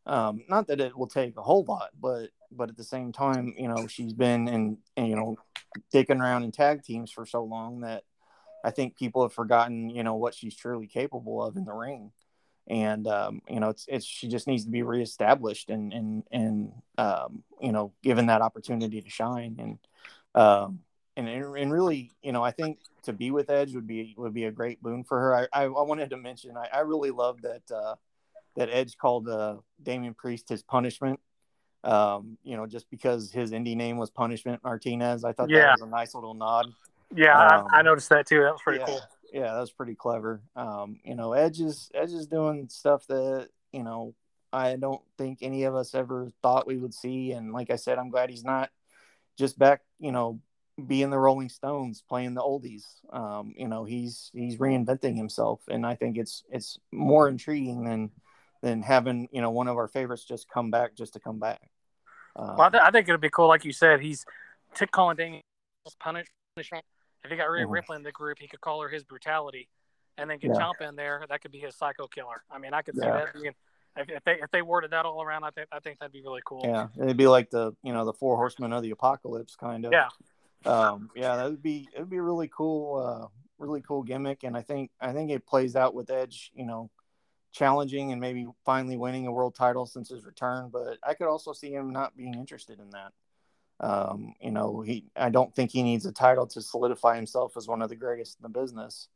um, 0.05 0.43
not 0.47 0.67
that 0.67 0.79
it 0.79 0.95
will 0.95 1.07
take 1.07 1.37
a 1.37 1.41
whole 1.41 1.65
lot, 1.67 1.89
but 1.99 2.29
but 2.51 2.69
at 2.69 2.77
the 2.77 2.83
same 2.83 3.11
time, 3.11 3.53
you 3.57 3.67
know, 3.67 3.87
she's 3.87 4.13
been 4.13 4.47
in, 4.47 4.77
in 4.95 5.05
you 5.07 5.15
know 5.15 5.37
dicking 5.93 6.21
around 6.21 6.43
in 6.43 6.51
tag 6.51 6.83
teams 6.83 7.11
for 7.11 7.25
so 7.25 7.43
long 7.43 7.81
that 7.81 8.03
I 8.65 8.71
think 8.71 8.97
people 8.97 9.21
have 9.21 9.31
forgotten, 9.31 9.91
you 9.91 10.01
know, 10.01 10.15
what 10.15 10.33
she's 10.33 10.55
truly 10.55 10.87
capable 10.87 11.43
of 11.43 11.55
in 11.55 11.65
the 11.65 11.73
ring. 11.73 12.11
And 12.67 13.07
um, 13.07 13.43
you 13.47 13.59
know, 13.59 13.69
it's 13.69 13.85
it's 13.87 14.05
she 14.05 14.27
just 14.27 14.47
needs 14.47 14.65
to 14.65 14.71
be 14.71 14.81
reestablished 14.81 15.69
and 15.69 15.93
and 15.93 16.23
and 16.31 16.71
um, 16.97 17.43
you 17.61 17.71
know, 17.71 17.93
given 18.01 18.25
that 18.25 18.41
opportunity 18.41 19.01
to 19.01 19.09
shine 19.09 19.57
and 19.59 19.77
um, 20.33 20.79
and 21.15 21.29
and 21.29 21.71
really, 21.71 22.11
you 22.23 22.31
know, 22.31 22.43
I 22.43 22.49
think 22.49 22.79
to 23.03 23.13
be 23.13 23.29
with 23.29 23.51
Edge 23.51 23.75
would 23.75 23.85
be 23.85 24.15
would 24.17 24.33
be 24.33 24.45
a 24.45 24.51
great 24.51 24.81
boon 24.81 25.03
for 25.03 25.19
her. 25.19 25.35
I 25.35 25.47
I, 25.53 25.67
wanted 25.67 26.09
to 26.09 26.17
mention 26.17 26.57
I, 26.57 26.67
I 26.73 26.79
really 26.79 27.11
love 27.11 27.43
that 27.43 27.61
uh, 27.71 27.95
that 28.55 28.69
Edge 28.71 28.97
called 28.97 29.29
uh, 29.29 29.57
Damian 29.83 30.15
Priest 30.15 30.49
his 30.49 30.63
punishment. 30.63 31.19
Um, 31.83 32.39
you 32.43 32.57
know, 32.57 32.65
just 32.65 32.89
because 32.89 33.31
his 33.31 33.51
indie 33.51 33.75
name 33.75 33.97
was 33.97 34.09
Punishment 34.09 34.63
Martinez, 34.63 35.23
I 35.23 35.33
thought 35.33 35.51
yeah. 35.51 35.59
that 35.59 35.71
was 35.73 35.81
a 35.81 35.87
nice 35.87 36.15
little 36.15 36.33
nod. 36.33 36.65
Yeah, 37.13 37.37
um, 37.37 37.67
I, 37.71 37.79
I, 37.79 37.81
noticed 37.81 38.09
that 38.09 38.27
too. 38.27 38.41
That 38.41 38.53
was 38.53 38.61
pretty 38.61 38.79
yeah, 38.79 38.85
cool. 38.85 39.01
Yeah, 39.33 39.53
that 39.53 39.59
was 39.59 39.71
pretty 39.71 39.95
clever. 39.95 40.41
Um, 40.55 40.99
you 41.03 41.15
know, 41.15 41.33
Edge 41.33 41.59
is 41.59 41.91
Edge 41.93 42.11
is 42.11 42.27
doing 42.27 42.67
stuff 42.69 43.05
that 43.07 43.49
you 43.71 43.83
know 43.83 44.15
I 44.51 44.75
don't 44.75 45.01
think 45.17 45.39
any 45.41 45.63
of 45.63 45.75
us 45.75 45.93
ever 45.93 46.31
thought 46.41 46.67
we 46.67 46.77
would 46.77 46.93
see. 46.93 47.31
And 47.31 47.51
like 47.51 47.69
I 47.69 47.75
said, 47.75 47.97
I'm 47.97 48.09
glad 48.09 48.29
he's 48.29 48.43
not 48.43 48.69
just 49.37 49.59
back. 49.59 49.81
You 49.99 50.11
know, 50.11 50.39
being 50.87 51.09
the 51.09 51.19
Rolling 51.19 51.49
Stones, 51.49 52.03
playing 52.07 52.33
the 52.33 52.41
oldies. 52.41 52.85
Um, 53.11 53.53
you 53.57 53.67
know, 53.67 53.83
he's 53.85 54.31
he's 54.33 54.57
reinventing 54.57 55.15
himself, 55.15 55.61
and 55.67 55.85
I 55.85 55.95
think 55.95 56.17
it's 56.17 56.43
it's 56.49 56.79
more 56.91 57.27
intriguing 57.27 57.83
than 57.83 58.11
than 58.61 58.81
having 58.81 59.27
you 59.31 59.41
know 59.41 59.51
one 59.51 59.67
of 59.67 59.77
our 59.77 59.87
favorites 59.87 60.25
just 60.25 60.49
come 60.49 60.71
back 60.71 60.95
just 60.95 61.13
to 61.13 61.19
come 61.19 61.39
back. 61.39 61.61
Um, 62.35 62.57
well, 62.57 62.67
I, 62.67 62.69
th- 62.69 62.83
I, 62.83 62.91
think 62.91 63.07
it'd 63.07 63.21
be 63.21 63.29
cool, 63.29 63.47
like 63.47 63.63
you 63.63 63.71
said, 63.71 64.01
he's 64.01 64.25
t- 64.73 64.85
calling 64.87 65.15
Daniel's 65.15 65.43
punishment. 65.99 66.83
If 67.25 67.31
he 67.31 67.37
got 67.37 67.49
Rhea 67.49 67.63
mm-hmm. 67.63 67.73
Ripley 67.73 67.95
in 67.97 68.03
the 68.03 68.11
group, 68.11 68.37
he 68.39 68.47
could 68.47 68.61
call 68.61 68.81
her 68.81 68.89
his 68.89 69.03
brutality, 69.03 69.67
and 70.17 70.29
then 70.29 70.37
get 70.37 70.51
yeah. 70.51 70.57
Ciampa 70.61 70.87
in 70.87 70.95
there. 70.95 71.25
That 71.27 71.41
could 71.41 71.51
be 71.51 71.59
his 71.59 71.75
psycho 71.75 72.07
killer. 72.07 72.43
I 72.51 72.59
mean, 72.59 72.73
I 72.73 72.81
could 72.81 72.95
see 72.95 73.05
yeah. 73.05 73.17
that 73.17 73.33
being. 73.33 73.53
If, 73.97 74.09
if, 74.09 74.23
they 74.25 74.33
if 74.33 74.51
they 74.51 74.61
worded 74.61 74.91
that 74.91 75.05
all 75.05 75.23
around, 75.23 75.43
I 75.43 75.49
think 75.51 75.67
I 75.71 75.79
think 75.79 75.99
that'd 75.99 76.11
be 76.11 76.21
really 76.21 76.41
cool. 76.45 76.61
Yeah, 76.63 76.87
it'd 77.01 77.17
be 77.17 77.27
like 77.27 77.49
the 77.49 77.73
you 77.81 77.93
know 77.93 78.05
the 78.05 78.13
four 78.13 78.35
horsemen 78.35 78.73
of 78.73 78.83
the 78.83 78.91
apocalypse 78.91 79.55
kind 79.55 79.85
of. 79.85 79.93
Yeah. 79.93 80.09
Um, 80.65 81.09
yeah, 81.15 81.35
that 81.35 81.45
would 81.45 81.63
be 81.63 81.87
it'd 81.93 82.09
be 82.09 82.17
a 82.17 82.21
really 82.21 82.49
cool, 82.53 82.97
uh, 82.97 83.27
really 83.57 83.81
cool 83.81 84.03
gimmick, 84.03 84.43
and 84.43 84.57
I 84.57 84.61
think 84.61 84.91
I 84.99 85.13
think 85.13 85.31
it 85.31 85.45
plays 85.45 85.75
out 85.75 85.93
with 85.93 86.09
Edge. 86.09 86.51
You 86.53 86.65
know, 86.65 86.89
challenging 87.53 88.11
and 88.11 88.19
maybe 88.19 88.47
finally 88.65 88.97
winning 88.97 89.27
a 89.27 89.31
world 89.31 89.55
title 89.55 89.85
since 89.85 90.09
his 90.09 90.25
return. 90.25 90.69
But 90.71 90.97
I 91.01 91.13
could 91.13 91.27
also 91.27 91.53
see 91.53 91.71
him 91.71 91.91
not 91.91 92.17
being 92.17 92.33
interested 92.33 92.79
in 92.79 92.89
that. 92.91 93.13
Um, 93.79 94.33
you 94.41 94.51
know, 94.51 94.81
he 94.81 95.05
I 95.15 95.29
don't 95.29 95.53
think 95.53 95.71
he 95.71 95.83
needs 95.83 96.05
a 96.05 96.11
title 96.11 96.47
to 96.47 96.61
solidify 96.61 97.15
himself 97.15 97.57
as 97.57 97.67
one 97.67 97.81
of 97.81 97.89
the 97.89 97.95
greatest 97.95 98.37
in 98.39 98.43
the 98.43 98.59
business. 98.59 99.09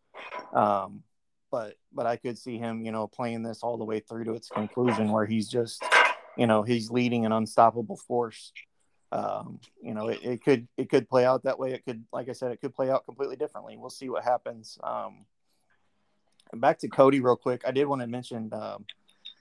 Um, 0.53 1.03
but 1.51 1.75
but 1.93 2.05
I 2.05 2.17
could 2.17 2.37
see 2.37 2.57
him, 2.57 2.83
you 2.83 2.91
know, 2.91 3.07
playing 3.07 3.43
this 3.43 3.63
all 3.63 3.77
the 3.77 3.85
way 3.85 3.99
through 3.99 4.25
to 4.25 4.33
its 4.33 4.49
conclusion 4.49 5.11
where 5.11 5.25
he's 5.25 5.47
just, 5.47 5.83
you 6.37 6.47
know, 6.47 6.61
he's 6.61 6.91
leading 6.91 7.25
an 7.25 7.31
unstoppable 7.31 7.97
force. 7.97 8.51
Um, 9.11 9.59
you 9.81 9.93
know, 9.93 10.09
it, 10.09 10.19
it 10.23 10.43
could 10.43 10.67
it 10.77 10.89
could 10.89 11.09
play 11.09 11.25
out 11.25 11.43
that 11.43 11.57
way. 11.57 11.71
It 11.73 11.83
could, 11.85 12.03
like 12.13 12.29
I 12.29 12.33
said, 12.33 12.51
it 12.51 12.61
could 12.61 12.75
play 12.75 12.89
out 12.89 13.05
completely 13.05 13.37
differently. 13.37 13.77
We'll 13.77 13.89
see 13.89 14.09
what 14.09 14.23
happens. 14.23 14.77
Um, 14.83 15.25
back 16.53 16.79
to 16.79 16.89
Cody 16.89 17.19
real 17.19 17.35
quick. 17.35 17.63
I 17.65 17.71
did 17.71 17.85
want 17.85 18.01
to 18.01 18.07
mention. 18.07 18.53
Um, 18.53 18.85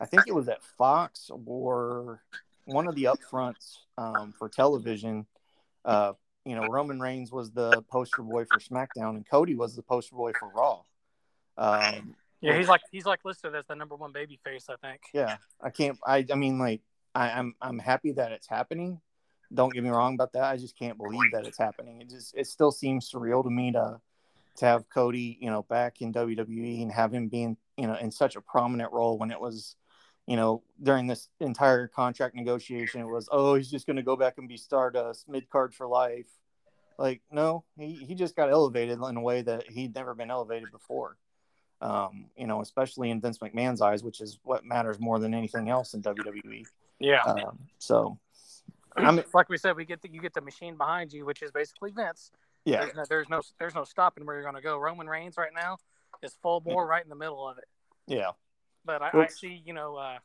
I 0.00 0.06
think 0.06 0.24
it 0.26 0.34
was 0.34 0.48
at 0.48 0.62
Fox 0.62 1.30
or 1.30 2.22
one 2.68 2.86
of 2.86 2.94
the 2.94 3.04
upfronts 3.04 3.78
um, 3.96 4.34
for 4.38 4.48
television. 4.48 5.26
Uh, 5.84 6.12
you 6.44 6.54
know, 6.54 6.66
Roman 6.68 7.00
Reigns 7.00 7.32
was 7.32 7.50
the 7.50 7.82
poster 7.90 8.22
boy 8.22 8.44
for 8.44 8.58
SmackDown, 8.58 9.10
and 9.10 9.28
Cody 9.28 9.54
was 9.54 9.74
the 9.74 9.82
poster 9.82 10.14
boy 10.14 10.32
for 10.38 10.48
Raw. 10.48 10.80
Um, 11.56 12.14
yeah, 12.40 12.56
he's 12.56 12.68
like 12.68 12.82
he's 12.92 13.04
like 13.04 13.24
listed 13.24 13.54
as 13.54 13.64
the 13.66 13.74
number 13.74 13.96
one 13.96 14.12
baby 14.12 14.38
face, 14.44 14.66
I 14.68 14.76
think. 14.76 15.00
Yeah, 15.12 15.36
I 15.60 15.70
can't. 15.70 15.98
I 16.06 16.24
I 16.30 16.36
mean, 16.36 16.58
like, 16.58 16.82
I, 17.14 17.30
I'm 17.30 17.54
I'm 17.60 17.78
happy 17.78 18.12
that 18.12 18.32
it's 18.32 18.46
happening. 18.46 19.00
Don't 19.52 19.72
get 19.72 19.82
me 19.82 19.90
wrong 19.90 20.14
about 20.14 20.32
that. 20.34 20.44
I 20.44 20.56
just 20.56 20.78
can't 20.78 20.98
believe 20.98 21.32
that 21.32 21.46
it's 21.46 21.58
happening. 21.58 22.00
It 22.00 22.10
just 22.10 22.36
it 22.36 22.46
still 22.46 22.70
seems 22.70 23.10
surreal 23.10 23.42
to 23.42 23.50
me 23.50 23.72
to 23.72 24.00
to 24.58 24.66
have 24.66 24.88
Cody, 24.88 25.38
you 25.40 25.50
know, 25.50 25.62
back 25.62 26.00
in 26.00 26.12
WWE 26.12 26.82
and 26.82 26.92
have 26.92 27.14
him 27.14 27.28
being, 27.28 27.56
you 27.76 27.86
know, 27.86 27.94
in 27.94 28.10
such 28.10 28.36
a 28.36 28.40
prominent 28.40 28.92
role 28.92 29.16
when 29.16 29.30
it 29.30 29.40
was, 29.40 29.76
you 30.28 30.36
know, 30.36 30.62
during 30.82 31.06
this 31.06 31.28
entire 31.40 31.88
contract 31.88 32.34
negotiation, 32.34 33.00
it 33.00 33.06
was, 33.06 33.28
oh, 33.32 33.54
he's 33.54 33.70
just 33.70 33.86
going 33.86 33.96
to 33.96 34.02
go 34.02 34.14
back 34.14 34.34
and 34.38 34.48
be 34.48 34.56
Stardust 34.56 35.28
mid 35.28 35.48
card 35.48 35.74
for 35.74 35.86
life. 35.86 36.28
Like, 36.98 37.22
no, 37.30 37.64
he, 37.78 37.94
he 37.94 38.14
just 38.14 38.36
got 38.36 38.50
elevated 38.50 38.98
in 38.98 39.16
a 39.16 39.20
way 39.20 39.42
that 39.42 39.70
he'd 39.70 39.94
never 39.94 40.14
been 40.14 40.30
elevated 40.30 40.70
before. 40.70 41.16
Um, 41.80 42.26
you 42.36 42.46
know, 42.46 42.60
especially 42.60 43.10
in 43.10 43.20
Vince 43.20 43.38
McMahon's 43.38 43.80
eyes, 43.80 44.02
which 44.02 44.20
is 44.20 44.38
what 44.42 44.64
matters 44.64 44.98
more 44.98 45.18
than 45.18 45.32
anything 45.32 45.70
else 45.70 45.94
in 45.94 46.02
WWE. 46.02 46.64
Yeah. 46.98 47.22
Um, 47.22 47.58
so, 47.78 48.18
I 48.96 49.12
mean, 49.12 49.24
like 49.32 49.48
we 49.48 49.56
said, 49.58 49.76
we 49.76 49.84
get 49.84 50.02
the, 50.02 50.10
you 50.10 50.20
get 50.20 50.34
the 50.34 50.40
machine 50.40 50.76
behind 50.76 51.12
you, 51.12 51.24
which 51.24 51.42
is 51.42 51.52
basically 51.52 51.92
Vince 51.92 52.32
yeah. 52.68 52.80
There's 52.80 52.94
no, 52.94 53.04
there's 53.08 53.28
no, 53.28 53.42
there's 53.58 53.74
no 53.74 53.84
stopping 53.84 54.26
where 54.26 54.36
you're 54.36 54.42
going 54.42 54.54
to 54.54 54.60
go. 54.60 54.78
Roman 54.78 55.08
Reigns 55.08 55.36
right 55.38 55.52
now 55.54 55.78
is 56.22 56.36
full 56.42 56.60
bore 56.60 56.86
right 56.86 57.02
in 57.02 57.08
the 57.08 57.16
middle 57.16 57.48
of 57.48 57.56
it. 57.58 57.64
Yeah. 58.06 58.30
But 58.88 59.02
I, 59.02 59.10
I 59.12 59.26
see, 59.26 59.62
you 59.66 59.74
know. 59.74 59.96
Uh, 59.96 60.16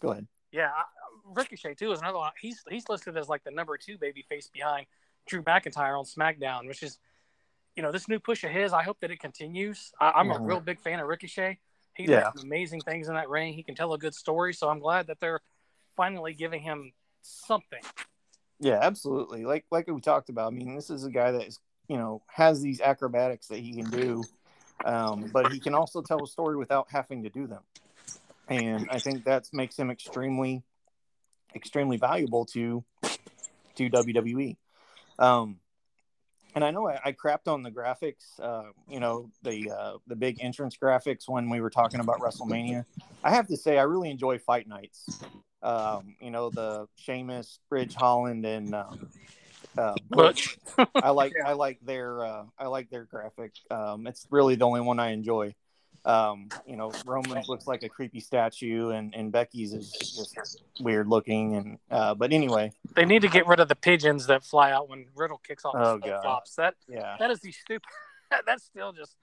go 0.00 0.12
ahead. 0.12 0.28
Yeah, 0.52 0.70
Ricochet 1.24 1.74
too 1.74 1.90
is 1.90 1.98
another 1.98 2.18
one. 2.18 2.30
He's 2.40 2.62
he's 2.70 2.88
listed 2.88 3.16
as 3.16 3.28
like 3.28 3.42
the 3.42 3.50
number 3.50 3.76
two 3.76 3.98
baby 3.98 4.24
face 4.28 4.48
behind 4.48 4.86
Drew 5.26 5.42
McIntyre 5.42 5.98
on 5.98 6.04
SmackDown, 6.04 6.68
which 6.68 6.84
is, 6.84 6.98
you 7.74 7.82
know, 7.82 7.90
this 7.90 8.08
new 8.08 8.20
push 8.20 8.44
of 8.44 8.52
his. 8.52 8.72
I 8.72 8.84
hope 8.84 9.00
that 9.00 9.10
it 9.10 9.18
continues. 9.18 9.90
I, 10.00 10.20
am 10.20 10.28
mm-hmm. 10.28 10.44
a 10.44 10.46
real 10.46 10.60
big 10.60 10.78
fan 10.78 11.00
of 11.00 11.08
Ricochet. 11.08 11.58
He 11.96 12.04
yeah. 12.04 12.30
does 12.32 12.44
amazing 12.44 12.82
things 12.82 13.08
in 13.08 13.14
that 13.14 13.28
ring. 13.28 13.52
He 13.52 13.64
can 13.64 13.74
tell 13.74 13.92
a 13.92 13.98
good 13.98 14.14
story. 14.14 14.54
So 14.54 14.68
I'm 14.68 14.78
glad 14.78 15.08
that 15.08 15.18
they're 15.18 15.40
finally 15.96 16.34
giving 16.34 16.62
him 16.62 16.92
something. 17.20 17.82
Yeah, 18.60 18.78
absolutely. 18.80 19.44
Like 19.44 19.64
like 19.72 19.88
we 19.88 20.00
talked 20.00 20.28
about. 20.28 20.52
I 20.52 20.56
mean, 20.56 20.76
this 20.76 20.88
is 20.88 21.04
a 21.04 21.10
guy 21.10 21.32
that 21.32 21.48
is 21.48 21.58
you 21.88 21.96
know 21.96 22.22
has 22.28 22.62
these 22.62 22.80
acrobatics 22.80 23.48
that 23.48 23.58
he 23.58 23.74
can 23.74 23.90
do, 23.90 24.22
um, 24.84 25.30
but 25.32 25.52
he 25.52 25.60
can 25.60 25.74
also 25.74 26.02
tell 26.02 26.22
a 26.22 26.26
story 26.26 26.56
without 26.56 26.88
having 26.90 27.22
to 27.24 27.30
do 27.30 27.46
them, 27.46 27.62
and 28.48 28.88
I 28.90 28.98
think 28.98 29.24
that 29.24 29.44
makes 29.52 29.78
him 29.78 29.90
extremely 29.90 30.62
extremely 31.54 31.96
valuable 31.96 32.46
to 32.46 32.84
to 33.76 33.90
WWE. 33.90 34.56
Um, 35.18 35.58
and 36.54 36.64
I 36.64 36.70
know 36.70 36.88
I, 36.88 36.98
I, 37.04 37.12
crapped 37.12 37.46
on 37.46 37.62
the 37.62 37.70
graphics, 37.70 38.40
uh, 38.40 38.70
you 38.88 38.98
know, 38.98 39.30
the 39.42 39.70
uh, 39.70 39.92
the 40.06 40.16
big 40.16 40.38
entrance 40.40 40.76
graphics 40.76 41.28
when 41.28 41.50
we 41.50 41.60
were 41.60 41.70
talking 41.70 42.00
about 42.00 42.20
WrestleMania. 42.20 42.84
I 43.22 43.30
have 43.30 43.46
to 43.48 43.56
say, 43.56 43.78
I 43.78 43.82
really 43.82 44.10
enjoy 44.10 44.38
Fight 44.38 44.66
Nights 44.66 45.20
um, 45.62 46.16
you 46.20 46.30
know, 46.30 46.50
the 46.50 46.86
Sheamus, 46.96 47.58
Ridge 47.70 47.94
Holland, 47.94 48.44
and 48.46 48.74
um, 48.74 49.08
uh, 49.78 49.94
Butch. 50.08 50.58
I 50.94 51.10
like 51.10 51.32
Yeah. 51.36 51.48
I 51.48 51.52
like 51.54 51.78
their 51.84 52.24
uh, 52.24 52.44
I 52.58 52.66
like 52.66 52.90
their 52.90 53.04
graphic. 53.04 53.52
Um, 53.70 54.06
it's 54.06 54.26
really 54.30 54.54
the 54.56 54.64
only 54.66 54.80
one 54.80 54.98
I 54.98 55.10
enjoy. 55.10 55.54
Um, 56.04 56.48
you 56.66 56.76
know, 56.76 56.92
Roman's 57.04 57.46
looks 57.48 57.66
like 57.66 57.82
a 57.82 57.88
creepy 57.90 58.20
statue, 58.20 58.88
and, 58.88 59.14
and 59.14 59.30
Becky's 59.30 59.74
is 59.74 59.90
just 59.92 60.62
weird 60.80 61.08
looking. 61.08 61.56
And 61.56 61.78
uh, 61.90 62.14
but 62.14 62.32
anyway, 62.32 62.72
They 62.94 63.04
need 63.04 63.20
to 63.22 63.28
get 63.28 63.46
rid 63.46 63.60
of 63.60 63.68
the 63.68 63.76
pigeons 63.76 64.26
that 64.28 64.42
fly 64.42 64.72
out 64.72 64.88
when 64.88 65.06
Riddle 65.14 65.38
kicks 65.46 65.64
off 65.64 65.74
Oh, 65.76 65.94
his. 66.02 66.56
That 66.56 66.74
yeah, 66.88 67.16
that 67.18 67.30
is 67.30 67.40
the 67.40 67.52
stupid. 67.52 67.88
That's 68.46 68.64
still 68.64 68.92
just. 68.92 69.14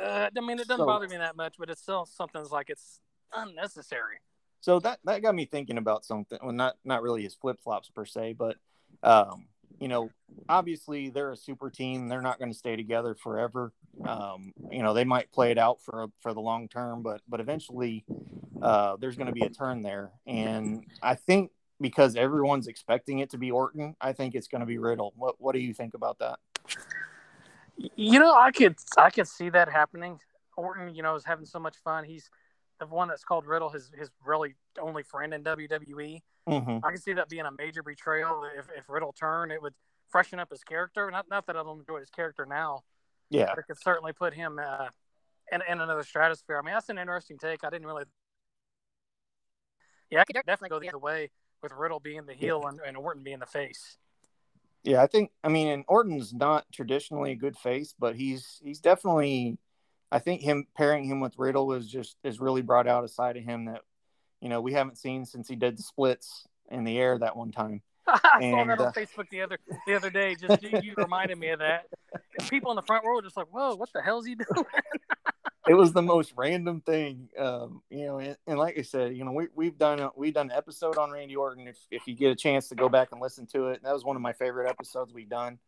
Uh, 0.00 0.28
I 0.36 0.40
mean, 0.40 0.58
it 0.60 0.68
doesn't 0.68 0.78
So- 0.82 0.86
bother 0.86 1.08
me 1.08 1.16
that 1.16 1.34
much, 1.36 1.54
but 1.58 1.68
it's 1.70 1.80
still 1.82 2.04
something 2.06 2.40
that's 2.40 2.52
like 2.52 2.68
it's 2.70 3.00
unnecessary. 3.32 4.16
so 4.60 4.78
that 4.80 4.98
that 5.04 5.22
got 5.22 5.34
me 5.34 5.44
thinking 5.46 5.78
about 5.78 6.04
something. 6.04 6.38
Well, 6.42 6.52
not 6.52 6.76
not 6.84 7.02
really 7.02 7.22
his 7.22 7.34
flip 7.34 7.58
flops 7.62 7.90
per 7.90 8.04
se, 8.04 8.34
but 8.34 8.56
um, 9.02 9.46
you 9.80 9.88
know, 9.88 10.10
obviously 10.48 11.10
they're 11.10 11.32
a 11.32 11.36
super 11.36 11.70
team. 11.70 12.08
They're 12.08 12.22
not 12.22 12.38
going 12.38 12.50
to 12.50 12.56
stay 12.56 12.76
together 12.76 13.14
forever. 13.14 13.72
Um, 14.06 14.52
you 14.70 14.82
know, 14.82 14.94
they 14.94 15.04
might 15.04 15.32
play 15.32 15.50
it 15.50 15.58
out 15.58 15.80
for 15.82 16.08
for 16.20 16.32
the 16.34 16.40
long 16.40 16.68
term, 16.68 17.02
but 17.02 17.20
but 17.28 17.40
eventually, 17.40 18.04
uh, 18.62 18.96
there's 18.96 19.16
going 19.16 19.26
to 19.26 19.32
be 19.32 19.44
a 19.44 19.50
turn 19.50 19.82
there. 19.82 20.10
And 20.26 20.84
I 21.02 21.14
think 21.14 21.50
because 21.80 22.16
everyone's 22.16 22.66
expecting 22.66 23.18
it 23.18 23.30
to 23.30 23.38
be 23.38 23.50
Orton, 23.50 23.96
I 24.00 24.12
think 24.12 24.34
it's 24.34 24.48
going 24.48 24.60
to 24.60 24.66
be 24.66 24.78
Riddle. 24.78 25.12
What 25.16 25.36
what 25.38 25.52
do 25.52 25.60
you 25.60 25.74
think 25.74 25.94
about 25.94 26.18
that? 26.20 26.38
You 27.96 28.18
know, 28.18 28.34
I 28.34 28.52
could 28.52 28.76
I 28.96 29.10
could 29.10 29.28
see 29.28 29.48
that 29.50 29.68
happening. 29.68 30.20
Orton, 30.56 30.94
you 30.94 31.02
know, 31.02 31.16
is 31.16 31.24
having 31.24 31.46
so 31.46 31.58
much 31.58 31.76
fun. 31.82 32.04
He's 32.04 32.30
the 32.80 32.86
one 32.86 33.08
that's 33.08 33.24
called 33.24 33.46
Riddle, 33.46 33.70
his 33.70 33.90
his 33.96 34.10
really 34.24 34.54
only 34.80 35.02
friend 35.02 35.32
in 35.32 35.44
WWE. 35.44 36.20
Mm-hmm. 36.48 36.84
I 36.84 36.90
can 36.90 37.00
see 37.00 37.12
that 37.14 37.28
being 37.28 37.46
a 37.46 37.52
major 37.56 37.82
betrayal. 37.82 38.42
If 38.56 38.66
if 38.76 38.88
Riddle 38.88 39.12
turned, 39.12 39.52
it 39.52 39.62
would 39.62 39.74
freshen 40.08 40.38
up 40.38 40.50
his 40.50 40.62
character. 40.64 41.10
Not 41.10 41.26
not 41.30 41.46
that 41.46 41.56
I 41.56 41.62
don't 41.62 41.80
enjoy 41.80 42.00
his 42.00 42.10
character 42.10 42.46
now, 42.48 42.80
Yeah, 43.30 43.46
but 43.46 43.58
it 43.58 43.66
could 43.66 43.80
certainly 43.80 44.12
put 44.12 44.34
him 44.34 44.58
uh, 44.58 44.88
in 45.52 45.62
in 45.68 45.80
another 45.80 46.02
stratosphere. 46.02 46.58
I 46.58 46.62
mean, 46.62 46.74
that's 46.74 46.88
an 46.88 46.98
interesting 46.98 47.38
take. 47.38 47.64
I 47.64 47.70
didn't 47.70 47.86
really. 47.86 48.04
Yeah, 50.10 50.20
I 50.20 50.24
could 50.24 50.36
definitely 50.36 50.68
go 50.68 50.80
the 50.80 50.88
other 50.88 50.98
way 50.98 51.30
with 51.62 51.72
Riddle 51.72 51.98
being 52.00 52.26
the 52.26 52.34
heel 52.34 52.66
and, 52.66 52.78
and 52.86 52.96
Orton 52.96 53.22
being 53.22 53.38
the 53.38 53.46
face. 53.46 53.96
yeah. 54.82 55.02
I 55.02 55.06
think 55.06 55.30
I 55.42 55.48
mean, 55.48 55.68
and 55.68 55.84
Orton's 55.88 56.34
not 56.34 56.66
traditionally 56.72 57.32
a 57.32 57.36
good 57.36 57.56
face, 57.56 57.94
but 57.98 58.16
he's 58.16 58.60
he's 58.62 58.80
definitely. 58.80 59.58
I 60.14 60.20
think 60.20 60.42
him 60.42 60.68
pairing 60.76 61.04
him 61.04 61.18
with 61.18 61.34
Riddle 61.38 61.72
is 61.72 61.88
just 61.88 62.16
is 62.22 62.38
really 62.38 62.62
brought 62.62 62.86
out 62.86 63.02
a 63.02 63.08
side 63.08 63.36
of 63.36 63.42
him 63.42 63.64
that 63.64 63.80
you 64.40 64.48
know 64.48 64.60
we 64.60 64.72
haven't 64.72 64.96
seen 64.96 65.26
since 65.26 65.48
he 65.48 65.56
did 65.56 65.76
the 65.76 65.82
splits 65.82 66.46
in 66.70 66.84
the 66.84 66.96
air 66.98 67.18
that 67.18 67.36
one 67.36 67.50
time. 67.50 67.82
I 68.06 68.18
saw 68.22 68.60
And, 68.60 68.70
that 68.70 68.80
uh, 68.80 68.84
on 68.84 68.92
Facebook 68.92 69.28
the 69.30 69.42
other 69.42 69.58
the 69.88 69.94
other 69.94 70.10
day. 70.10 70.36
Just 70.36 70.62
you, 70.62 70.78
you 70.80 70.94
reminded 70.96 71.36
me 71.36 71.48
of 71.48 71.58
that. 71.58 71.86
People 72.48 72.70
in 72.70 72.76
the 72.76 72.82
front 72.82 73.04
row 73.04 73.16
were 73.16 73.22
just 73.22 73.36
like, 73.36 73.48
"Whoa, 73.52 73.74
what 73.74 73.88
the 73.92 74.02
hell's 74.02 74.24
he 74.24 74.36
doing?" 74.36 74.64
it 75.66 75.74
was 75.74 75.92
the 75.92 76.02
most 76.02 76.34
random 76.36 76.82
thing 76.82 77.26
um 77.38 77.80
you 77.88 78.04
know 78.04 78.18
and, 78.18 78.36
and 78.46 78.58
like 78.58 78.78
i 78.78 78.82
said 78.82 79.16
you 79.16 79.24
know 79.24 79.32
we, 79.32 79.46
we've 79.54 79.78
done 79.78 79.98
a, 79.98 80.10
we've 80.14 80.34
done 80.34 80.50
an 80.50 80.56
episode 80.56 80.98
on 80.98 81.10
randy 81.10 81.34
orton 81.34 81.66
if, 81.66 81.78
if 81.90 82.06
you 82.06 82.14
get 82.14 82.30
a 82.30 82.36
chance 82.36 82.68
to 82.68 82.74
go 82.74 82.86
back 82.86 83.08
and 83.12 83.20
listen 83.22 83.46
to 83.46 83.68
it 83.68 83.82
that 83.82 83.94
was 83.94 84.04
one 84.04 84.14
of 84.14 84.20
my 84.20 84.34
favorite 84.34 84.68
episodes 84.68 85.14
we've 85.14 85.30
done 85.30 85.58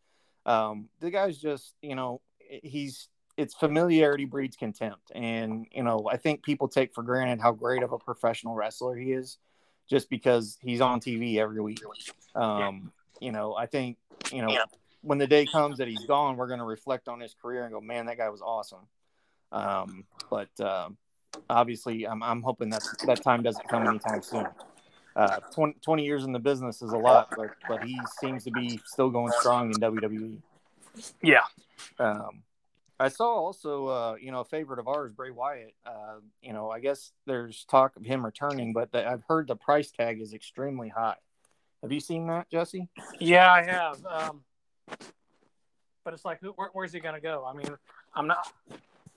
um 0.45 0.87
the 0.99 1.09
guy's 1.09 1.35
just 1.35 1.73
you 1.81 1.95
know 1.95 2.21
he's 2.61 3.09
it's 3.37 3.53
familiarity 3.53 4.25
breeds 4.25 4.55
contempt. 4.55 5.11
And 5.15 5.67
you 5.71 5.83
know 5.83 6.09
i 6.11 6.17
think 6.17 6.43
people 6.43 6.67
take 6.67 6.93
for 6.93 7.03
granted 7.03 7.39
how 7.39 7.51
great 7.51 7.83
of 7.83 7.91
a 7.91 7.99
professional 7.99 8.55
wrestler 8.55 8.95
he 8.95 9.13
is 9.13 9.37
just 9.89 10.09
because 10.09 10.57
he's 10.61 10.81
on 10.81 10.99
tv 10.99 11.37
every 11.37 11.61
week. 11.61 11.81
Um 12.35 12.91
you 13.21 13.31
know 13.31 13.55
i 13.55 13.65
think 13.65 13.97
you 14.31 14.41
know 14.41 14.49
when 15.01 15.17
the 15.17 15.27
day 15.27 15.45
comes 15.45 15.77
that 15.77 15.87
he's 15.87 16.05
gone 16.05 16.37
we're 16.37 16.47
going 16.47 16.59
to 16.59 16.65
reflect 16.65 17.07
on 17.07 17.19
his 17.19 17.33
career 17.33 17.63
and 17.63 17.73
go 17.73 17.79
man 17.79 18.05
that 18.07 18.17
guy 18.17 18.29
was 18.29 18.41
awesome. 18.41 18.87
Um, 19.51 20.05
but 20.29 20.49
um, 20.59 20.97
obviously, 21.49 22.07
I'm, 22.07 22.21
I'm 22.23 22.41
hoping 22.41 22.69
that 22.69 22.83
that 23.05 23.23
time 23.23 23.43
doesn't 23.43 23.67
come 23.67 23.87
anytime 23.87 24.21
soon. 24.21 24.47
Uh, 25.15 25.39
20, 25.53 25.75
20 25.81 26.05
years 26.05 26.25
in 26.25 26.31
the 26.31 26.39
business 26.39 26.81
is 26.81 26.91
a 26.91 26.97
lot, 26.97 27.33
but 27.35 27.49
but 27.67 27.83
he 27.83 27.99
seems 28.19 28.43
to 28.43 28.51
be 28.51 28.79
still 28.85 29.09
going 29.09 29.31
strong 29.39 29.67
in 29.67 29.73
WWE. 29.73 30.37
Yeah, 31.21 31.41
Um, 31.99 32.43
I 32.99 33.09
saw 33.09 33.27
also, 33.27 33.87
uh, 33.87 34.15
you 34.19 34.31
know, 34.31 34.39
a 34.39 34.45
favorite 34.45 34.79
of 34.79 34.87
ours, 34.87 35.11
Bray 35.13 35.29
Wyatt. 35.29 35.75
Uh, 35.85 36.15
you 36.41 36.51
know, 36.53 36.71
I 36.71 36.79
guess 36.79 37.11
there's 37.27 37.63
talk 37.65 37.95
of 37.95 38.03
him 38.03 38.25
returning, 38.25 38.73
but 38.73 38.91
the, 38.91 39.07
I've 39.07 39.23
heard 39.27 39.47
the 39.47 39.55
price 39.55 39.91
tag 39.91 40.19
is 40.19 40.33
extremely 40.33 40.89
high. 40.89 41.17
Have 41.83 41.91
you 41.91 41.99
seen 41.99 42.25
that, 42.27 42.49
Jesse? 42.49 42.89
yeah, 43.19 43.51
I 43.51 43.63
have. 43.63 44.03
Um, 44.05 44.43
but 46.03 46.13
it's 46.13 46.25
like, 46.25 46.39
who, 46.41 46.49
where, 46.51 46.69
where's 46.73 46.91
he 46.91 46.99
gonna 46.99 47.19
go? 47.21 47.45
I 47.45 47.53
mean, 47.53 47.67
I'm 48.15 48.25
not. 48.27 48.51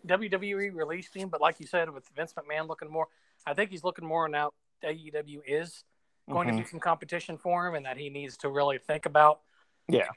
WWE 0.06 0.74
released 0.74 1.14
him, 1.14 1.28
but 1.28 1.40
like 1.40 1.60
you 1.60 1.66
said, 1.66 1.88
with 1.90 2.08
Vince 2.16 2.34
McMahon 2.34 2.68
looking 2.68 2.90
more, 2.90 3.06
I 3.46 3.54
think 3.54 3.70
he's 3.70 3.84
looking 3.84 4.06
more 4.06 4.28
now. 4.28 4.52
AEW 4.84 5.40
is 5.46 5.84
going 6.30 6.48
Mhm. 6.48 6.56
to 6.56 6.62
be 6.62 6.68
some 6.68 6.80
competition 6.80 7.36
for 7.38 7.66
him, 7.66 7.74
and 7.74 7.84
that 7.86 7.96
he 7.96 8.08
needs 8.10 8.36
to 8.38 8.48
really 8.48 8.78
think 8.78 9.04
about. 9.06 9.40
Yeah. 9.88 10.08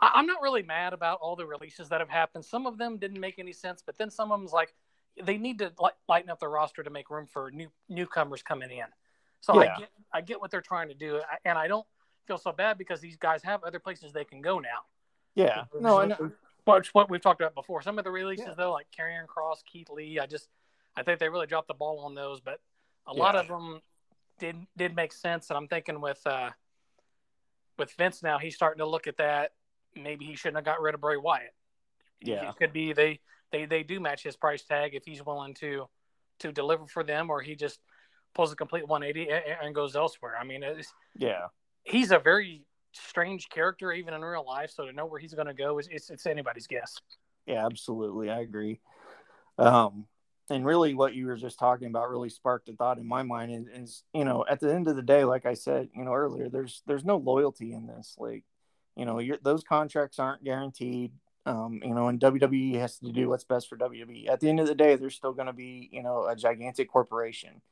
I, 0.00 0.12
I'm 0.14 0.26
not 0.26 0.42
really 0.42 0.62
mad 0.62 0.92
about 0.92 1.18
all 1.20 1.36
the 1.36 1.46
releases 1.46 1.88
that 1.88 2.00
have 2.00 2.08
happened. 2.08 2.44
Some 2.44 2.66
of 2.66 2.78
them 2.78 2.98
didn't 2.98 3.20
make 3.20 3.38
any 3.38 3.52
sense, 3.52 3.82
but 3.84 3.96
then 3.98 4.10
some 4.10 4.32
of 4.32 4.40
them's 4.40 4.52
like 4.52 4.74
they 5.22 5.38
need 5.38 5.58
to 5.60 5.72
li- 5.80 5.90
lighten 6.08 6.28
up 6.30 6.38
the 6.40 6.48
roster 6.48 6.82
to 6.82 6.90
make 6.90 7.08
room 7.08 7.26
for 7.26 7.50
new 7.50 7.68
newcomers 7.88 8.42
coming 8.42 8.70
in. 8.70 8.84
So 9.40 9.62
Yeah. 9.62 9.74
I 9.74 9.78
get 9.78 9.88
I 10.12 10.20
get 10.20 10.40
what 10.40 10.50
they're 10.50 10.60
trying 10.60 10.88
to 10.88 10.94
do, 10.94 11.20
and 11.44 11.56
I 11.58 11.68
don't 11.68 11.86
feel 12.26 12.38
so 12.38 12.52
bad 12.52 12.76
because 12.78 13.00
these 13.00 13.16
guys 13.16 13.42
have 13.42 13.62
other 13.64 13.78
places 13.78 14.12
they 14.12 14.24
can 14.24 14.40
go 14.42 14.58
now. 14.58 14.84
Yeah. 15.34 15.64
No, 15.80 15.98
I 16.00 16.06
know. 16.06 16.32
But 16.64 16.86
what 16.88 17.08
we've 17.08 17.20
talked 17.20 17.40
about 17.40 17.54
before, 17.54 17.80
some 17.80 17.98
of 17.98 18.04
the 18.04 18.10
releases 18.10 18.46
Yeah. 18.48 18.54
though, 18.54 18.72
like 18.72 18.88
Karrion 18.90 19.26
Kross, 19.26 19.64
Keith 19.64 19.88
Lee, 19.88 20.18
I 20.18 20.26
just 20.26 20.48
I 20.96 21.02
think 21.02 21.20
they 21.20 21.28
really 21.28 21.46
dropped 21.46 21.68
the 21.68 21.74
ball 21.74 22.00
on 22.00 22.14
those. 22.14 22.40
But 22.40 22.60
a 23.06 23.14
lot 23.14 23.36
of 23.36 23.46
them 23.48 23.80
did 24.38 24.66
did 24.76 24.94
make 24.96 25.12
sense, 25.12 25.48
and 25.48 25.56
I'm 25.56 25.68
thinking 25.68 26.00
with 26.00 26.26
uh, 26.26 26.50
with 27.78 27.92
Vince 27.92 28.22
now, 28.22 28.38
he's 28.38 28.54
starting 28.54 28.78
to 28.78 28.86
look 28.86 29.06
at 29.06 29.16
that. 29.18 29.52
Maybe 29.96 30.24
he 30.24 30.36
shouldn't 30.36 30.56
have 30.56 30.64
got 30.64 30.80
rid 30.80 30.94
of 30.94 31.00
Bray 31.00 31.16
Wyatt. 31.16 31.54
Yeah. 32.20 32.48
it 32.48 32.56
could 32.56 32.72
be 32.72 32.92
they 32.92 33.20
they 33.52 33.66
they 33.66 33.82
do 33.82 34.00
match 34.00 34.22
his 34.22 34.36
price 34.36 34.62
tag 34.62 34.94
if 34.94 35.04
he's 35.04 35.24
willing 35.24 35.54
to 35.54 35.86
to 36.40 36.52
deliver 36.52 36.86
for 36.86 37.02
them, 37.02 37.30
or 37.30 37.40
he 37.40 37.54
just 37.56 37.80
pulls 38.34 38.52
a 38.52 38.56
complete 38.56 38.86
180 38.86 39.30
and, 39.32 39.42
and 39.62 39.74
goes 39.74 39.96
elsewhere. 39.96 40.34
I 40.38 40.44
mean, 40.44 40.62
it's, 40.62 40.92
Yeah. 41.16 41.46
he's 41.84 42.10
a 42.10 42.18
very 42.18 42.66
strange 42.92 43.48
character 43.48 43.90
even 43.92 44.12
in 44.12 44.22
real 44.22 44.44
life. 44.46 44.70
So 44.70 44.84
to 44.84 44.92
know 44.92 45.06
where 45.06 45.18
he's 45.18 45.32
going 45.32 45.46
to 45.46 45.54
go 45.54 45.78
is 45.78 45.88
it's, 45.90 46.10
it's 46.10 46.26
anybody's 46.26 46.66
guess. 46.66 46.96
Yeah, 47.46 47.64
absolutely. 47.64 48.28
I 48.28 48.40
agree. 48.40 48.80
Um, 49.56 50.06
and 50.50 50.64
really, 50.66 50.94
what 50.94 51.14
you 51.14 51.26
were 51.26 51.36
just 51.36 51.58
talking 51.58 51.88
about 51.88 52.10
really 52.10 52.28
sparked 52.28 52.68
a 52.68 52.74
thought 52.74 52.98
in 52.98 53.06
my 53.06 53.22
mind. 53.22 53.52
Is, 53.52 53.66
is 53.82 54.02
you 54.12 54.24
know, 54.24 54.44
at 54.48 54.60
the 54.60 54.72
end 54.72 54.86
of 54.88 54.96
the 54.96 55.02
day, 55.02 55.24
like 55.24 55.46
I 55.46 55.54
said, 55.54 55.88
you 55.94 56.04
know, 56.04 56.12
earlier, 56.12 56.48
there's 56.48 56.82
there's 56.86 57.04
no 57.04 57.16
loyalty 57.16 57.72
in 57.72 57.86
this. 57.86 58.14
Like, 58.18 58.44
you 58.96 59.04
know, 59.04 59.20
those 59.42 59.62
contracts 59.62 60.18
aren't 60.18 60.42
guaranteed. 60.44 61.12
Um, 61.44 61.80
you 61.84 61.94
know, 61.94 62.08
and 62.08 62.18
WWE 62.18 62.74
has 62.80 62.98
to 62.98 63.12
do 63.12 63.28
what's 63.28 63.44
best 63.44 63.68
for 63.68 63.76
WWE. 63.76 64.28
At 64.28 64.40
the 64.40 64.48
end 64.48 64.58
of 64.58 64.66
the 64.66 64.74
day, 64.74 64.96
there's 64.96 65.14
still 65.14 65.32
going 65.32 65.46
to 65.46 65.52
be, 65.52 65.88
you 65.92 66.02
know, 66.02 66.26
a 66.26 66.34
gigantic 66.34 66.90
corporation. 66.90 67.62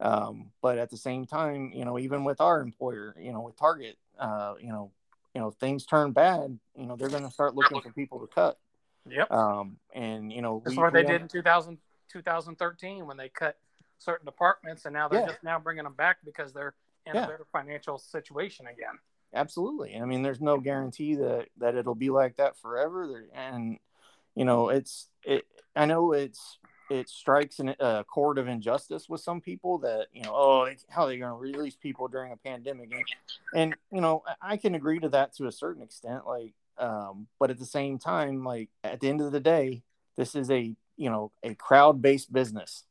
Um, 0.00 0.50
but 0.60 0.76
at 0.76 0.90
the 0.90 0.98
same 0.98 1.24
time, 1.24 1.72
you 1.74 1.86
know, 1.86 1.98
even 1.98 2.24
with 2.24 2.40
our 2.42 2.60
employer, 2.60 3.14
you 3.18 3.32
know, 3.32 3.40
with 3.40 3.56
Target, 3.56 3.96
uh, 4.18 4.54
you 4.60 4.68
know, 4.68 4.90
you 5.34 5.40
know, 5.40 5.50
things 5.52 5.86
turn 5.86 6.12
bad. 6.12 6.58
You 6.76 6.86
know, 6.86 6.96
they're 6.96 7.08
going 7.08 7.24
to 7.24 7.30
start 7.30 7.54
looking 7.54 7.80
for 7.80 7.90
people 7.92 8.20
to 8.20 8.26
cut. 8.26 8.58
Yep. 9.08 9.30
Um, 9.30 9.76
and 9.94 10.30
you 10.32 10.42
know, 10.42 10.60
That's 10.64 10.76
we- 10.76 10.82
what 10.82 10.92
they 10.92 11.02
did 11.04 11.22
in 11.22 11.28
2000, 11.28 11.78
2013 12.08 13.06
when 13.06 13.16
they 13.16 13.28
cut 13.30 13.56
certain 13.98 14.26
departments, 14.26 14.84
and 14.84 14.92
now 14.92 15.08
they're 15.08 15.20
Yeah. 15.20 15.28
just 15.28 15.42
now 15.42 15.58
bringing 15.58 15.84
them 15.84 15.94
back 15.94 16.18
because 16.24 16.52
they're 16.52 16.74
in 17.06 17.14
Yeah. 17.14 17.24
a 17.24 17.28
better 17.28 17.46
financial 17.52 17.98
situation 17.98 18.66
again. 18.66 18.98
Absolutely. 19.34 19.96
I 19.96 20.04
mean, 20.04 20.22
there's 20.22 20.40
no 20.40 20.58
guarantee 20.58 21.16
that 21.16 21.46
that 21.58 21.74
it'll 21.74 21.94
be 21.94 22.10
like 22.10 22.36
that 22.36 22.56
forever. 22.56 23.24
And 23.34 23.78
you 24.34 24.44
know, 24.44 24.68
it's 24.68 25.08
it. 25.24 25.44
I 25.74 25.86
know 25.86 26.12
it's 26.12 26.58
it 26.90 27.08
strikes 27.08 27.58
an, 27.58 27.74
a 27.80 28.04
chord 28.04 28.38
of 28.38 28.46
injustice 28.46 29.08
with 29.08 29.20
some 29.20 29.40
people 29.40 29.78
that 29.78 30.06
you 30.12 30.22
know, 30.22 30.32
oh, 30.34 30.68
how 30.88 31.02
are 31.02 31.08
they 31.08 31.18
going 31.18 31.32
to 31.32 31.36
release 31.36 31.74
people 31.74 32.08
during 32.08 32.32
a 32.32 32.36
pandemic? 32.36 32.92
And, 32.92 33.04
and 33.54 33.76
you 33.90 34.00
know, 34.00 34.22
I- 34.40 34.56
can 34.56 34.74
agree 34.74 35.00
to 35.00 35.08
that 35.10 35.34
to 35.36 35.46
a 35.46 35.52
certain 35.52 35.82
extent. 35.82 36.26
Like, 36.26 36.54
um, 36.78 37.26
but 37.40 37.50
at 37.50 37.58
the 37.58 37.66
same 37.66 37.98
time, 37.98 38.44
like 38.44 38.68
at 38.84 39.00
the 39.00 39.08
end 39.08 39.20
of 39.20 39.32
the 39.32 39.40
day, 39.40 39.82
this 40.16 40.34
is 40.36 40.50
a 40.50 40.74
you 40.96 41.10
know 41.10 41.32
a 41.42 41.54
crowd 41.56 42.00
based 42.00 42.32
business, 42.32 42.84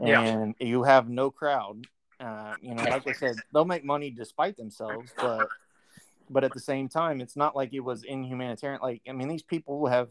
Yeah. 0.00 0.20
and 0.22 0.54
you 0.58 0.82
have 0.82 1.08
no 1.08 1.30
crowd. 1.30 1.86
Uh, 2.18 2.54
you 2.62 2.74
know, 2.74 2.82
like 2.82 3.06
I 3.06 3.12
said, 3.12 3.36
they'll 3.52 3.66
make 3.66 3.84
money 3.84 4.10
despite 4.10 4.56
themselves, 4.56 5.12
but 5.18 5.48
but 6.30 6.44
at 6.44 6.52
the 6.52 6.60
same 6.60 6.88
time, 6.88 7.20
it's 7.20 7.36
not 7.36 7.54
like 7.54 7.72
it 7.72 7.80
was 7.80 8.02
inhumanitarian. 8.04 8.80
Like, 8.82 9.02
I 9.08 9.12
mean, 9.12 9.28
these 9.28 9.42
people 9.42 9.86
have, 9.86 10.10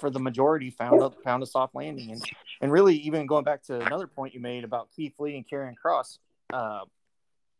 for 0.00 0.10
the 0.10 0.20
majority, 0.20 0.70
found 0.70 1.02
a 1.02 1.10
found 1.22 1.42
a 1.42 1.46
soft 1.46 1.74
landing, 1.74 2.10
and 2.12 2.24
and 2.60 2.72
really, 2.72 2.96
even 2.96 3.26
going 3.26 3.44
back 3.44 3.62
to 3.64 3.80
another 3.80 4.06
point 4.06 4.34
you 4.34 4.40
made 4.40 4.64
about 4.64 4.88
Keith 4.94 5.14
Lee 5.18 5.36
and 5.36 5.48
Karrion 5.48 5.74
Kross, 5.82 6.18
uh, 6.52 6.80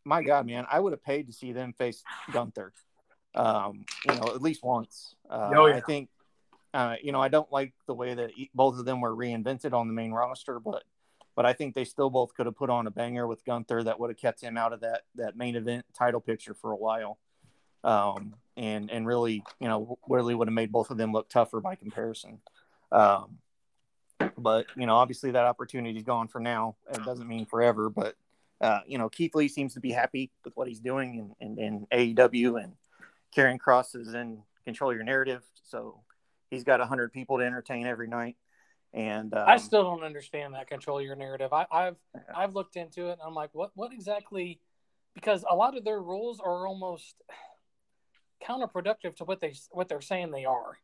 my 0.05 0.23
God, 0.23 0.47
man, 0.47 0.67
I 0.71 0.81
would 0.81 0.93
have 0.93 1.05
paid 1.05 1.27
to 1.27 1.33
see 1.33 1.53
them 1.53 1.73
face 1.73 2.03
Gunther. 2.33 2.73
um, 3.35 3.85
you 4.05 4.15
know, 4.15 4.33
at 4.35 4.43
least 4.43 4.63
once. 4.63 5.15
Uh, 5.29 5.51
Oh, 5.55 5.67
yeah. 5.67 5.77
I 5.77 5.81
think, 5.81 6.09
uh, 6.75 6.97
you 7.03 7.13
know, 7.13 7.21
I 7.21 7.29
don't 7.29 7.51
like 7.53 7.73
the 7.87 7.95
way 7.95 8.15
that 8.15 8.31
both 8.55 8.79
of 8.79 8.85
them 8.85 9.01
were 9.01 9.15
reinvented 9.15 9.73
on 9.73 9.87
the 9.87 9.95
main 9.95 10.13
roster, 10.13 10.59
but 10.59 10.85
but 11.37 11.47
I 11.47 11.53
think 11.53 11.75
they 11.75 11.85
still 11.85 12.11
both 12.11 12.35
could 12.35 12.47
have 12.47 12.57
put 12.57 12.71
on 12.71 12.87
a 12.87 12.91
banger 12.91 13.27
with 13.27 13.45
Gunther 13.45 13.85
that 13.85 13.99
would 14.01 14.11
have 14.11 14.17
kept 14.19 14.41
him 14.43 14.57
out 14.57 14.73
of 14.73 14.81
that 14.81 15.03
that 15.15 15.37
main 15.37 15.55
event 15.55 15.85
title 15.95 16.21
picture 16.21 16.55
for 16.55 16.73
a 16.73 16.77
while, 16.77 17.19
um, 17.85 18.35
and 18.57 18.91
and 18.91 19.07
really, 19.07 19.43
you 19.61 19.68
know, 19.68 19.99
really 20.09 20.35
would 20.35 20.49
have 20.49 20.55
made 20.55 20.72
both 20.72 20.91
of 20.91 20.97
them 20.97 21.12
look 21.12 21.28
tougher 21.28 21.61
by 21.61 21.74
comparison. 21.74 22.39
Um, 22.93 23.39
but 24.37 24.66
you 24.76 24.87
know, 24.87 24.97
obviously 24.97 25.31
that 25.31 25.45
opportunity's 25.45 26.03
gone 26.03 26.28
for 26.28 26.41
now. 26.41 26.76
It 26.93 27.05
doesn't 27.05 27.28
mean 27.28 27.47
forever, 27.47 27.89
but 27.89 28.16
uh, 28.61 28.81
you 28.87 28.99
know, 28.99 29.09
Keith 29.09 29.35
Lee 29.35 29.49
seems 29.49 29.74
to 29.74 29.81
be 29.81 29.91
happy 29.91 30.31
with 30.45 30.55
what 30.57 30.68
he's 30.68 30.81
doing 30.81 31.35
in, 31.41 31.57
in, 31.59 31.87
in 31.93 32.14
AEW, 32.14 32.62
and 32.62 32.74
Karrion 33.35 33.59
Kross 33.59 33.97
is 33.97 34.14
in 34.14 34.43
Control 34.64 34.93
Your 34.93 35.05
Narrative, 35.05 35.43
so 35.64 36.01
he's 36.51 36.64
got 36.64 36.81
hundred 36.81 37.12
people 37.12 37.39
to 37.39 37.45
entertain 37.45 37.87
every 37.87 38.09
night. 38.09 38.37
And 38.93 39.33
um, 39.35 39.45
I 39.47 39.57
still 39.57 39.85
don't 39.85 40.03
understand 40.03 40.55
that 40.55 40.66
control 40.66 41.01
your 41.01 41.14
narrative. 41.14 41.53
I, 41.53 41.66
I've 41.70 41.97
I've 42.35 42.55
looked 42.55 42.76
into 42.76 43.09
it 43.09 43.12
and 43.12 43.20
I'm 43.24 43.35
like, 43.35 43.51
what 43.53 43.70
what 43.74 43.93
exactly? 43.93 44.61
Because 45.14 45.45
a 45.49 45.55
lot 45.55 45.76
of 45.76 45.85
their 45.85 46.01
rules 46.01 46.41
are 46.41 46.66
almost 46.66 47.14
counterproductive 48.47 49.16
to 49.16 49.24
what 49.24 49.41
they 49.41 49.55
what 49.70 49.88
they're 49.88 50.01
saying 50.01 50.30
they 50.30 50.45
are. 50.45 50.78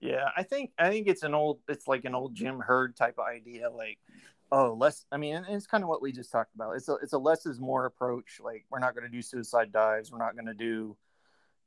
Yeah, 0.00 0.30
I 0.36 0.42
think 0.42 0.72
I 0.78 0.88
think 0.88 1.08
it's 1.08 1.22
an 1.22 1.34
old 1.34 1.60
it's 1.68 1.86
like 1.86 2.04
an 2.04 2.14
old 2.14 2.34
Jim 2.34 2.58
Herd 2.58 2.96
type 2.96 3.16
of 3.18 3.26
idea. 3.26 3.70
Like, 3.70 3.98
oh, 4.50 4.74
less. 4.78 5.04
I 5.12 5.18
mean, 5.18 5.44
it's 5.48 5.66
kind 5.66 5.84
of 5.84 5.88
what 5.88 6.02
we 6.02 6.12
just 6.12 6.32
talked 6.32 6.54
about. 6.54 6.76
It's 6.76 6.88
a 6.88 6.94
it's 7.02 7.12
a 7.12 7.18
less 7.18 7.46
is 7.46 7.60
more 7.60 7.84
approach. 7.84 8.40
Like, 8.42 8.64
we're 8.70 8.78
not 8.78 8.94
going 8.94 9.04
to 9.04 9.14
do 9.14 9.22
suicide 9.22 9.72
dives. 9.72 10.10
We're 10.10 10.18
not 10.18 10.34
going 10.34 10.46
to 10.46 10.54
do 10.54 10.96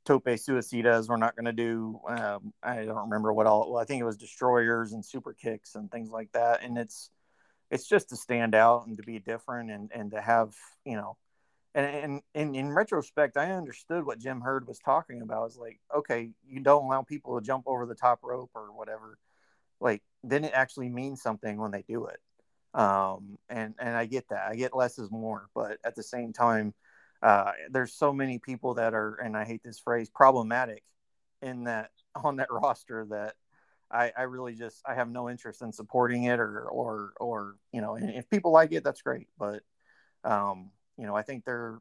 tope 0.04 0.26
suicidas. 0.26 1.08
We're 1.08 1.16
not 1.16 1.36
going 1.36 1.46
to 1.46 1.52
do. 1.52 2.00
Um, 2.08 2.52
I 2.62 2.84
don't 2.84 3.08
remember 3.08 3.32
what 3.32 3.46
all. 3.46 3.72
Well, 3.72 3.80
I 3.80 3.84
think 3.84 4.00
it 4.00 4.04
was 4.04 4.16
destroyers 4.16 4.92
and 4.92 5.04
super 5.04 5.32
kicks 5.32 5.76
and 5.76 5.90
things 5.90 6.10
like 6.10 6.32
that. 6.32 6.62
And 6.62 6.76
it's 6.76 7.10
it's 7.70 7.86
just 7.86 8.10
to 8.10 8.16
stand 8.16 8.54
out 8.54 8.86
and 8.86 8.96
to 8.96 9.02
be 9.02 9.18
different 9.18 9.70
and 9.70 9.90
and 9.94 10.10
to 10.10 10.20
have 10.20 10.54
you 10.84 10.96
know 10.96 11.16
and, 11.74 12.22
and, 12.34 12.54
in 12.54 12.72
retrospect, 12.72 13.36
I 13.36 13.50
understood 13.52 14.06
what 14.06 14.20
Jim 14.20 14.40
Herd 14.40 14.66
was 14.66 14.78
talking 14.78 15.22
about. 15.22 15.50
Is 15.50 15.56
like, 15.56 15.80
okay, 15.94 16.30
you 16.46 16.60
don't 16.60 16.84
allow 16.84 17.02
people 17.02 17.38
to 17.38 17.44
jump 17.44 17.64
over 17.66 17.84
the 17.86 17.94
top 17.94 18.20
rope 18.22 18.50
or 18.54 18.72
whatever. 18.72 19.18
Like, 19.80 20.02
then 20.22 20.44
it 20.44 20.52
actually 20.54 20.88
means 20.88 21.20
something 21.20 21.58
when 21.58 21.72
they 21.72 21.82
do 21.82 22.06
it. 22.06 22.20
Um, 22.74 23.38
and 23.48 23.74
and 23.78 23.96
I 23.96 24.06
get 24.06 24.28
that. 24.28 24.46
I 24.48 24.54
get 24.54 24.76
less 24.76 24.98
is 24.98 25.10
more, 25.10 25.48
but 25.54 25.78
at 25.84 25.94
the 25.94 26.02
same 26.02 26.32
time, 26.32 26.74
uh, 27.22 27.52
there's 27.70 27.92
so 27.92 28.12
many 28.12 28.38
people 28.38 28.74
that 28.74 28.94
are, 28.94 29.14
and 29.16 29.36
I 29.36 29.44
hate 29.44 29.62
this 29.64 29.78
phrase, 29.78 30.08
problematic 30.08 30.82
in 31.42 31.64
that 31.64 31.90
on 32.24 32.36
that 32.36 32.48
roster 32.50 33.06
that 33.10 33.34
I, 33.90 34.12
I 34.16 34.22
really 34.22 34.54
just 34.54 34.82
I 34.86 34.94
have 34.94 35.10
no 35.10 35.28
interest 35.30 35.62
in 35.62 35.72
supporting 35.72 36.24
it 36.24 36.40
or 36.40 36.66
or 36.68 37.14
or 37.20 37.56
you 37.72 37.80
know, 37.80 37.96
if 38.00 38.28
people 38.30 38.52
like 38.52 38.72
it, 38.72 38.84
that's 38.84 39.02
great. 39.02 39.28
But 39.38 39.62
um, 40.24 40.70
you 40.98 41.06
know, 41.06 41.14
I 41.14 41.22
think 41.22 41.44
they're 41.44 41.78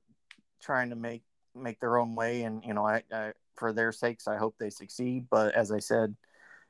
trying 0.61 0.89
to 0.89 0.95
make 0.95 1.23
make 1.55 1.79
their 1.79 1.97
own 1.97 2.15
way, 2.15 2.43
and 2.43 2.63
you 2.63 2.73
know, 2.73 2.85
I, 2.85 3.03
I 3.11 3.33
for 3.55 3.73
their 3.73 3.91
sakes, 3.91 4.27
I 4.27 4.37
hope 4.37 4.55
they 4.57 4.69
succeed. 4.69 5.27
But 5.29 5.53
as 5.53 5.71
I 5.71 5.79
said, 5.79 6.15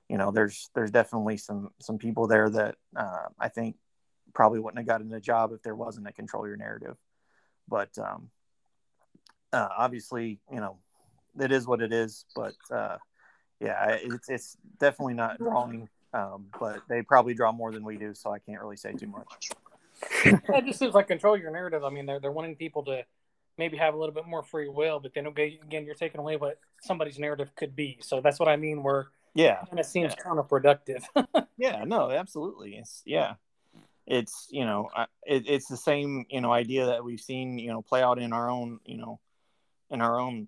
you 0.09 0.17
know, 0.17 0.31
there's 0.31 0.69
there's 0.75 0.91
definitely 0.91 1.37
some 1.37 1.69
some 1.79 1.97
people 1.97 2.27
there 2.27 2.49
that 2.49 2.75
uh, 2.95 3.27
I 3.39 3.49
think 3.49 3.77
probably 4.33 4.59
wouldn't 4.59 4.79
have 4.79 4.87
gotten 4.87 5.13
a 5.13 5.21
job 5.21 5.51
if 5.53 5.61
there 5.61 5.75
wasn't 5.75 6.07
a 6.07 6.11
control 6.11 6.47
your 6.47 6.57
narrative. 6.57 6.97
But 7.67 7.97
um, 7.97 8.29
uh, 9.51 9.69
obviously, 9.77 10.39
you 10.51 10.59
know, 10.59 10.77
it 11.39 11.51
is 11.51 11.67
what 11.67 11.81
it 11.81 11.93
is. 11.93 12.25
But 12.35 12.55
uh, 12.71 12.97
yeah, 13.59 13.97
it's 14.01 14.29
it's 14.29 14.57
definitely 14.79 15.13
not 15.13 15.37
drawing. 15.37 15.89
Um, 16.13 16.45
but 16.59 16.81
they 16.87 17.01
probably 17.01 17.33
draw 17.33 17.51
more 17.51 17.71
than 17.71 17.83
we 17.83 17.97
do, 17.97 18.13
so 18.13 18.31
I 18.31 18.37
can't 18.37 18.61
really 18.61 18.77
say 18.77 18.93
too 18.93 19.07
much. 19.07 19.49
It 20.25 20.65
just 20.65 20.79
seems 20.79 20.93
like 20.93 21.07
control 21.07 21.37
your 21.37 21.51
narrative. 21.51 21.83
I 21.83 21.89
mean, 21.89 22.05
they're 22.05 22.19
they're 22.19 22.31
wanting 22.31 22.55
people 22.55 22.83
to 22.85 23.03
maybe 23.57 23.77
have 23.77 23.93
a 23.93 23.97
little 23.97 24.13
bit 24.13 24.27
more 24.27 24.43
free 24.43 24.67
will, 24.67 24.99
but 24.99 25.13
then 25.13 25.27
okay, 25.27 25.59
again, 25.63 25.85
you're 25.85 25.95
taking 25.95 26.19
away 26.19 26.37
what 26.37 26.59
somebody's 26.81 27.19
narrative 27.19 27.51
could 27.55 27.75
be. 27.75 27.97
So 28.01 28.21
that's 28.21 28.39
what 28.39 28.49
I 28.49 28.55
mean. 28.55 28.83
Where 28.83 29.07
Yeah, 29.33 29.63
and 29.69 29.79
it 29.79 29.85
seems 29.85 30.13
Yeah. 30.17 30.23
counterproductive. 30.23 31.03
yeah, 31.57 31.83
no, 31.85 32.11
absolutely. 32.11 32.75
It's 32.75 33.01
yeah, 33.05 33.35
it's 34.05 34.47
you 34.49 34.65
know, 34.65 34.89
it, 35.25 35.47
it's 35.47 35.67
the 35.67 35.77
same 35.77 36.25
you 36.29 36.41
know 36.41 36.51
idea 36.51 36.87
that 36.87 37.03
we've 37.03 37.21
seen 37.21 37.57
you 37.59 37.69
know 37.69 37.81
play 37.81 38.01
out 38.01 38.19
in 38.19 38.33
our 38.33 38.49
own 38.49 38.79
you 38.85 38.97
know, 38.97 39.19
in 39.89 40.01
our 40.01 40.19
own 40.19 40.47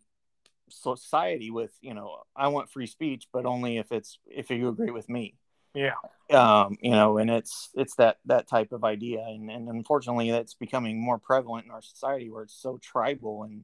society 0.70 1.52
with 1.52 1.72
you 1.82 1.94
know, 1.94 2.24
I 2.36 2.48
want 2.48 2.72
free 2.72 2.88
speech, 2.88 3.28
but 3.32 3.46
only 3.46 3.78
if 3.78 3.92
it's 3.92 4.20
if 4.26 4.50
you 4.50 4.70
agree 4.70 4.92
with 4.92 5.10
me. 5.10 5.36
Yeah, 5.76 5.94
um, 6.32 6.78
you 6.82 6.92
know, 6.92 7.18
and 7.18 7.30
it's 7.30 7.70
it's 7.76 7.96
that 7.96 8.18
that 8.26 8.48
type 8.48 8.72
of 8.72 8.84
idea, 8.84 9.24
and 9.28 9.52
and 9.52 9.70
unfortunately, 9.70 10.32
that's 10.32 10.56
becoming 10.56 11.00
more 11.00 11.20
prevalent 11.20 11.66
in 11.66 11.72
our 11.72 11.82
society 11.82 12.30
where 12.30 12.44
it's 12.44 12.60
so 12.60 12.80
tribal, 12.82 13.44
and 13.44 13.64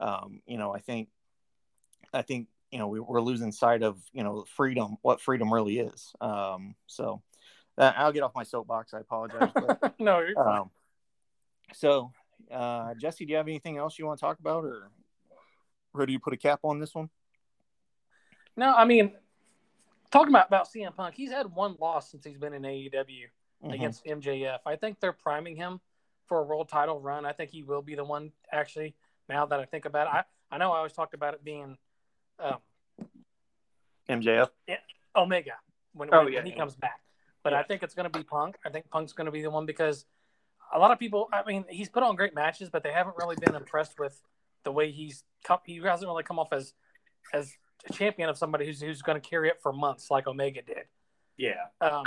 um, 0.00 0.40
you 0.46 0.56
know, 0.56 0.74
I 0.74 0.80
think, 0.80 1.08
I 2.14 2.22
think 2.22 2.48
you 2.70 2.78
know 2.78 2.88
we, 2.88 3.00
we're 3.00 3.20
losing 3.20 3.52
sight 3.52 3.82
of 3.82 3.98
you 4.12 4.22
know 4.22 4.44
freedom, 4.56 4.96
what 5.02 5.20
freedom 5.20 5.52
really 5.52 5.80
is. 5.80 6.12
Um, 6.20 6.76
so 6.86 7.22
uh, 7.76 7.92
I'll 7.96 8.12
get 8.12 8.22
off 8.22 8.32
my 8.34 8.44
soapbox. 8.44 8.94
I 8.94 9.00
apologize. 9.00 9.50
But, 9.54 9.94
no, 10.00 10.20
you're 10.20 10.34
fine. 10.34 10.60
um, 10.60 10.70
so 11.74 12.12
uh, 12.50 12.94
Jesse, 12.94 13.26
do 13.26 13.32
you 13.32 13.36
have 13.36 13.48
anything 13.48 13.76
else 13.76 13.98
you 13.98 14.06
want 14.06 14.18
to 14.18 14.24
talk 14.24 14.38
about, 14.38 14.64
or 14.64 14.90
or 15.92 16.06
do 16.06 16.12
you 16.12 16.20
put 16.20 16.32
a 16.32 16.38
cap 16.38 16.60
on 16.62 16.78
this 16.78 16.94
one? 16.94 17.10
no. 18.56 18.72
I 18.74 18.86
mean, 18.86 19.12
talking 20.10 20.30
about 20.32 20.48
about 20.48 20.68
CM 20.68 20.94
Punk, 20.94 21.14
he's 21.14 21.30
had 21.30 21.46
one 21.54 21.76
loss 21.80 22.10
since 22.10 22.24
he's 22.24 22.38
been 22.38 22.52
in 22.52 22.62
AEW. 22.62 23.26
Mhm. 23.64 23.74
against 23.74 24.04
MJF. 24.04 24.60
I 24.66 24.76
think 24.76 25.00
they're 25.00 25.12
priming 25.12 25.56
him 25.56 25.80
for 26.26 26.38
a 26.38 26.42
world 26.44 26.68
title 26.68 27.00
run. 27.00 27.26
I 27.26 27.32
think 27.32 27.50
he 27.50 27.64
will 27.64 27.82
be 27.82 27.96
the 27.96 28.04
one. 28.04 28.30
Actually, 28.52 28.94
now 29.28 29.46
that 29.46 29.58
I 29.58 29.64
think 29.64 29.84
about 29.84 30.06
it, 30.06 30.10
I 30.50 30.54
I 30.54 30.58
know 30.58 30.70
I 30.72 30.76
always 30.76 30.92
talked 30.92 31.12
about 31.12 31.34
it 31.34 31.42
being 31.42 31.76
um, 32.38 32.58
MJF. 34.08 34.50
Omega 35.16 35.52
when, 35.92 36.08
Oh, 36.12 36.24
when, 36.24 36.32
yeah, 36.32 36.38
when 36.38 36.46
he 36.46 36.52
yeah. 36.52 36.58
comes 36.58 36.76
back. 36.76 37.00
But 37.42 37.52
I 37.54 37.62
think 37.64 37.82
it's 37.82 37.94
going 37.94 38.10
to 38.10 38.16
be 38.16 38.24
Punk. 38.24 38.56
I 38.64 38.70
think 38.70 38.88
Punk's 38.90 39.12
going 39.12 39.24
to 39.26 39.32
be 39.32 39.42
the 39.42 39.50
one 39.50 39.66
because 39.66 40.04
a 40.72 40.78
lot 40.78 40.90
of 40.90 40.98
people. 40.98 41.28
I 41.32 41.42
mean, 41.44 41.64
he's 41.68 41.88
put 41.88 42.02
on 42.02 42.14
great 42.14 42.34
matches, 42.34 42.70
but 42.70 42.82
they 42.82 42.92
haven't 42.92 43.16
really 43.16 43.36
been 43.36 43.54
impressed 43.56 43.98
with 43.98 44.22
the 44.64 44.70
way 44.72 44.90
he's 44.92 45.24
come. 45.44 45.58
He 45.64 45.78
hasn't 45.78 46.08
really 46.08 46.22
come 46.22 46.38
off 46.38 46.52
as 46.52 46.74
as 47.32 47.56
champion 47.92 48.28
of 48.28 48.36
somebody 48.36 48.66
who's 48.66 48.80
who's 48.80 49.02
going 49.02 49.20
to 49.20 49.26
carry 49.28 49.48
it 49.48 49.60
for 49.62 49.72
months 49.72 50.10
like 50.10 50.26
Omega 50.26 50.62
did. 50.62 50.84
Yeah. 51.36 51.66
um, 51.80 52.04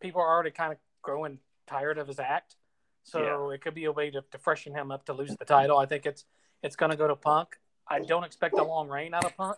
people 0.00 0.20
are 0.20 0.28
already 0.28 0.50
kind 0.52 0.72
of 0.72 0.78
growing 1.02 1.38
tired 1.66 1.98
of 1.98 2.06
his 2.06 2.18
act. 2.20 2.56
So 3.04 3.50
it 3.50 3.62
could 3.62 3.74
be 3.74 3.86
a 3.86 3.92
way 3.92 4.10
to, 4.10 4.22
to 4.30 4.38
freshen 4.38 4.74
him 4.74 4.90
up 4.90 5.06
to 5.06 5.12
lose 5.14 5.34
the 5.36 5.44
title. 5.44 5.78
I 5.78 5.86
think 5.86 6.04
it's 6.06 6.24
it's 6.62 6.76
going 6.76 6.90
to 6.90 6.96
go 6.96 7.08
to 7.08 7.16
Punk. 7.16 7.56
I 7.88 8.00
don't 8.00 8.24
expect 8.24 8.58
a 8.58 8.62
long 8.64 8.88
reign 8.88 9.14
out 9.14 9.24
of 9.24 9.34
Punk, 9.36 9.56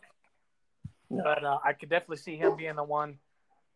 No. 1.11 1.25
but 1.25 1.45
uh, 1.45 1.59
I 1.65 1.73
could 1.73 1.89
definitely 1.89 2.19
see 2.19 2.37
him 2.37 2.57
being 2.57 2.77
the 2.77 2.85
one 2.85 3.19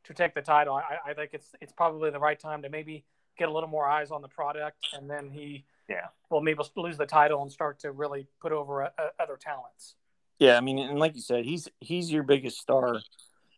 to 0.04 0.14
take 0.14 0.34
the 0.34 0.42
title. 0.42 0.74
I, 0.76 1.10
I 1.10 1.14
think 1.14 1.30
it's 1.32 1.54
it's 1.60 1.72
probably 1.72 2.10
the 2.10 2.20
right 2.20 2.38
time 2.38 2.62
to 2.62 2.68
maybe 2.68 3.04
get 3.36 3.48
a 3.48 3.52
little 3.52 3.68
more 3.68 3.86
eyes 3.88 4.10
on 4.12 4.22
the 4.22 4.28
product, 4.28 4.86
and 4.94 5.10
then 5.10 5.28
he 5.30 5.64
Yeah. 5.88 6.06
will 6.30 6.40
maybe 6.40 6.60
lose 6.76 6.96
the 6.96 7.06
title 7.06 7.42
and 7.42 7.50
start 7.50 7.80
to 7.80 7.90
really 7.90 8.28
put 8.40 8.52
over 8.52 8.84
uh, 8.84 8.90
uh, 8.96 9.08
other 9.18 9.36
talents. 9.36 9.96
Yeah, 10.38 10.56
I 10.56 10.60
mean, 10.60 10.78
and 10.78 10.98
like 10.98 11.14
you 11.14 11.22
said, 11.22 11.44
he's 11.44 11.68
he's 11.80 12.10
your 12.10 12.22
biggest 12.22 12.58
star 12.58 13.00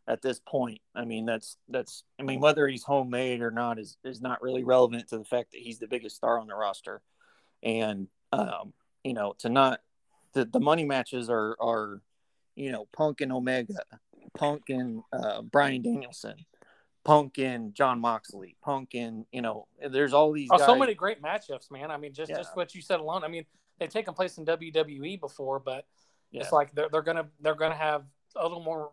at 0.09 0.23
this 0.23 0.41
point. 0.47 0.81
I 0.95 1.05
mean, 1.05 1.27
that's 1.27 1.57
that's 1.69 2.05
I 2.19 2.23
mean, 2.23 2.41
whether 2.41 2.67
he's 2.69 2.85
homemade 2.85 3.41
or 3.41 3.51
not 3.51 3.79
is 3.79 3.97
is 4.05 4.21
not 4.21 4.43
really 4.43 4.65
relevant 4.65 5.09
to 5.09 5.19
the 5.19 5.25
fact 5.25 5.53
that 5.53 5.61
he's 5.61 5.79
the 5.79 5.89
biggest 5.89 6.17
star 6.17 6.39
on 6.39 6.47
the 6.47 6.55
roster. 6.55 7.03
And 7.63 8.09
um, 8.33 8.73
you 9.05 9.15
know, 9.15 9.35
to 9.39 9.49
not 9.49 9.81
the 10.33 10.45
the 10.45 10.61
money 10.61 10.85
matches 10.85 11.31
are 11.31 11.57
are 11.61 12.03
you 12.55 12.73
know 12.73 12.87
Punk 12.93 13.21
and 13.21 13.33
Omega, 13.33 13.75
Punk 14.37 14.65
and 14.69 15.03
uh, 15.13 15.43
Bryan 15.43 15.83
Danielson, 15.83 16.35
Punk 17.05 17.39
and 17.39 17.75
Jon 17.75 18.01
Moxley, 18.01 18.57
Punk 18.63 18.91
and 18.95 19.25
you 19.33 19.41
know, 19.41 19.67
there's 19.91 20.13
all 20.13 20.33
these. 20.33 20.49
Oh, 20.53 20.59
guys. 20.59 20.67
so 20.67 20.77
many 20.77 20.95
great 20.95 21.23
matchups, 21.23 21.71
man. 21.71 21.91
I 21.91 21.97
mean, 21.97 22.13
just 22.13 22.31
Yeah. 22.31 22.37
just 22.37 22.55
what 22.57 22.75
you 22.75 22.83
said 22.83 23.01
alone. 23.01 23.25
I 23.25 23.29
mean, 23.29 23.47
they've 23.79 23.89
taken 23.89 24.13
place 24.13 24.39
in 24.39 24.45
WWE 24.45 25.19
before, 25.21 25.59
but 25.59 25.87
Yeah. 26.37 26.43
it's 26.43 26.53
like 26.53 26.73
they're 26.75 26.89
they're 26.91 27.03
gonna 27.03 27.27
they're 27.41 27.55
gonna 27.55 27.75
have 27.75 28.05
a 28.37 28.43
little 28.43 28.63
more 28.63 28.93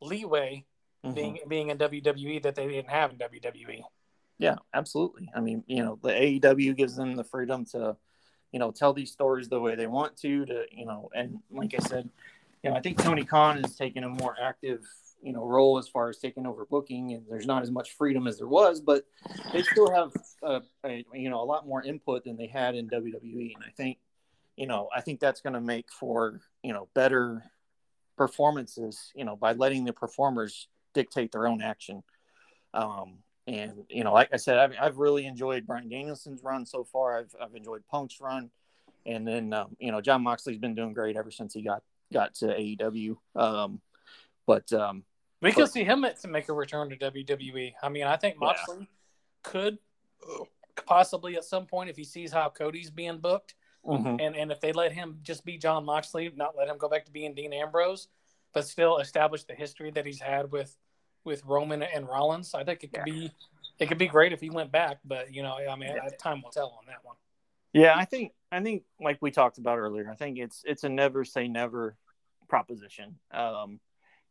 leeway 0.00 0.64
Mhm. 1.04 1.14
being 1.14 1.38
being 1.48 1.68
in 1.70 1.78
WWE 1.78 2.42
that 2.42 2.54
they 2.54 2.68
didn't 2.68 2.90
have 2.90 3.12
in. 3.12 3.18
WWE. 3.18 3.82
Yeah, 4.38 4.56
absolutely. 4.74 5.30
I 5.34 5.40
mean, 5.40 5.64
you 5.66 5.82
know, 5.82 5.98
the 6.02 6.10
AEW 6.10 6.76
gives 6.76 6.94
them 6.96 7.16
the 7.16 7.24
freedom 7.24 7.64
to, 7.72 7.96
you 8.52 8.58
know, 8.58 8.70
tell 8.70 8.92
these 8.92 9.10
stories 9.10 9.48
the 9.48 9.60
way 9.60 9.74
they 9.76 9.86
want 9.86 10.16
to, 10.18 10.44
to, 10.46 10.64
you 10.72 10.84
know, 10.86 11.08
and 11.14 11.38
like 11.50 11.74
I 11.74 11.78
said, 11.78 12.08
you 12.62 12.70
know, 12.70 12.76
I 12.76 12.80
think 12.80 12.98
Tony 12.98 13.24
Khan 13.24 13.64
is 13.64 13.76
taking 13.76 14.04
a 14.04 14.08
more 14.10 14.36
active, 14.40 14.80
you 15.22 15.32
know, 15.32 15.44
role 15.46 15.78
as 15.78 15.88
far 15.88 16.08
as 16.10 16.18
taking 16.18 16.46
over 16.46 16.66
booking, 16.66 17.12
and 17.12 17.24
there's 17.30 17.46
not 17.46 17.62
as 17.62 17.70
much 17.70 17.92
freedom 17.96 18.26
as 18.26 18.36
there 18.38 18.46
was, 18.48 18.80
but 18.82 19.04
they 19.52 19.62
still 19.62 19.90
have, 19.90 20.12
a, 20.42 20.60
a 20.84 21.04
you 21.14 21.30
know, 21.30 21.40
a 21.42 21.44
lot 21.44 21.66
more 21.66 21.82
input 21.82 22.24
than 22.24 22.36
they 22.36 22.46
had 22.46 22.74
in 22.74 22.88
WWE, 22.88 23.54
and 23.54 23.64
I 23.66 23.70
think, 23.76 23.98
you 24.60 24.66
know, 24.66 24.90
I 24.94 25.00
think 25.00 25.20
that's 25.20 25.40
going 25.40 25.54
to 25.54 25.60
make 25.60 25.90
for, 25.90 26.38
you 26.62 26.74
know, 26.74 26.86
better, 26.94 27.42
performances, 28.18 29.10
you 29.14 29.24
know, 29.24 29.34
by 29.34 29.54
letting 29.54 29.86
the 29.86 29.94
performers 29.94 30.68
dictate 30.92 31.32
their 31.32 31.46
own 31.46 31.62
action. 31.62 32.02
Um, 32.74 33.20
and 33.46 33.84
you 33.88 34.04
know, 34.04 34.12
like 34.12 34.28
I 34.34 34.36
said, 34.36 34.58
I've, 34.58 34.74
I've 34.78 34.98
really 34.98 35.24
enjoyed 35.24 35.66
Bryan 35.66 35.88
Danielson's 35.88 36.44
run 36.44 36.66
so 36.66 36.84
far. 36.84 37.18
I've, 37.18 37.34
I've 37.40 37.54
enjoyed 37.54 37.82
Punk's 37.90 38.20
run, 38.20 38.50
and 39.06 39.26
then 39.26 39.54
um, 39.54 39.74
you 39.78 39.90
know, 39.92 40.02
Jon 40.02 40.22
Moxley's 40.22 40.58
been 40.58 40.74
doing 40.74 40.92
great 40.92 41.16
ever 41.16 41.30
since 41.30 41.54
he 41.54 41.62
got 41.62 41.82
got 42.12 42.34
to 42.34 42.48
AEW. 42.48 43.16
Um, 43.34 43.80
but 44.46 44.70
um, 44.74 45.04
we 45.40 45.52
could 45.52 45.70
see 45.70 45.84
him 45.84 46.04
to 46.20 46.28
make 46.28 46.50
a 46.50 46.52
return 46.52 46.90
to 46.90 46.96
WWE. 46.96 47.72
I 47.82 47.88
mean, 47.88 48.04
I 48.04 48.18
think 48.18 48.38
Moxley 48.38 48.80
yeah. 48.80 48.86
could 49.42 49.78
possibly 50.84 51.36
at 51.36 51.44
some 51.44 51.64
point 51.64 51.88
if 51.88 51.96
he 51.96 52.04
sees 52.04 52.30
how 52.30 52.50
Cody's 52.50 52.90
being 52.90 53.18
booked, 53.18 53.54
mm-hmm. 53.84 54.16
and 54.20 54.36
and 54.36 54.52
if 54.52 54.60
they 54.60 54.72
let 54.72 54.92
him 54.92 55.18
just 55.22 55.44
be 55.44 55.58
Jon 55.58 55.84
Moxley, 55.84 56.30
not 56.36 56.54
let 56.56 56.68
him 56.68 56.78
go 56.78 56.88
back 56.88 57.04
to 57.06 57.12
being 57.12 57.34
Dean 57.34 57.52
Ambrose, 57.52 58.08
but 58.52 58.66
still 58.66 58.98
establish 58.98 59.44
the 59.44 59.54
history 59.54 59.90
that 59.92 60.06
he's 60.06 60.20
had 60.20 60.50
with 60.52 60.76
with 61.24 61.44
Roman 61.44 61.82
and 61.82 62.08
Rollins. 62.08 62.54
I 62.54 62.64
think 62.64 62.84
it 62.84 62.92
could 62.92 63.02
yeah. 63.06 63.12
be 63.12 63.30
it 63.78 63.88
could 63.88 63.98
be 63.98 64.08
great 64.08 64.32
if 64.32 64.40
he 64.40 64.50
went 64.50 64.70
back, 64.70 64.98
but 65.04 65.34
you 65.34 65.42
know, 65.42 65.56
I 65.56 65.76
mean, 65.76 65.90
yeah. 65.94 66.08
time 66.18 66.42
will 66.42 66.50
tell 66.50 66.76
on 66.78 66.86
that 66.86 67.02
one. 67.02 67.16
Yeah, 67.72 67.94
I 67.96 68.04
think 68.04 68.32
I 68.52 68.60
think 68.60 68.82
like 69.00 69.18
we 69.20 69.30
talked 69.30 69.58
about 69.58 69.78
earlier, 69.78 70.10
I 70.10 70.16
think 70.16 70.38
it's 70.38 70.62
it's 70.64 70.84
a 70.84 70.88
never 70.88 71.24
say 71.24 71.48
never 71.48 71.96
proposition. 72.48 73.16
Um, 73.30 73.80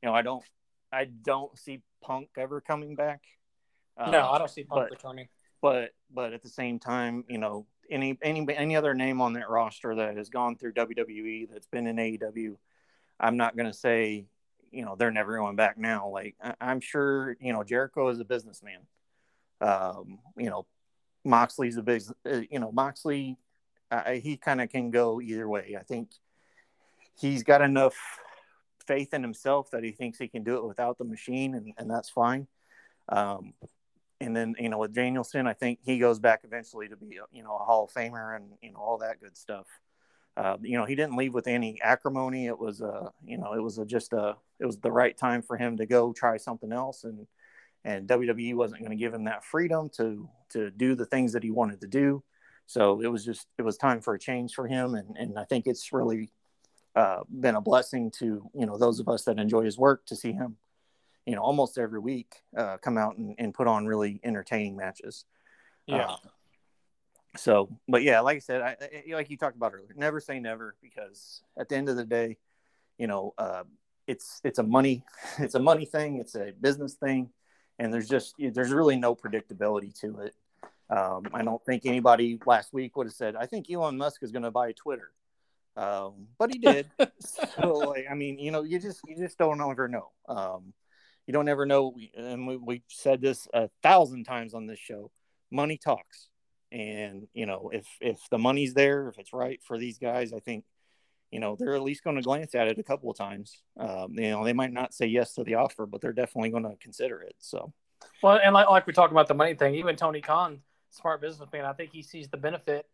you 0.02 0.10
know, 0.10 0.14
I 0.14 0.22
don't 0.22 0.44
I 0.92 1.06
don't 1.06 1.58
see 1.58 1.82
Punk 2.02 2.30
ever 2.38 2.62
coming 2.62 2.96
back. 2.96 3.24
Um, 3.98 4.12
no, 4.12 4.30
I 4.30 4.38
don't 4.38 4.50
see 4.50 4.64
Punk 4.64 4.90
but, 4.90 4.92
returning. 4.92 5.28
But 5.62 5.92
but 6.14 6.34
at 6.34 6.42
the 6.42 6.50
same 6.50 6.80
time, 6.80 7.24
you 7.28 7.38
know, 7.38 7.66
any 7.90 8.18
any 8.22 8.46
any 8.56 8.76
other 8.76 8.94
name 8.94 9.22
on 9.22 9.34
that 9.34 9.50
roster 9.50 9.96
that 9.96 10.18
has 10.18 10.30
gone 10.30 10.56
through 10.56 10.74
WWE 10.74 11.50
that's 11.52 11.68
been 11.68 11.88
in 11.88 11.98
AEW, 11.98 12.56
I'm 13.20 13.38
not 13.38 13.56
going 13.56 13.68
to 13.68 13.78
say 13.78 14.26
you 14.72 14.86
know 14.86 14.96
they're 14.96 15.12
never 15.12 15.38
going 15.38 15.56
back 15.56 15.78
now. 15.78 16.10
Like 16.10 16.36
I, 16.42 16.72
am 16.72 16.82
sure 16.82 17.36
you 17.40 17.54
know 17.54 17.64
Jericho 17.64 18.10
is 18.10 18.20
a 18.20 18.26
businessman. 18.26 18.80
Um, 19.62 20.20
you 20.38 20.50
know, 20.50 20.66
Moxley's 21.26 21.78
a 21.78 21.84
big. 21.84 22.04
Uh, 22.26 22.42
you 22.50 22.60
know, 22.60 22.72
Moxley, 22.72 23.38
uh, 23.92 24.12
he 24.12 24.38
kind 24.38 24.62
of 24.62 24.70
can 24.70 24.92
go 24.92 25.22
either 25.22 25.48
way. 25.48 25.76
I 25.80 25.84
think 25.84 26.10
he's 27.20 27.44
got 27.44 27.62
enough 27.62 27.96
faith 28.88 29.14
in 29.14 29.22
himself 29.22 29.72
that 29.72 29.84
he 29.84 29.92
thinks 29.92 30.18
he 30.18 30.28
can 30.28 30.44
do 30.44 30.56
it 30.58 30.66
without 30.66 30.98
the 30.98 31.06
machine, 31.06 31.56
and, 31.56 31.74
and 31.78 31.90
that's 31.90 32.10
fine. 32.10 32.48
Um, 33.10 33.54
and 34.22 34.36
then 34.36 34.56
you 34.60 34.70
know 34.70 34.78
with 34.78 34.94
Danielson, 34.94 35.48
I 35.48 35.54
think 35.54 35.80
he 35.82 36.00
goes 36.00 36.20
back 36.20 36.42
eventually 36.44 36.88
to 36.88 36.96
be 36.96 37.20
you 37.32 37.44
know 37.44 37.56
a 37.56 37.64
Hall 37.64 37.86
of 37.86 37.92
Famer 37.92 38.36
and 38.36 38.52
you 38.62 38.72
know 38.72 38.80
all 38.80 38.98
that 39.00 39.20
good 39.22 39.38
stuff. 39.38 39.68
Uh, 40.38 40.58
you 40.62 40.78
know, 40.78 40.86
he 40.86 40.96
didn't 40.96 41.18
leave 41.18 41.34
with 41.34 41.48
any 41.48 41.82
acrimony. 41.82 42.46
It 42.46 42.58
was, 42.58 42.82
uh, 42.82 43.10
you 43.26 43.38
know, 43.38 43.54
it 43.54 43.60
was 43.60 43.78
a, 43.78 43.86
just 43.86 44.14
a, 44.14 44.38
it 44.58 44.66
was 44.66 44.78
the 44.78 44.92
right 44.92 45.18
time 45.18 45.42
for 45.42 45.58
him 45.58 45.76
to 45.78 45.86
go 45.86 46.14
try 46.14 46.38
something 46.38 46.72
else, 46.72 47.04
and 47.04 47.28
and 47.84 48.08
WWE 48.08 48.56
wasn't 48.56 48.82
going 48.82 48.92
to 48.92 48.96
give 48.98 49.14
him 49.14 49.26
that 49.26 49.44
freedom 49.44 49.90
to 49.98 50.30
to 50.52 50.72
do 50.72 50.96
the 50.96 51.06
things 51.06 51.34
that 51.34 51.44
he 51.44 51.52
wanted 51.52 51.82
to 51.82 51.88
do. 51.88 52.24
So 52.68 53.02
it 53.02 53.08
was 53.08 53.26
just, 53.26 53.48
it 53.58 53.64
was 53.64 53.78
time 53.78 54.00
for 54.00 54.14
a 54.14 54.20
change 54.20 54.54
for 54.54 54.68
him, 54.68 54.96
and 54.96 55.18
and 55.18 55.38
I 55.38 55.44
think 55.44 55.68
it's 55.68 55.92
really 55.92 56.32
uh, 56.96 57.22
been 57.30 57.56
a 57.56 57.62
blessing 57.62 58.12
to 58.20 58.50
you 58.54 58.66
know 58.66 58.78
those 58.78 59.00
of 59.00 59.10
us 59.10 59.24
that 59.26 59.40
enjoy 59.40 59.64
his 59.64 59.78
work 59.78 60.06
to 60.06 60.16
see 60.16 60.32
him, 60.32 60.56
you 61.30 61.36
know, 61.36 61.42
almost 61.42 61.78
every 61.78 62.00
week 62.00 62.42
uh, 62.58 62.78
come 62.78 62.98
out 62.98 63.18
and, 63.18 63.36
and 63.38 63.54
put 63.54 63.68
on 63.68 63.86
really 63.86 64.20
entertaining 64.24 64.76
matches. 64.76 65.26
Yeah. 65.86 66.08
Uh, 66.08 66.16
so 67.38 67.70
but 67.88 68.02
yeah 68.02 68.22
like 68.22 68.38
i 68.38 68.40
said 68.40 68.60
I, 68.60 68.76
I, 68.82 69.14
like 69.14 69.30
you 69.30 69.38
talked 69.38 69.56
about 69.56 69.74
earlier 69.76 69.94
never 69.96 70.20
say 70.20 70.40
never 70.40 70.76
because 70.82 71.44
at 71.60 71.70
the 71.70 71.76
end 71.76 71.88
of 71.88 71.96
the 71.96 72.04
day 72.04 72.38
you 72.98 73.06
know 73.06 73.36
uh, 73.38 73.64
it's 74.08 74.42
it's 74.44 74.58
a 74.58 74.64
money 74.64 75.04
it's 75.38 75.54
a 75.54 75.60
money 75.60 75.86
thing 75.86 76.18
it's 76.18 76.34
a 76.34 76.54
business 76.60 76.96
thing 76.96 77.30
and 77.78 77.94
there's 77.94 78.10
just 78.10 78.34
there's 78.40 78.72
really 78.72 78.96
no 78.96 79.16
predictability 79.16 79.94
to 80.00 80.22
it 80.22 80.34
um, 80.90 81.28
i 81.32 81.44
don't 81.44 81.64
think 81.66 81.86
anybody 81.86 82.40
last 82.48 82.74
week 82.74 82.98
would 82.98 83.06
have 83.06 83.14
said 83.14 83.36
i 83.36 83.46
think 83.46 83.70
elon 83.70 83.96
musk 83.96 84.24
is 84.24 84.32
going 84.32 84.42
to 84.42 84.50
buy 84.50 84.72
twitter 84.72 85.12
um, 85.78 86.28
but 86.40 86.52
he 86.52 86.58
did 86.58 86.90
so 87.20 87.74
like 87.74 88.08
i 88.10 88.16
mean 88.16 88.40
you 88.40 88.50
know 88.50 88.64
you 88.64 88.80
just 88.80 89.02
you 89.08 89.16
just 89.16 89.38
don't 89.38 89.62
ever 89.62 89.88
know 89.88 90.10
um, 90.28 90.74
you 91.30 91.34
don't 91.34 91.48
ever 91.48 91.66
know 91.66 91.94
and 92.18 92.48
we, 92.48 92.58
we've 92.58 92.82
said 92.88 93.22
this 93.22 93.48
a 93.54 93.70
thousand 93.84 94.24
times 94.24 94.56
on 94.56 94.66
this 94.66 94.80
show 94.80 95.12
money 95.52 95.78
talks 95.78 96.30
and 96.72 97.28
you 97.34 97.46
know, 97.46 97.72
if 97.74 97.88
if 98.00 98.20
the 98.30 98.38
money's 98.38 98.74
there, 98.74 99.08
if 99.10 99.18
it's 99.18 99.34
right 99.34 99.60
for 99.64 99.78
these 99.78 99.98
guys, 99.98 100.34
I 100.34 100.40
think 100.40 100.66
you 101.32 101.40
know 101.40 101.56
they're 101.58 101.76
at 101.76 101.82
least 101.82 102.04
going 102.04 102.16
to 102.16 102.22
glance 102.22 102.54
at 102.56 102.68
it 102.68 102.80
a 102.80 102.84
couple 102.84 103.10
of 103.10 103.18
times. 103.18 103.62
Um, 103.78 104.14
you 104.14 104.30
know, 104.30 104.44
they 104.44 104.54
might 104.54 104.72
not 104.72 104.94
say 104.94 105.08
yes 105.08 105.34
to 105.36 105.44
the 105.44 105.56
offer, 105.56 105.86
but 105.86 106.02
they're 106.02 106.14
definitely 106.14 106.50
going 106.52 106.64
to 106.64 106.76
consider 106.80 107.22
it. 107.22 107.36
So, 107.40 107.74
well, 108.22 108.40
and 108.44 108.54
like 108.54 108.70
like 108.70 108.88
we 108.88 108.94
talked 108.94 109.12
about 109.12 109.28
the 109.28 109.34
money 109.34 109.56
thing, 109.56 109.76
even 109.76 109.96
Tony 109.96 110.22
Khan, 110.22 110.62
smart 110.92 111.22
businessman, 111.22 111.66
I 111.66 111.74
think 111.74 111.92
he 111.92 112.04
sees 112.04 112.30
the 112.30 112.38
benefit 112.38 112.86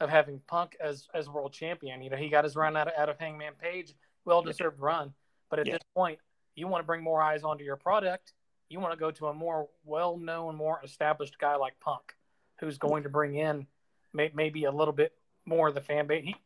of 0.00 0.10
having 0.10 0.40
Punk 0.48 0.76
as 0.80 1.06
as 1.14 1.28
world 1.28 1.52
champion. 1.52 2.02
You 2.02 2.10
know, 2.10 2.16
he 2.16 2.28
got 2.28 2.44
his 2.44 2.56
run 2.56 2.76
out 2.76 2.88
of, 2.88 2.94
out 2.98 3.08
of 3.08 3.18
Hangman 3.18 3.52
Page, 3.60 3.94
well 4.24 4.42
deserved 4.42 4.78
yeah. 4.80 4.86
run. 4.86 5.14
But 5.50 5.60
at 5.60 5.66
yeah. 5.66 5.74
this 5.74 5.82
point, 5.94 6.18
you 6.60 6.68
want 6.68 6.82
to 6.82 6.86
bring 6.86 7.02
more 7.02 7.20
eyes 7.22 7.42
onto 7.42 7.64
your 7.64 7.76
product. 7.76 8.32
You 8.68 8.78
want 8.78 8.92
to 8.92 8.98
go 8.98 9.10
to 9.10 9.26
a 9.26 9.34
more 9.34 9.68
well 9.84 10.16
known, 10.16 10.54
more 10.54 10.80
established 10.84 11.38
guy 11.38 11.56
like 11.56 11.80
Punk 11.80 12.14
who's 12.60 12.78
going 12.78 13.02
to 13.04 13.08
bring 13.08 13.34
in 13.34 13.66
may, 14.12 14.30
maybe 14.34 14.64
a 14.64 14.70
little 14.70 14.92
bit 14.92 15.12
more 15.46 15.68
of 15.68 15.74
the 15.74 15.80
fan 15.80 16.06
base. 16.06 16.24
He, 16.24 16.36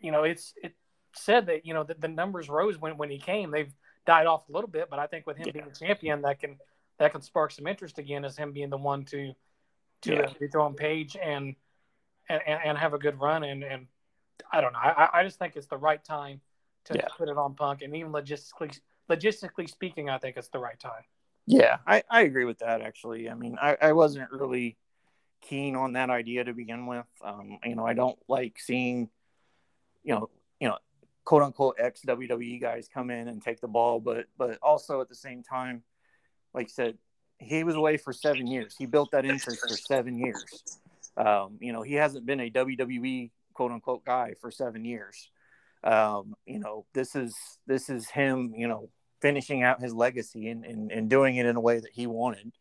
you 0.00 0.12
know, 0.12 0.22
it's 0.22 0.54
it 0.62 0.74
said 1.14 1.46
that 1.46 1.66
you 1.66 1.74
know 1.74 1.82
that 1.84 2.00
the 2.00 2.08
numbers 2.08 2.48
rose 2.48 2.78
when 2.78 2.96
when 2.96 3.10
he 3.10 3.18
came. 3.18 3.50
They've 3.50 3.72
died 4.06 4.26
off 4.26 4.48
a 4.48 4.52
little 4.52 4.70
bit, 4.70 4.88
but 4.88 4.98
I 4.98 5.06
think 5.06 5.26
with 5.26 5.36
him 5.36 5.46
yeah. 5.48 5.52
being 5.52 5.66
a 5.66 5.74
champion, 5.74 6.22
that 6.22 6.38
can 6.38 6.56
that 6.98 7.12
can 7.12 7.20
spark 7.20 7.50
some 7.50 7.66
interest 7.66 7.98
again 7.98 8.24
as 8.24 8.36
him 8.36 8.52
being 8.52 8.70
the 8.70 8.78
one 8.78 9.04
to 9.06 9.32
to 10.02 10.12
yeah. 10.12 10.32
be 10.38 10.46
thrown 10.48 10.74
page 10.74 11.16
and, 11.20 11.56
and 12.28 12.42
and 12.46 12.78
have 12.78 12.94
a 12.94 12.98
good 12.98 13.20
run 13.20 13.42
and 13.42 13.64
and 13.64 13.86
I 14.52 14.60
don't 14.60 14.72
know. 14.72 14.78
I, 14.78 15.08
I 15.12 15.24
just 15.24 15.38
think 15.38 15.56
it's 15.56 15.66
the 15.66 15.78
right 15.78 16.02
time 16.02 16.40
to 16.86 16.94
yeah. 16.94 17.08
put 17.16 17.28
it 17.28 17.36
on 17.36 17.54
Punk, 17.54 17.82
and 17.82 17.94
even 17.96 18.12
logistically 18.12 18.78
logistically 19.10 19.68
speaking, 19.68 20.10
I 20.10 20.18
think 20.18 20.36
it's 20.36 20.48
the 20.48 20.58
right 20.58 20.78
time. 20.78 21.02
Yeah, 21.46 21.78
I, 21.86 22.02
I 22.10 22.22
agree 22.22 22.44
with 22.44 22.58
that 22.58 22.80
actually. 22.80 23.30
I 23.30 23.34
mean, 23.34 23.56
I, 23.60 23.76
I 23.80 23.92
wasn't 23.92 24.30
really 24.32 24.76
keen 25.42 25.76
on 25.76 25.92
that 25.92 26.10
idea 26.10 26.44
to 26.44 26.52
begin 26.52 26.86
with. 26.86 27.06
Um, 27.24 27.58
you 27.64 27.76
know, 27.76 27.86
I 27.86 27.94
don't 27.94 28.18
like 28.28 28.58
seeing, 28.58 29.08
you 30.02 30.14
know, 30.14 30.30
you 30.60 30.68
know, 30.68 30.78
quote 31.24 31.42
unquote 31.42 31.76
ex 31.78 32.00
WWE 32.06 32.60
guys 32.60 32.88
come 32.92 33.10
in 33.10 33.28
and 33.28 33.42
take 33.42 33.60
the 33.60 33.68
ball, 33.68 34.00
but 34.00 34.26
but 34.36 34.58
also 34.62 35.00
at 35.00 35.08
the 35.08 35.14
same 35.14 35.42
time, 35.42 35.82
like 36.52 36.66
I 36.66 36.70
said, 36.70 36.98
he 37.38 37.64
was 37.64 37.74
away 37.74 37.96
for 37.96 38.12
seven 38.12 38.46
years. 38.46 38.74
He 38.76 38.86
built 38.86 39.10
that 39.12 39.24
interest 39.24 39.60
for 39.60 39.76
seven 39.76 40.18
years. 40.18 40.44
Um, 41.16 41.58
you 41.60 41.72
know, 41.72 41.82
he 41.82 41.94
hasn't 41.94 42.26
been 42.26 42.40
a 42.40 42.50
WWE 42.50 43.30
quote 43.54 43.72
unquote 43.72 44.04
guy 44.04 44.34
for 44.40 44.50
seven 44.50 44.84
years. 44.84 45.30
Um, 45.84 46.34
you 46.46 46.58
know, 46.58 46.86
this 46.94 47.14
is 47.14 47.36
this 47.66 47.88
is 47.88 48.08
him, 48.08 48.54
you 48.56 48.68
know, 48.68 48.88
finishing 49.20 49.62
out 49.62 49.80
his 49.80 49.94
legacy 49.94 50.48
and, 50.48 50.64
and, 50.64 50.92
and 50.92 51.10
doing 51.10 51.36
it 51.36 51.46
in 51.46 51.56
a 51.56 51.60
way 51.60 51.80
that 51.80 51.92
he 51.92 52.06
wanted. 52.06 52.52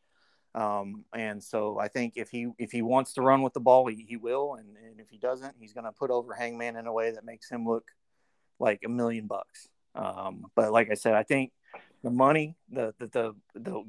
Um, 0.54 1.04
and 1.14 1.44
so 1.44 1.78
I 1.78 1.90
think 1.90 2.14
if 2.16 2.30
he 2.30 2.48
if 2.58 2.72
he 2.72 2.82
wants 2.82 3.14
to 3.16 3.22
run 3.22 3.42
with 3.42 3.54
the 3.54 3.60
ball, 3.60 3.88
he, 3.88 4.06
he 4.08 4.16
will, 4.16 4.56
and, 4.56 4.78
and 4.78 5.02
if 5.02 5.10
he 5.10 5.18
doesn't, 5.18 5.56
he's 5.60 5.74
going 5.74 5.84
to 5.84 5.92
put 5.92 6.12
over 6.12 6.34
Hangman 6.34 6.78
in 6.78 6.88
a 6.88 6.94
way 6.94 7.12
that 7.12 7.26
makes 7.26 7.50
him 7.52 7.68
look 7.68 7.84
like 8.58 8.80
a 8.86 8.90
million 8.90 9.28
bucks. 9.28 9.68
Um, 9.96 10.46
but 10.56 10.72
like 10.72 10.90
I 10.90 10.94
said, 10.94 11.14
I 11.14 11.24
think 11.24 11.52
the 12.04 12.10
money, 12.10 12.56
the 12.72 12.94
the 13.00 13.08
the, 13.08 13.36
the 13.54 13.84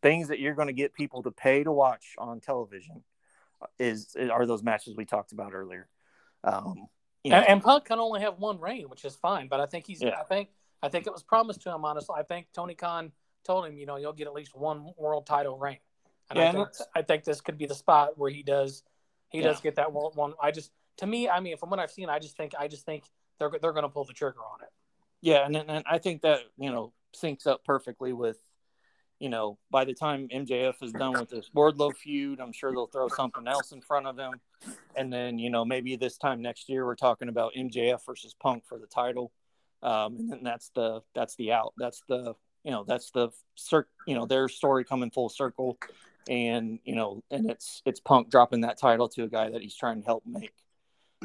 things 0.00 0.28
that 0.28 0.38
you're 0.38 0.54
going 0.54 0.68
to 0.68 0.72
get 0.72 0.94
people 0.94 1.24
to 1.24 1.32
pay 1.32 1.64
to 1.64 1.72
watch 1.72 2.14
on 2.18 2.38
television 2.40 3.02
is 3.80 4.16
are 4.30 4.46
those 4.46 4.62
matches 4.62 4.96
we 4.96 5.04
talked 5.04 5.32
about 5.32 5.54
earlier. 5.54 5.88
Um, 6.44 6.86
you 7.24 7.30
know. 7.30 7.38
and, 7.38 7.48
and 7.48 7.62
Punk 7.62 7.86
can 7.86 7.98
only 7.98 8.20
have 8.20 8.38
one 8.38 8.60
reign, 8.60 8.88
which 8.88 9.04
is 9.04 9.16
fine. 9.16 9.48
But 9.48 9.60
I 9.60 9.66
think 9.66 9.86
he's. 9.86 10.02
Yeah. 10.02 10.20
I 10.20 10.24
think 10.24 10.50
I 10.82 10.88
think 10.88 11.06
it 11.06 11.12
was 11.12 11.22
promised 11.22 11.62
to 11.62 11.70
him. 11.70 11.84
Honestly, 11.84 12.14
I 12.18 12.22
think 12.22 12.48
Tony 12.54 12.74
Khan 12.74 13.12
told 13.44 13.66
him, 13.66 13.76
you 13.76 13.86
know, 13.86 13.96
you'll 13.96 14.12
get 14.12 14.26
at 14.26 14.32
least 14.32 14.56
one 14.56 14.92
world 14.96 15.26
title 15.26 15.58
reign. 15.58 15.78
And 16.30 16.38
yeah, 16.38 16.48
I, 16.48 16.52
think, 16.52 16.68
I 16.96 17.02
think 17.02 17.24
this 17.24 17.40
could 17.40 17.58
be 17.58 17.66
the 17.66 17.74
spot 17.74 18.16
where 18.16 18.30
he 18.30 18.42
does 18.42 18.82
he 19.32 19.38
yeah. 19.38 19.44
does 19.44 19.60
get 19.60 19.76
that 19.76 19.92
one, 19.92 20.12
one. 20.14 20.34
I 20.40 20.50
just 20.50 20.70
to 20.98 21.06
me, 21.06 21.28
I 21.28 21.40
mean, 21.40 21.56
from 21.56 21.70
what 21.70 21.80
I've 21.80 21.90
seen, 21.90 22.08
I 22.08 22.18
just 22.18 22.36
think 22.36 22.52
I 22.56 22.68
just 22.68 22.84
think 22.84 23.04
they're 23.38 23.50
they're 23.60 23.72
going 23.72 23.84
to 23.84 23.88
pull 23.88 24.04
the 24.04 24.12
trigger 24.12 24.40
on 24.40 24.60
it. 24.62 24.68
Yeah, 25.22 25.46
and 25.46 25.56
and 25.56 25.84
I 25.90 25.98
think 25.98 26.22
that 26.22 26.40
you 26.58 26.70
know 26.70 26.92
syncs 27.16 27.46
up 27.46 27.64
perfectly 27.64 28.12
with 28.12 28.36
you 29.18 29.30
know 29.30 29.58
by 29.70 29.84
the 29.84 29.94
time 29.94 30.28
MJF 30.28 30.82
is 30.82 30.92
done 30.92 31.12
with 31.12 31.30
this 31.30 31.50
Wardlow 31.56 31.96
feud, 31.96 32.40
I'm 32.40 32.52
sure 32.52 32.72
they'll 32.72 32.86
throw 32.86 33.08
something 33.08 33.48
else 33.48 33.72
in 33.72 33.80
front 33.80 34.06
of 34.06 34.18
him, 34.18 34.34
and 34.94 35.10
then 35.10 35.38
you 35.38 35.48
know 35.48 35.64
maybe 35.64 35.96
this 35.96 36.18
time 36.18 36.42
next 36.42 36.68
year 36.68 36.84
we're 36.84 36.94
talking 36.94 37.28
about 37.28 37.54
MJF 37.56 38.04
versus 38.04 38.34
Punk 38.38 38.66
for 38.66 38.78
the 38.78 38.86
title, 38.86 39.32
um, 39.82 40.16
and 40.16 40.30
then 40.30 40.40
that's 40.42 40.70
the 40.70 41.02
that's 41.14 41.34
the 41.36 41.52
out. 41.52 41.74
That's 41.76 42.02
the 42.08 42.34
you 42.64 42.70
know 42.70 42.84
that's 42.86 43.10
the 43.10 43.30
cir- 43.56 43.88
you 44.06 44.14
know 44.14 44.26
their 44.26 44.48
story 44.48 44.84
coming 44.84 45.10
full 45.10 45.28
circle 45.28 45.78
and 46.28 46.78
you 46.84 46.94
know, 46.94 47.22
and 47.30 47.50
it's 47.50 47.82
it's 47.84 48.00
Punk 48.00 48.30
dropping 48.30 48.62
that 48.62 48.78
title 48.78 49.08
to 49.10 49.24
a 49.24 49.28
guy 49.28 49.50
that 49.50 49.62
he's 49.62 49.74
trying 49.74 50.00
to 50.00 50.06
help 50.06 50.24
make. 50.26 50.52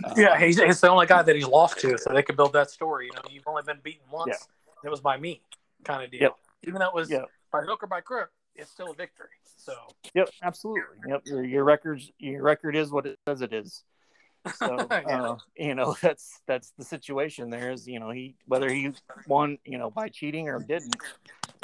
Uh, 0.04 0.14
yeah, 0.16 0.40
he's, 0.40 0.60
he's 0.60 0.80
the 0.80 0.90
only 0.90 1.08
guy 1.08 1.24
that 1.24 1.36
he's 1.36 1.48
lost 1.48 1.80
to, 1.80 1.98
so 1.98 2.14
they 2.14 2.22
could 2.22 2.38
build 2.38 2.54
that 2.54 2.70
story. 2.70 3.08
You 3.08 3.14
know, 3.14 3.22
you've 3.32 3.48
only 3.48 3.64
been 3.64 3.80
beaten 3.82 4.06
once, 4.12 4.30
yeah. 4.30 4.74
it 4.86 4.90
was 4.90 5.02
by 5.02 5.18
me 5.18 5.42
kind 5.84 6.04
of 6.04 6.12
deal. 6.12 6.22
Yep. 6.22 6.36
Even 6.68 6.80
though 6.80 6.88
it 6.88 6.94
was 6.94 7.10
Yep. 7.10 7.26
by 7.52 7.62
hook 7.62 7.82
or 7.82 7.88
by 7.88 8.02
crook, 8.02 8.30
it's 8.56 8.70
still 8.70 8.92
a 8.92 8.94
victory. 8.94 9.30
So 9.58 9.74
Yep, 10.14 10.30
absolutely. 10.44 10.98
Yep, 11.08 11.22
your, 11.26 11.44
your 11.44 11.64
records 11.64 12.12
your 12.20 12.44
record 12.44 12.76
is 12.76 12.92
what 12.92 13.06
it 13.08 13.18
says 13.28 13.42
it 13.42 13.54
is. 13.54 13.84
So 14.50 14.88
Yeah. 14.92 15.22
uh, 15.22 15.38
you 15.56 15.76
know 15.76 15.96
that's 16.02 16.42
that's 16.48 16.72
the 16.78 16.84
situation. 16.84 17.50
There 17.50 17.72
is 17.72 17.88
you 17.88 18.00
know 18.00 18.10
he 18.10 18.36
whether 18.48 18.70
he 18.70 18.92
won 19.28 19.58
you 19.66 19.78
know 19.78 19.90
by 19.90 20.10
cheating 20.10 20.50
or 20.50 20.60
didn't, 20.60 20.96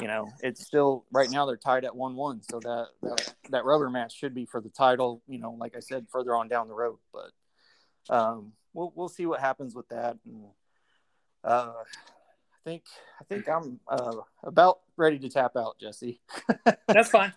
you 0.00 0.08
know 0.08 0.28
it's 0.40 0.64
still 0.64 1.04
right 1.12 1.30
now 1.30 1.46
they're 1.46 1.56
tied 1.56 1.84
at 1.84 1.94
one 1.94 2.16
one. 2.16 2.42
So 2.42 2.60
that, 2.60 2.88
that 3.02 3.34
that 3.50 3.64
rubber 3.64 3.90
match 3.90 4.16
should 4.16 4.34
be 4.34 4.44
for 4.44 4.60
the 4.60 4.70
title. 4.70 5.22
You 5.26 5.38
know, 5.38 5.52
like 5.52 5.76
I 5.76 5.80
said, 5.80 6.06
further 6.10 6.34
on 6.34 6.48
down 6.48 6.68
the 6.68 6.74
road. 6.74 6.98
But 7.12 8.14
um, 8.14 8.52
we'll 8.72 8.92
we'll 8.94 9.08
see 9.08 9.26
what 9.26 9.40
happens 9.40 9.74
with 9.74 9.88
that. 9.88 10.16
And 10.24 10.44
uh, 11.42 11.72
I 11.76 12.56
think 12.64 12.84
I 13.20 13.24
think 13.24 13.48
I'm 13.48 13.80
uh, 13.88 14.16
about 14.42 14.80
ready 14.96 15.18
to 15.18 15.28
tap 15.28 15.56
out, 15.56 15.78
Jesse. 15.78 16.20
that's 16.88 17.10
fine. 17.10 17.32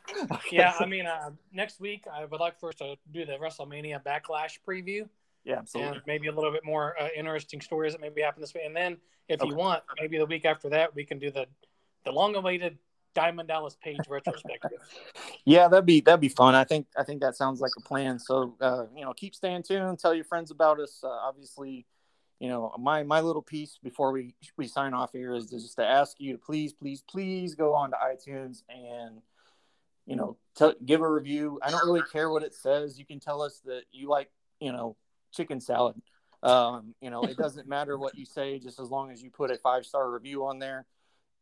yeah, 0.51 0.73
I 0.79 0.85
mean, 0.85 1.05
uh, 1.05 1.31
next 1.51 1.79
week 1.79 2.05
I 2.11 2.25
would 2.25 2.39
like 2.39 2.59
for 2.59 2.69
us 2.69 2.75
to 2.75 2.95
do 3.11 3.25
the 3.25 3.33
WrestleMania 3.33 4.01
Backlash 4.03 4.59
preview 4.67 5.07
yeah, 5.47 5.59
absolutely. 5.59 6.01
maybe 6.05 6.27
a 6.27 6.31
little 6.31 6.51
bit 6.51 6.65
more 6.65 6.95
uh, 6.99 7.07
interesting 7.15 7.61
stories 7.61 7.93
that 7.93 8.01
maybe 8.01 8.21
happen 8.21 8.41
this 8.41 8.53
week. 8.53 8.63
And 8.65 8.75
then 8.75 8.97
if 9.29 9.41
you 9.43 9.55
want, 9.55 9.83
maybe 9.99 10.17
the 10.17 10.25
week 10.25 10.45
after 10.45 10.69
that 10.69 10.93
we 10.93 11.05
can 11.05 11.19
do 11.19 11.31
the 11.31 11.47
the 12.03 12.11
long-awaited 12.11 12.77
Diamond 13.13 13.47
Dallas 13.47 13.77
Page 13.81 13.99
retrospective. 14.09 14.79
Yeah, 15.45 15.69
that'd 15.69 15.85
be 15.85 16.01
that'd 16.01 16.19
be 16.19 16.27
fun. 16.27 16.55
I 16.55 16.65
think 16.65 16.87
I 16.97 17.03
think 17.03 17.21
that 17.21 17.37
sounds 17.37 17.61
like 17.61 17.71
a 17.77 17.81
plan. 17.81 18.19
So 18.19 18.55
uh, 18.59 18.87
you 18.93 19.05
know, 19.05 19.13
keep 19.13 19.33
staying 19.33 19.63
tuned. 19.63 19.97
Tell 19.97 20.13
your 20.13 20.25
friends 20.25 20.51
about 20.51 20.77
us. 20.81 20.99
Uh, 21.01 21.07
obviously, 21.07 21.85
you 22.39 22.49
know 22.49 22.73
my 22.77 23.03
my 23.03 23.21
little 23.21 23.41
piece 23.41 23.79
before 23.81 24.11
we 24.11 24.35
we 24.57 24.67
sign 24.67 24.93
off 24.93 25.13
here 25.13 25.33
is 25.33 25.49
just 25.49 25.77
to 25.77 25.85
ask 25.85 26.19
you 26.19 26.33
to 26.33 26.37
please 26.37 26.73
please 26.73 27.01
please 27.09 27.55
go 27.55 27.73
on 27.73 27.91
to 27.91 27.97
iTunes 27.97 28.63
and 28.67 29.21
you 30.05 30.17
know 30.17 30.35
tell 30.53 30.73
give 30.85 31.01
a 31.01 31.09
review. 31.09 31.59
I 31.63 31.71
don't 31.71 31.85
really 31.85 32.03
care 32.11 32.29
what 32.29 32.43
it 32.43 32.53
says. 32.53 32.99
You 32.99 33.05
can 33.05 33.21
tell 33.21 33.41
us 33.41 33.61
that 33.63 33.83
you 33.93 34.09
like 34.09 34.29
you 34.59 34.73
know 34.73 34.97
chicken 35.31 35.59
salad. 35.59 35.95
Um, 36.43 36.93
you 37.01 37.09
know, 37.09 37.23
it 37.23 37.37
doesn't 37.37 37.67
matter 37.67 37.97
what 37.97 38.17
you 38.17 38.25
say, 38.25 38.59
just 38.59 38.79
as 38.79 38.89
long 38.89 39.11
as 39.11 39.21
you 39.21 39.31
put 39.31 39.51
a 39.51 39.57
five 39.57 39.85
star 39.85 40.09
review 40.09 40.45
on 40.45 40.59
there 40.59 40.85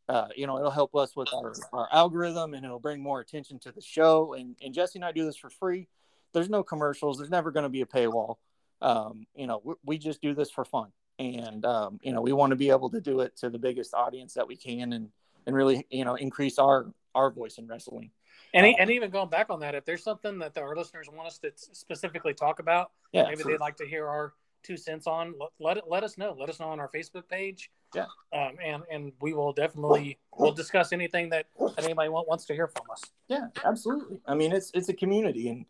uh, 0.08 0.28
you 0.36 0.46
know, 0.46 0.58
it'll 0.58 0.72
help 0.72 0.96
us 0.96 1.16
with 1.16 1.30
our, 1.34 1.54
our 1.74 1.90
algorithm 1.92 2.54
and 2.54 2.64
it'll 2.64 2.80
bring 2.80 3.02
more 3.02 3.20
attention 3.20 3.58
to 3.60 3.72
the 3.72 3.82
show. 3.82 4.34
And, 4.34 4.56
and 4.62 4.74
Jesse 4.74 5.00
and 5.00 5.06
I 5.06 5.12
do 5.12 5.26
this 5.26 5.38
for 5.38 5.50
free. 5.50 5.88
There's 6.34 6.50
no 6.50 6.64
commercials. 6.64 7.18
There's 7.18 7.30
never 7.30 7.52
going 7.52 7.64
to 7.64 7.70
be 7.70 7.82
a 7.82 7.86
paywall. 7.86 8.36
Um, 8.82 9.26
you 9.36 9.48
know, 9.48 9.62
we, 9.64 9.74
we 9.84 9.98
just 9.98 10.22
do 10.22 10.34
this 10.36 10.52
for 10.52 10.64
fun. 10.64 10.90
And, 11.18 11.66
um, 11.66 12.00
you 12.04 12.12
know, 12.12 12.22
we 12.22 12.34
want 12.34 12.52
to 12.52 12.56
be 12.56 12.70
able 12.70 12.90
to 12.92 13.02
do 13.02 13.22
it 13.22 13.38
to 13.38 13.50
the 13.50 13.58
biggest 13.58 13.94
audience 13.94 14.34
that 14.34 14.48
we 14.48 14.58
can 14.58 14.94
and, 14.94 15.10
and 15.48 15.56
really, 15.56 15.88
you 15.90 16.06
know, 16.06 16.16
increase 16.16 16.60
our, 16.60 16.92
our 17.16 17.32
voice 17.32 17.58
in 17.58 17.68
wrestling. 17.68 18.12
And, 18.56 18.76
and 18.80 18.90
even 18.90 19.12
going 19.12 19.30
back 19.30 19.50
on 19.50 19.60
that, 19.60 19.76
if 19.76 19.86
there's 19.86 20.04
something 20.04 20.40
that 20.40 20.58
our 20.58 20.76
listeners 20.76 21.08
want 21.12 21.28
us 21.28 21.38
to 21.40 21.52
specifically 21.56 22.34
talk 22.34 22.60
about, 22.60 22.92
Yeah. 23.12 23.24
maybe 23.24 23.34
absolutely. 23.34 23.54
they'd 23.54 23.60
like 23.60 23.78
to 23.78 23.86
hear 23.86 24.08
our 24.08 24.34
two 24.64 24.78
cents 24.78 25.06
on, 25.08 25.36
let, 25.40 25.50
let 25.60 25.78
it 25.78 25.84
let 25.88 26.04
us 26.04 26.18
know. 26.18 26.36
Let 26.40 26.50
us 26.50 26.60
know 26.60 26.70
on 26.70 26.80
our 26.80 26.90
Facebook 26.90 27.28
page. 27.30 27.70
Yeah. 27.94 28.06
Um, 28.34 28.56
and 28.64 28.84
and 28.92 29.12
we 29.22 29.34
will 29.34 29.54
definitely 29.54 30.18
we'll 30.38 30.54
discuss 30.54 30.92
anything 30.92 31.30
that, 31.30 31.46
that 31.60 31.84
anybody 31.84 32.10
want, 32.10 32.28
wants 32.28 32.46
to 32.46 32.54
hear 32.54 32.68
from 32.68 32.90
us. 32.92 33.02
Yeah, 33.28 33.48
absolutely. 33.64 34.20
I 34.26 34.34
mean, 34.36 34.52
it's 34.52 34.72
it's 34.74 34.90
a 34.90 34.94
community, 34.94 35.50
and 35.50 35.66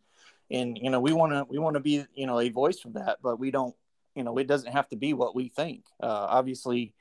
and 0.49 0.77
you 0.77 0.89
know 0.89 0.99
we 0.99 1.11
want 1.11 1.33
to 1.33 1.45
we 1.49 1.59
want 1.59 1.73
to 1.73 1.81
be 1.81 2.05
you 2.13 2.25
know 2.25 2.39
a 2.39 2.49
voice 2.49 2.79
for 2.79 2.89
that, 2.89 3.17
but 3.21 3.37
we 3.37 3.51
don't 3.51 3.75
you 4.15 4.23
know 4.23 4.37
it 4.37 4.47
doesn't 4.47 4.71
have 4.71 4.87
to 4.89 4.95
be 4.95 5.13
what 5.13 5.35
we 5.35 5.49
think. 5.49 5.83
Uh, 6.01 6.27
obviously, 6.29 6.93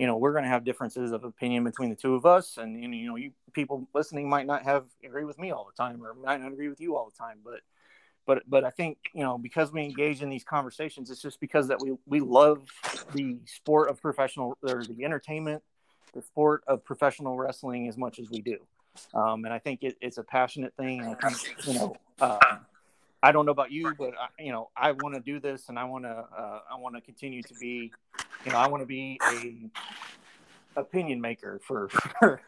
you 0.00 0.06
know 0.06 0.16
we're 0.16 0.32
going 0.32 0.44
to 0.44 0.50
have 0.50 0.64
differences 0.64 1.12
of 1.12 1.24
opinion 1.24 1.64
between 1.64 1.90
the 1.90 1.96
two 1.96 2.14
of 2.14 2.26
us, 2.26 2.56
and, 2.56 2.82
you 2.82 3.08
know 3.08 3.16
you 3.16 3.32
people 3.52 3.86
listening 3.94 4.28
might 4.28 4.46
not 4.46 4.62
have 4.64 4.84
agree 5.04 5.24
with 5.24 5.38
me 5.38 5.50
all 5.50 5.64
the 5.70 5.82
time, 5.82 6.02
or 6.02 6.14
might 6.14 6.40
not 6.40 6.52
agree 6.52 6.68
with 6.68 6.80
you 6.80 6.96
all 6.96 7.10
the 7.10 7.16
time, 7.16 7.38
but. 7.44 7.60
But, 8.26 8.42
but 8.46 8.64
I 8.64 8.70
think 8.70 8.98
you 9.12 9.24
know 9.24 9.38
because 9.38 9.72
we 9.72 9.82
engage 9.82 10.22
in 10.22 10.28
these 10.28 10.44
conversations, 10.44 11.10
it's 11.10 11.22
just 11.22 11.40
because 11.40 11.66
that 11.68 11.80
we 11.80 11.96
we 12.06 12.20
love 12.20 12.62
the 13.12 13.38
sport 13.46 13.88
of 13.88 14.00
professional 14.00 14.56
or 14.62 14.84
the 14.84 15.04
entertainment, 15.04 15.64
the 16.12 16.22
sport 16.22 16.62
of 16.68 16.84
professional 16.84 17.36
wrestling 17.36 17.88
as 17.88 17.96
much 17.96 18.20
as 18.20 18.30
we 18.30 18.40
do 18.40 18.58
um, 19.14 19.44
and 19.44 19.52
I 19.52 19.58
think 19.58 19.82
it, 19.82 19.96
it's 20.00 20.18
a 20.18 20.22
passionate 20.22 20.74
thing. 20.76 21.00
And 21.00 21.16
I 21.22 21.30
think 21.30 21.66
you 21.66 21.74
know, 21.74 21.96
uh, 22.20 22.38
I 23.22 23.32
don't 23.32 23.46
know 23.46 23.52
about 23.52 23.70
you, 23.70 23.94
but 23.96 24.14
I, 24.18 24.42
you 24.42 24.52
know, 24.52 24.70
I 24.76 24.92
want 24.92 25.14
to 25.14 25.20
do 25.20 25.40
this, 25.40 25.68
and 25.68 25.78
I 25.78 25.84
want 25.84 26.04
to, 26.04 26.10
uh, 26.10 26.60
I 26.70 26.76
want 26.76 26.94
to 26.96 27.00
continue 27.00 27.42
to 27.42 27.54
be, 27.60 27.92
you 28.44 28.52
know, 28.52 28.58
I 28.58 28.68
want 28.68 28.82
to 28.82 28.86
be 28.86 29.18
a 29.24 30.80
opinion 30.80 31.20
maker 31.20 31.60
for 31.64 31.88
for, 31.88 32.40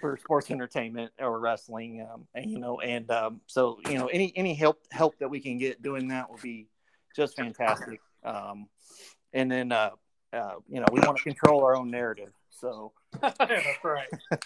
for 0.00 0.16
sports 0.16 0.50
entertainment 0.50 1.12
or 1.18 1.38
wrestling, 1.40 2.06
um, 2.12 2.26
and 2.34 2.50
you 2.50 2.58
know, 2.58 2.80
and 2.80 3.10
um, 3.10 3.40
so 3.46 3.78
you 3.88 3.98
know, 3.98 4.06
any 4.06 4.32
any 4.36 4.54
help 4.54 4.80
help 4.90 5.18
that 5.18 5.28
we 5.28 5.40
can 5.40 5.58
get 5.58 5.82
doing 5.82 6.08
that 6.08 6.30
will 6.30 6.40
be 6.42 6.68
just 7.14 7.36
fantastic. 7.36 8.00
Um, 8.24 8.68
and 9.32 9.50
then, 9.50 9.72
uh, 9.72 9.90
uh, 10.32 10.54
you 10.68 10.80
know, 10.80 10.86
we 10.90 11.00
want 11.00 11.18
to 11.18 11.22
control 11.22 11.64
our 11.64 11.76
own 11.76 11.90
narrative, 11.90 12.32
so. 12.50 12.92
That's 13.20 13.38
right. 13.84 14.08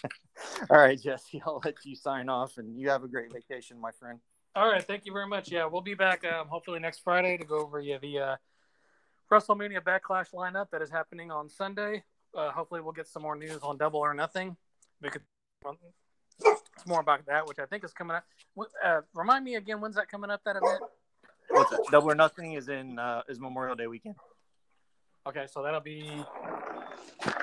All 0.70 0.78
right, 0.78 1.00
Jesse, 1.00 1.42
I'll 1.46 1.60
let 1.64 1.76
you 1.84 1.94
sign 1.94 2.28
off 2.28 2.58
and 2.58 2.78
you 2.78 2.90
have 2.90 3.04
a 3.04 3.08
great 3.08 3.32
vacation, 3.32 3.80
my 3.80 3.90
friend. 3.92 4.18
All 4.54 4.68
right, 4.68 4.82
thank 4.82 5.06
you 5.06 5.12
very 5.12 5.26
much. 5.26 5.50
Yeah, 5.50 5.66
we'll 5.66 5.82
be 5.82 5.94
back 5.94 6.24
um, 6.24 6.48
hopefully 6.48 6.80
next 6.80 7.00
Friday 7.00 7.36
to 7.38 7.44
go 7.44 7.60
over 7.60 7.80
yeah, 7.80 7.98
the 7.98 8.18
uh, 8.18 8.36
WrestleMania 9.30 9.80
Backlash 9.80 10.32
lineup 10.32 10.70
that 10.70 10.82
is 10.82 10.90
happening 10.90 11.30
on 11.30 11.48
Sunday. 11.48 12.02
Uh, 12.36 12.50
hopefully, 12.50 12.80
we'll 12.80 12.92
get 12.92 13.06
some 13.06 13.22
more 13.22 13.36
news 13.36 13.58
on 13.62 13.76
Double 13.76 14.00
or 14.00 14.14
Nothing. 14.14 14.56
We 15.02 15.10
could 15.10 15.22
it's 16.44 16.86
more 16.86 17.00
about 17.00 17.26
that, 17.26 17.46
which 17.48 17.58
I 17.58 17.66
think 17.66 17.82
is 17.84 17.92
coming 17.92 18.16
up. 18.16 18.24
Uh, 18.84 19.00
remind 19.12 19.44
me 19.44 19.56
again, 19.56 19.80
when's 19.80 19.96
that 19.96 20.08
coming 20.08 20.30
up? 20.30 20.40
That 20.44 20.56
event? 20.56 20.80
What's 21.50 21.72
it? 21.72 21.80
Double 21.90 22.10
or 22.10 22.14
Nothing 22.14 22.52
is 22.52 22.68
in 22.68 22.98
uh, 22.98 23.22
is 23.28 23.40
Memorial 23.40 23.74
Day 23.74 23.86
weekend. 23.88 24.14
Okay, 25.26 25.46
so 25.50 25.62
that'll 25.62 25.80
be 25.80 26.24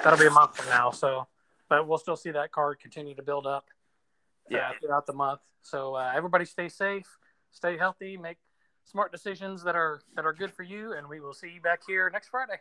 that'll 0.03 0.17
be 0.19 0.27
a 0.27 0.31
month 0.31 0.55
from 0.55 0.69
now. 0.69 0.91
So, 0.91 1.27
but 1.69 1.87
we'll 1.87 1.97
still 1.97 2.15
see 2.15 2.31
that 2.31 2.51
card 2.51 2.79
continue 2.79 3.15
to 3.15 3.21
build 3.23 3.45
up. 3.45 3.65
uh, 3.67 4.55
Yeah. 4.55 4.71
throughout 4.81 5.05
the 5.05 5.13
month. 5.13 5.41
So 5.61 5.95
uh, 5.95 6.11
everybody 6.15 6.45
stay 6.45 6.69
safe, 6.69 7.17
stay 7.51 7.77
healthy, 7.77 8.15
make 8.17 8.37
smart 8.85 9.11
decisions 9.11 9.63
that 9.63 9.75
are 9.75 10.01
that 10.15 10.25
are 10.25 10.33
good 10.33 10.53
for 10.53 10.63
you, 10.63 10.93
and 10.93 11.07
we 11.07 11.19
will 11.19 11.33
see 11.33 11.49
you 11.49 11.61
back 11.61 11.81
here 11.85 12.09
next 12.09 12.29
Friday. 12.29 12.59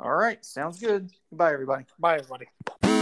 All 0.00 0.14
right, 0.14 0.44
sounds 0.44 0.78
good. 0.78 1.10
Goodbye, 1.30 1.52
everybody. 1.52 1.84
Bye, 1.98 2.16
everybody. 2.16 2.93